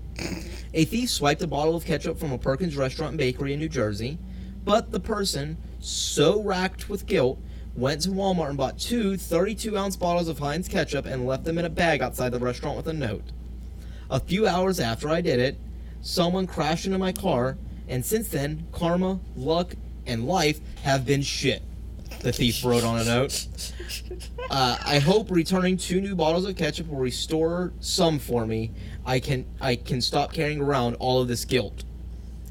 A 0.74 0.86
thief 0.86 1.10
swiped 1.10 1.41
a 1.41 1.48
bottle 1.48 1.76
of 1.76 1.86
ketchup 1.86 2.18
from 2.18 2.32
a 2.32 2.38
Perkins 2.38 2.78
restaurant 2.78 3.12
and 3.12 3.18
bakery 3.18 3.54
in 3.54 3.60
New 3.60 3.70
Jersey, 3.70 4.18
but 4.64 4.91
the 4.91 5.00
person, 5.00 5.58
so 5.80 6.41
racked 6.41 6.89
with 6.89 7.06
guilt, 7.06 7.39
went 7.76 8.02
to 8.02 8.10
Walmart 8.10 8.50
and 8.50 8.58
bought 8.58 8.80
two 8.80 9.18
32 9.18 9.78
ounce 9.78 9.95
bottles 9.95 10.28
of 10.28 10.39
Heinz 10.39 10.68
ketchup 10.68 11.06
and 11.06 11.28
left 11.28 11.43
them 11.43 11.58
in 11.58 11.66
a 11.66 11.70
bag 11.70 12.02
outside 12.02 12.32
the 12.32 12.39
restaurant 12.39 12.78
with 12.78 12.88
a 12.88 12.93
note. 12.93 13.32
A 14.10 14.20
few 14.20 14.48
hours 14.48 14.80
after 14.80 15.10
I 15.10 15.22
did 15.22 15.39
it, 15.39 15.58
someone 16.08 16.47
crashed 16.47 16.86
into 16.86 16.97
my 16.97 17.12
car, 17.12 17.58
and 17.89 18.03
since 18.05 18.30
then, 18.30 18.66
karma, 18.72 19.20
luck, 19.36 19.76
and 20.05 20.26
life 20.26 20.60
have 20.84 21.05
been 21.05 21.22
shit. 21.22 21.62
The 22.22 22.32
thief 22.32 22.64
wrote 22.64 22.86
on 22.86 22.99
a 22.99 23.03
note. 23.03 23.47
Uh, 24.49 24.78
I 24.86 24.99
hope 24.99 25.30
returning 25.30 25.76
two 25.76 25.99
new 25.99 26.16
bottles 26.16 26.45
of 26.45 26.55
ketchup 26.55 26.88
will 26.88 26.97
restore 26.97 27.74
some 27.82 28.18
for 28.18 28.45
me. 28.45 28.72
I 29.05 29.20
can 29.20 29.45
I 29.60 29.76
can 29.76 29.99
stop 29.99 30.32
carrying 30.32 30.62
around 30.62 30.95
all 30.95 31.22
of 31.22 31.28
this 31.28 31.43
guilt. 31.43 31.84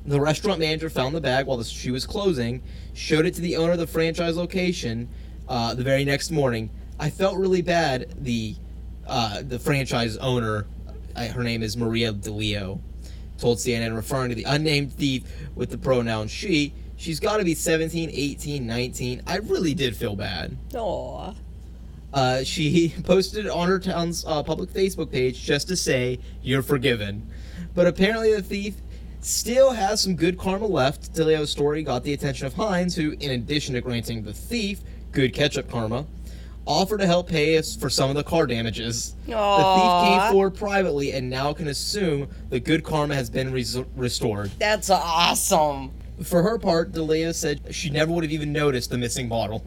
The 0.05 0.21
restaurant 0.21 0.61
manager 0.61 0.91
found 0.91 1.15
the 1.15 1.21
bag 1.21 1.47
while 1.47 1.57
the, 1.57 1.65
she 1.65 1.91
was 1.91 2.07
closing, 2.07 2.63
showed 2.93 3.25
it 3.25 3.35
to 3.35 3.41
the 3.41 3.57
owner 3.57 3.73
of 3.73 3.79
the 3.79 3.87
franchise 3.87 4.37
location 4.37 5.09
uh, 5.49 5.75
the 5.75 5.83
very 5.83 6.05
next 6.05 6.31
morning. 6.31 6.71
I 7.01 7.09
felt 7.09 7.39
really 7.39 7.63
bad. 7.63 8.23
The 8.23 8.57
uh, 9.07 9.43
the 9.43 9.59
franchise 9.59 10.19
owner, 10.19 10.67
uh, 11.17 11.29
her 11.29 11.43
name 11.43 11.63
is 11.63 11.77
Maria 11.77 12.13
DeLeo, 12.13 12.81
told 13.39 13.59
CNN, 13.59 13.95
referring 13.95 14.31
to 14.31 14.35
the 14.35 14.45
unnamed 14.45 14.93
thief 14.93 15.25
with 15.55 15.71
the 15.71 15.79
pronoun 15.79 16.29
she. 16.29 16.73
She's 16.97 17.21
got 17.21 17.37
to 17.37 17.45
be 17.45 17.55
17, 17.55 18.11
18, 18.13 18.67
19. 18.67 19.23
I 19.27 19.37
really 19.39 19.75
did 19.75 19.97
feel 19.97 20.17
bad. 20.17 20.57
Aw. 20.75 21.35
Uh, 22.13 22.43
she 22.43 22.95
posted 23.05 23.47
on 23.49 23.69
her 23.69 23.79
town's 23.79 24.25
uh, 24.27 24.43
public 24.43 24.71
Facebook 24.71 25.13
page 25.13 25.43
just 25.43 25.69
to 25.69 25.77
say, 25.77 26.19
You're 26.43 26.63
forgiven. 26.63 27.29
But 27.75 27.87
apparently, 27.87 28.35
the 28.35 28.43
thief 28.43 28.77
still 29.21 29.73
has 29.73 30.01
some 30.01 30.17
good 30.17 30.39
karma 30.39 30.67
left. 30.67 31.13
DeLeo's 31.15 31.51
story 31.51 31.83
got 31.83 32.05
the 32.05 32.15
attention 32.15 32.47
of 32.47 32.55
Heinz, 32.55 32.95
who, 32.95 33.15
in 33.21 33.33
addition 33.33 33.75
to 33.75 33.81
granting 33.81 34.23
the 34.23 34.33
thief 34.33 34.81
good 35.13 35.35
ketchup 35.35 35.69
karma, 35.71 36.07
offered 36.67 36.99
to 36.99 37.07
help 37.07 37.29
pay 37.29 37.57
us 37.59 37.77
for 37.77 37.89
some 37.89 38.11
of 38.11 38.17
the 38.17 38.25
car 38.25 38.47
damages. 38.47 39.15
The 39.27 39.33
thief 39.33 40.09
came 40.23 40.33
forward 40.33 40.51
privately 40.51 41.13
and 41.13 41.31
now 41.31 41.53
can 41.53 41.69
assume 41.69 42.29
the 42.51 42.59
good 42.61 42.83
karma 42.85 43.15
has 43.15 43.31
been 43.31 43.53
res- 43.53 43.79
restored. 43.97 44.51
That's 44.59 44.91
awesome. 44.91 45.93
For 46.23 46.43
her 46.43 46.59
part, 46.59 46.93
DeLeo 46.93 47.35
said 47.35 47.61
she 47.75 47.91
never 47.91 48.11
would 48.13 48.25
have 48.25 48.33
even 48.33 48.53
noticed 48.53 48.91
the 48.91 48.99
missing 48.99 49.29
bottle. 49.29 49.65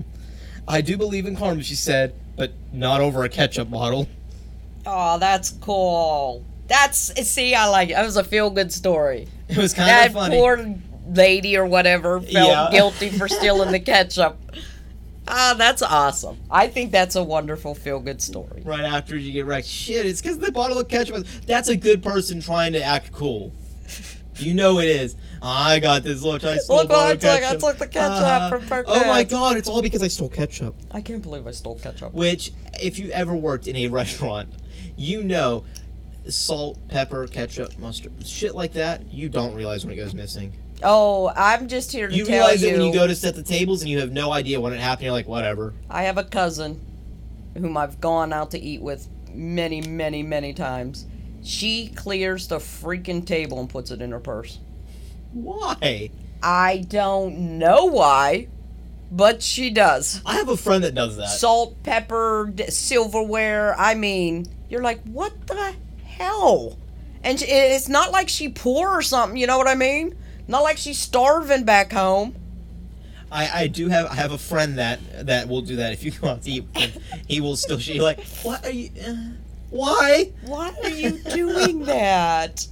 I 0.68 0.82
do 0.82 0.98
believe 0.98 1.26
in 1.26 1.36
karma, 1.36 1.64
she 1.64 1.76
said, 1.76 2.14
but 2.36 2.52
not 2.74 3.02
over 3.02 3.24
a 3.24 3.30
ketchup 3.30 3.70
bottle. 3.72 4.08
Oh, 4.86 5.18
that's 5.20 5.52
cool. 5.52 6.44
That's 6.68 7.28
see, 7.28 7.56
I 7.56 7.68
like 7.68 7.90
it. 7.90 7.94
That 7.94 8.06
was 8.06 8.18
a 8.18 8.24
feel 8.24 8.50
good 8.50 8.72
story. 8.72 9.28
It 9.48 9.58
was 9.58 9.74
kind 9.74 9.90
that 9.90 10.08
of 10.08 10.14
funny. 10.14 10.36
poor 10.38 10.76
lady 11.16 11.58
or 11.58 11.66
whatever 11.66 12.20
felt 12.22 12.32
Yeah. 12.34 12.68
guilty 12.72 13.10
for 13.10 13.28
stealing 13.28 13.72
the 13.72 13.80
ketchup. 13.80 14.38
Ah, 15.30 15.54
that's 15.58 15.82
awesome. 15.82 16.38
I 16.50 16.68
think 16.68 16.92
that's 16.92 17.16
a 17.16 17.24
wonderful 17.24 17.76
feel 17.76 18.00
good 18.00 18.22
story. 18.22 18.64
right 18.66 18.84
after 18.84 19.16
you 19.16 19.32
get 19.32 19.46
wrecked. 19.46 19.68
Shit, 19.68 20.06
it's 20.06 20.22
because 20.22 20.40
the 20.40 20.52
bottle 20.52 20.78
of 20.80 20.88
ketchup. 20.88 21.26
That's 21.46 21.70
a 21.70 21.76
good 21.78 22.02
person 22.04 22.42
trying 22.42 22.74
to 22.74 22.84
act 22.84 23.12
cool. 23.12 23.54
You 24.38 24.54
know 24.54 24.80
it 24.80 24.88
is. 24.88 25.16
I 25.42 25.80
got 25.80 26.04
this 26.04 26.24
look. 26.24 26.44
I 26.44 26.58
stole 26.58 26.78
Look 26.78 26.90
what 26.90 27.08
I 27.08 27.16
took. 27.16 27.44
I 27.44 27.56
took 27.58 27.78
the 27.78 27.88
ketchup 27.88 28.24
Uh, 28.24 28.50
from 28.50 28.66
Perkins. 28.68 28.98
Oh 28.98 29.06
my 29.08 29.24
god, 29.24 29.58
it's 29.58 29.68
all 29.70 29.82
because 29.82 30.02
I 30.02 30.08
stole 30.08 30.30
ketchup. 30.30 30.76
I 30.92 31.02
can't 31.02 31.22
believe 31.22 31.46
I 31.46 31.52
stole 31.52 31.78
ketchup. 31.78 32.14
Which, 32.14 32.52
if 32.82 32.98
you 33.00 33.12
ever 33.12 33.36
worked 33.36 33.68
in 33.68 33.76
a 33.76 33.88
restaurant, 33.90 34.50
you 34.98 35.24
know 35.24 35.66
salt, 36.28 36.78
pepper, 36.90 37.28
ketchup, 37.28 37.78
mustard, 37.80 38.12
shit 38.26 38.54
like 38.56 38.74
that, 38.74 39.12
you 39.12 39.30
don't 39.30 39.56
realize 39.56 39.86
when 39.86 39.94
it 39.94 39.98
goes 39.98 40.14
missing. 40.14 40.54
Oh, 40.84 41.32
I'm 41.36 41.68
just 41.68 41.92
here 41.92 42.08
to 42.08 42.16
You 42.16 42.26
tell 42.26 42.36
realize 42.36 42.62
you. 42.62 42.70
it 42.70 42.78
when 42.78 42.88
you 42.88 42.94
go 42.94 43.06
to 43.08 43.16
set 43.16 43.36
the 43.36 43.44
tables 43.44 43.82
and 43.82 43.90
you 43.90 44.00
have 44.00 44.12
no 44.12 44.32
idea 44.32 44.62
when 44.62 44.74
it 44.74 44.80
happened. 44.80 45.04
You're 45.06 45.14
like, 45.14 45.28
whatever. 45.28 45.74
I 45.90 46.04
have 46.04 46.18
a 46.18 46.24
cousin 46.24 46.80
whom 47.58 47.76
I've 47.76 48.00
gone 48.00 48.32
out 48.32 48.52
to 48.52 48.60
eat 48.60 48.82
with 48.82 49.08
many, 49.34 49.82
many, 49.82 50.24
many 50.24 50.54
times. 50.54 51.06
She 51.44 51.90
clears 51.96 52.48
the 52.48 52.58
freaking 52.58 53.26
table 53.26 53.60
and 53.60 53.70
puts 53.70 53.92
it 53.92 54.02
in 54.02 54.12
her 54.12 54.20
purse. 54.20 54.60
Why? 55.34 56.10
I 56.42 56.86
don't 56.88 57.58
know 57.58 57.86
why, 57.86 58.48
but 59.12 59.42
she 59.44 59.70
does. 59.70 60.22
I 60.26 60.36
have 60.36 60.50
a 60.50 60.58
friend 60.58 60.84
that 60.84 60.96
does 60.96 61.18
that. 61.18 61.28
Salt, 61.30 61.82
pepper, 61.84 62.52
silverware. 62.70 63.76
I 63.78 63.96
mean, 63.96 64.46
you're 64.70 64.82
like, 64.82 65.02
what 65.04 65.48
the 65.48 65.76
hell? 66.06 66.78
And 67.24 67.42
it's 67.42 67.90
not 67.90 68.12
like 68.12 68.30
she 68.30 68.48
poor 68.50 68.90
or 68.90 69.02
something. 69.02 69.38
You 69.38 69.48
know 69.48 69.58
what 69.58 69.68
I 69.68 69.76
mean? 69.76 70.16
Not 70.50 70.64
like 70.64 70.78
she's 70.78 70.98
starving 70.98 71.64
back 71.64 71.94
home. 71.94 72.36
I, 73.32 73.62
I 73.64 73.68
do 73.68 73.88
have 73.88 74.08
I 74.08 74.16
have 74.16 74.32
a 74.32 74.38
friend 74.40 74.80
that 74.80 75.28
that 75.28 75.48
will 75.48 75.62
do 75.62 75.76
that 75.76 75.94
if 75.94 76.04
you 76.04 76.10
go 76.10 76.30
out 76.30 76.42
to 76.42 76.50
eat. 76.50 76.66
He 77.28 77.40
will 77.40 77.56
still 77.56 77.78
she 77.78 78.02
like 78.02 78.26
what 78.42 78.66
are 78.66 78.72
you 78.72 78.90
uh, 79.08 79.16
why? 79.70 80.32
Why 80.46 80.74
are 80.84 80.90
you 80.90 81.20
doing 81.20 81.84
that? 81.86 82.66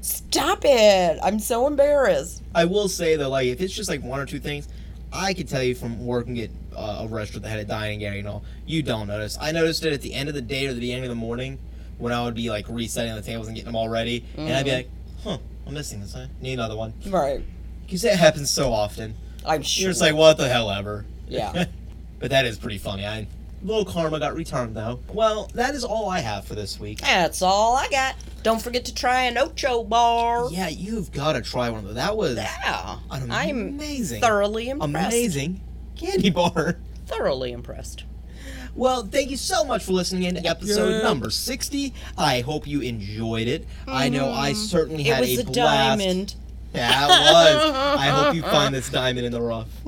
Stop 0.00 0.60
it! 0.64 1.18
I'm 1.20 1.40
so 1.40 1.66
embarrassed. 1.66 2.44
I 2.54 2.64
will 2.64 2.88
say 2.88 3.16
though, 3.16 3.30
like 3.30 3.48
if 3.48 3.60
it's 3.60 3.74
just 3.74 3.90
like 3.90 4.04
one 4.04 4.20
or 4.20 4.26
two 4.26 4.38
things, 4.38 4.68
I 5.12 5.34
can 5.34 5.48
tell 5.48 5.64
you 5.64 5.74
from 5.74 6.06
working 6.06 6.38
at 6.38 6.50
uh, 6.76 7.00
a 7.00 7.08
restaurant 7.08 7.42
that 7.42 7.48
had 7.48 7.58
a 7.58 7.64
dining 7.64 8.04
area 8.04 8.20
and 8.20 8.28
all, 8.28 8.44
you 8.66 8.84
don't 8.84 9.08
notice. 9.08 9.36
I 9.40 9.50
noticed 9.50 9.84
it 9.84 9.92
at 9.92 10.02
the 10.02 10.14
end 10.14 10.28
of 10.28 10.36
the 10.36 10.42
day 10.42 10.68
or 10.68 10.74
the 10.74 10.80
beginning 10.80 11.02
of 11.02 11.10
the 11.10 11.16
morning 11.16 11.58
when 11.98 12.12
I 12.12 12.24
would 12.24 12.36
be 12.36 12.50
like 12.50 12.66
resetting 12.68 13.16
the 13.16 13.22
tables 13.22 13.48
and 13.48 13.56
getting 13.56 13.66
them 13.66 13.74
all 13.74 13.88
ready, 13.88 14.24
and 14.36 14.52
I'd 14.52 14.64
be 14.64 14.70
like, 14.72 14.90
huh, 15.24 15.38
I'm 15.66 15.74
missing 15.74 16.00
this. 16.00 16.14
I 16.14 16.28
need 16.40 16.54
another 16.54 16.76
one. 16.76 16.94
Right. 17.06 17.42
Because 17.84 18.04
it 18.04 18.16
happens 18.16 18.50
so 18.50 18.72
often. 18.72 19.14
I'm 19.44 19.62
sure. 19.62 19.82
You're 19.84 19.90
just 19.90 20.00
like, 20.00 20.14
what 20.14 20.36
the 20.38 20.48
hell 20.48 20.70
ever. 20.70 21.04
Yeah. 21.28 21.66
but 22.18 22.30
that 22.30 22.44
is 22.46 22.58
pretty 22.58 22.78
funny. 22.78 23.06
I 23.06 23.26
little 23.62 23.84
karma 23.84 24.18
got 24.20 24.34
returned 24.34 24.76
though. 24.76 25.00
Well, 25.12 25.50
that 25.54 25.74
is 25.74 25.82
all 25.84 26.08
I 26.08 26.20
have 26.20 26.44
for 26.44 26.54
this 26.54 26.78
week. 26.78 27.00
That's 27.00 27.42
all 27.42 27.74
I 27.76 27.88
got. 27.88 28.14
Don't 28.42 28.62
forget 28.62 28.84
to 28.84 28.94
try 28.94 29.22
an 29.22 29.36
Ocho 29.38 29.82
bar. 29.82 30.48
Yeah, 30.52 30.68
you've 30.68 31.10
got 31.10 31.32
to 31.32 31.42
try 31.42 31.68
one 31.70 31.80
of 31.80 31.86
those. 31.86 31.94
That 31.96 32.16
was 32.16 32.36
Yeah. 32.36 32.98
an 33.10 33.30
I'm 33.30 33.50
amazing, 33.68 34.20
thoroughly 34.20 34.68
impressed. 34.68 35.08
amazing 35.12 35.60
candy 35.96 36.30
bar. 36.30 36.76
Thoroughly 37.06 37.50
impressed. 37.52 38.04
Well, 38.76 39.04
thank 39.06 39.30
you 39.30 39.36
so 39.38 39.64
much 39.64 39.84
for 39.84 39.92
listening 39.92 40.24
in 40.24 40.34
to 40.34 40.46
episode 40.46 41.02
number 41.02 41.30
60. 41.30 41.94
I 42.18 42.40
hope 42.40 42.66
you 42.66 42.82
enjoyed 42.82 43.48
it. 43.48 43.66
I 43.88 44.08
know 44.10 44.30
I 44.30 44.52
certainly 44.52 45.04
Mm-hmm. 45.04 45.12
It 45.12 45.14
had 45.14 45.20
was 45.22 45.38
a 45.38 45.44
blast. 45.44 45.54
diamond. 45.98 46.34
Yeah, 46.74 47.04
it 47.04 47.08
was. 47.08 47.74
I 47.98 48.06
hope 48.08 48.34
you 48.34 48.42
find 48.42 48.74
this 48.74 48.90
diamond 48.90 49.24
in 49.26 49.32
the 49.32 49.40
rough. 49.40 49.68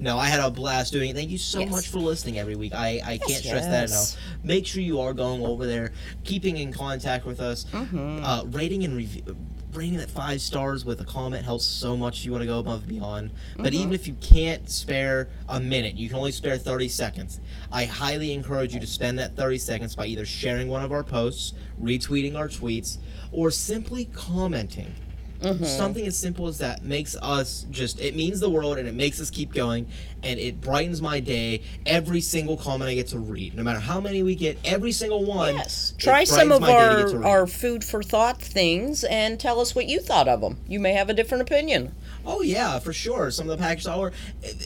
no, 0.00 0.18
I 0.18 0.26
had 0.26 0.40
a 0.40 0.50
blast 0.50 0.92
doing 0.92 1.10
it. 1.10 1.16
Thank 1.16 1.30
you 1.30 1.38
so 1.38 1.60
Yes. 1.60 1.70
much 1.70 1.88
for 1.88 1.98
listening 1.98 2.38
every 2.38 2.56
week. 2.56 2.74
I, 2.74 3.00
I 3.02 3.18
can't 3.18 3.42
stress 3.42 3.64
that 3.64 3.88
yes. 3.88 4.14
enough. 4.14 4.44
Make 4.44 4.66
sure 4.66 4.82
you 4.82 5.00
are 5.00 5.14
going 5.14 5.42
over 5.44 5.66
there, 5.66 5.92
keeping 6.24 6.58
in 6.58 6.72
contact 6.74 7.24
with 7.24 7.40
us, 7.40 7.64
Mm-hmm. 7.72 8.22
uh, 8.22 8.44
rating 8.50 8.84
and 8.84 8.94
review. 8.94 9.34
Rating 9.72 9.98
that 9.98 10.10
five 10.10 10.40
stars 10.40 10.84
with 10.84 11.00
a 11.00 11.04
comment 11.04 11.44
helps 11.44 11.64
so 11.64 11.96
much. 11.96 12.24
You 12.24 12.32
want 12.32 12.42
to 12.42 12.46
go 12.46 12.58
above 12.58 12.80
and 12.80 12.88
beyond, 12.88 13.30
but 13.56 13.66
Mm-hmm. 13.66 13.74
even 13.82 13.92
if 13.94 14.08
you 14.08 14.14
can't 14.20 14.68
spare 14.68 15.28
a 15.48 15.60
minute, 15.60 15.94
you 15.94 16.08
can 16.08 16.18
only 16.18 16.32
spare 16.32 16.58
thirty 16.58 16.88
seconds. 16.88 17.40
I 17.70 17.84
highly 17.84 18.32
encourage 18.32 18.74
you 18.74 18.80
to 18.80 18.86
spend 18.86 19.18
that 19.20 19.36
thirty 19.36 19.58
seconds 19.58 19.94
by 19.94 20.06
either 20.06 20.26
sharing 20.26 20.66
one 20.66 20.82
of 20.82 20.90
our 20.90 21.04
posts, 21.04 21.52
retweeting 21.80 22.34
our 22.36 22.48
tweets, 22.48 22.98
or 23.30 23.52
simply 23.52 24.06
commenting. 24.06 24.92
Mm-hmm. 25.40 25.64
Something 25.64 26.06
as 26.06 26.18
simple 26.18 26.48
as 26.48 26.58
that 26.58 26.84
makes 26.84 27.16
us 27.16 27.64
just, 27.70 27.98
it 28.00 28.14
means 28.14 28.40
the 28.40 28.50
world 28.50 28.76
and 28.76 28.86
it 28.86 28.94
makes 28.94 29.20
us 29.20 29.30
keep 29.30 29.54
going 29.54 29.86
and 30.22 30.38
it 30.38 30.60
brightens 30.60 31.00
my 31.00 31.18
day. 31.20 31.62
Every 31.86 32.20
single 32.20 32.56
comment 32.58 32.90
I 32.90 32.94
get 32.94 33.06
to 33.08 33.18
read, 33.18 33.54
no 33.54 33.62
matter 33.62 33.80
how 33.80 34.00
many 34.00 34.22
we 34.22 34.34
get, 34.34 34.58
every 34.64 34.92
single 34.92 35.24
one. 35.24 35.56
Yes. 35.56 35.94
Try 35.98 36.24
some 36.24 36.52
of 36.52 36.60
my 36.60 36.66
day 36.66 36.88
to 36.88 36.96
get 37.04 37.10
to 37.12 37.16
our, 37.18 37.40
our 37.40 37.46
food 37.46 37.82
for 37.84 38.02
thought 38.02 38.40
things 38.42 39.02
and 39.04 39.40
tell 39.40 39.60
us 39.60 39.74
what 39.74 39.86
you 39.86 40.00
thought 40.00 40.28
of 40.28 40.42
them. 40.42 40.58
You 40.68 40.78
may 40.78 40.92
have 40.92 41.08
a 41.08 41.14
different 41.14 41.42
opinion. 41.42 41.94
Oh, 42.26 42.42
yeah, 42.42 42.78
for 42.78 42.92
sure. 42.92 43.30
Some 43.30 43.48
of 43.48 43.56
the 43.56 43.62
packages 43.62 43.86
are. 43.86 44.12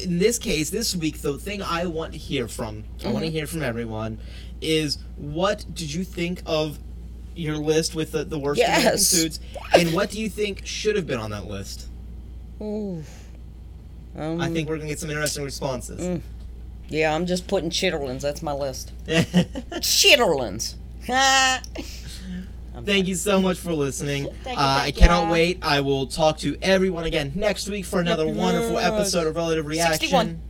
In 0.03 0.19
this 0.19 0.41
case, 0.41 0.71
this 0.71 0.97
week, 0.97 1.23
the 1.23 1.39
thing 1.39 1.63
I 1.63 1.87
want 1.87 2.13
to 2.13 2.19
hear 2.19 2.49
from, 2.49 2.83
I 3.05 3.13
want 3.13 3.19
to 3.19 3.25
Mm-hmm. 3.29 3.33
hear 3.37 3.47
from 3.47 3.63
everyone, 3.63 4.19
is 4.61 4.99
what 5.17 5.65
did 5.73 5.95
you 5.95 6.03
think 6.03 6.43
of 6.47 6.79
your 7.35 7.57
list 7.57 7.95
with 7.95 8.13
the, 8.13 8.25
the 8.25 8.39
worst 8.39 8.61
American 8.63 8.99
foods? 8.99 9.41
And 9.73 9.93
what 9.93 10.11
do 10.11 10.21
you 10.21 10.29
think 10.29 10.67
should 10.67 10.97
have 10.97 11.07
been 11.07 11.21
on 11.21 11.31
that 11.31 11.47
list? 11.47 11.89
Ooh. 12.61 13.03
Um, 14.17 14.41
I 14.41 14.49
think 14.49 14.69
we're 14.69 14.77
going 14.77 14.89
to 14.89 14.93
get 14.93 15.01
some 15.01 15.11
interesting 15.11 15.45
responses. 15.45 16.21
yeah, 16.89 17.15
I'm 17.15 17.27
just 17.27 17.49
putting 17.49 17.71
chitterlings. 17.71 18.21
That's 18.21 18.43
my 18.43 18.53
list. 18.53 18.93
Chitterlings. 19.07 20.75
Thank 22.85 23.07
you 23.07 23.15
so 23.15 23.41
much 23.41 23.59
for 23.59 23.73
listening. 23.73 24.25
You, 24.45 24.53
uh, 24.53 24.81
I 24.83 24.91
cannot 24.91 25.25
ya. 25.25 25.33
wait. 25.33 25.59
I 25.63 25.81
will 25.81 26.07
talk 26.07 26.39
to 26.39 26.57
everyone 26.61 27.05
again 27.05 27.33
next 27.35 27.69
week 27.69 27.85
for 27.87 27.99
another 27.99 28.27
wonderful 28.27 28.79
episode 28.79 29.27
of 29.27 29.37
Relative 29.37 29.67
Reaction. 29.67 29.99
61. 29.99 30.41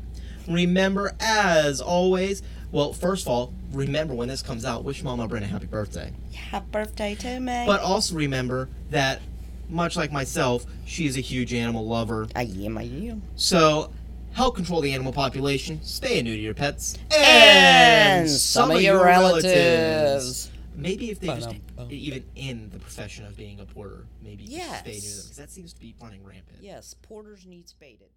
Remember, 0.48 1.12
as 1.20 1.80
always, 1.80 2.42
well, 2.74 2.92
first 2.92 3.24
of 3.24 3.28
all, 3.28 3.54
remember 3.72 4.14
when 4.14 4.26
this 4.26 4.42
comes 4.42 4.64
out, 4.64 4.82
wish 4.82 5.04
Mama 5.04 5.28
Brenda 5.28 5.46
happy 5.46 5.66
birthday. 5.66 6.12
Happy 6.32 6.66
birthday 6.72 7.14
to 7.14 7.38
me. 7.38 7.62
But 7.66 7.80
also 7.80 8.16
remember 8.16 8.68
that, 8.90 9.22
much 9.68 9.96
like 9.96 10.10
myself, 10.10 10.66
she 10.84 11.06
is 11.06 11.16
a 11.16 11.20
huge 11.20 11.54
animal 11.54 11.86
lover. 11.86 12.26
I 12.34 12.42
am, 12.42 12.76
I 12.76 12.82
am. 12.82 13.22
So, 13.36 13.92
help 14.32 14.56
control 14.56 14.80
the 14.80 14.92
animal 14.92 15.12
population, 15.12 15.84
stay 15.84 16.20
new 16.20 16.34
to 16.34 16.42
your 16.42 16.52
pets, 16.52 16.98
And 17.16 18.28
some 18.28 18.72
of 18.72 18.82
your 18.82 19.04
relatives. 19.04 20.50
Maybe 20.74 21.12
if 21.12 21.20
they 21.20 21.28
just 21.28 21.50
Ba-dum-bum. 21.50 21.88
even 21.92 22.24
in 22.34 22.70
the 22.70 22.80
profession 22.80 23.24
of 23.24 23.36
being 23.36 23.60
a 23.60 23.64
porter, 23.64 24.06
maybe 24.20 24.42
you 24.42 24.58
should 24.58 24.66
stay 24.78 24.90
near 24.90 25.00
them 25.00 25.22
because 25.22 25.36
that 25.36 25.52
seems 25.52 25.72
to 25.72 25.80
be 25.80 25.94
running 26.02 26.24
rampant. 26.24 26.58
Yes, 26.60 26.96
porters 27.02 27.46
need 27.46 27.68
spaded. 27.68 28.08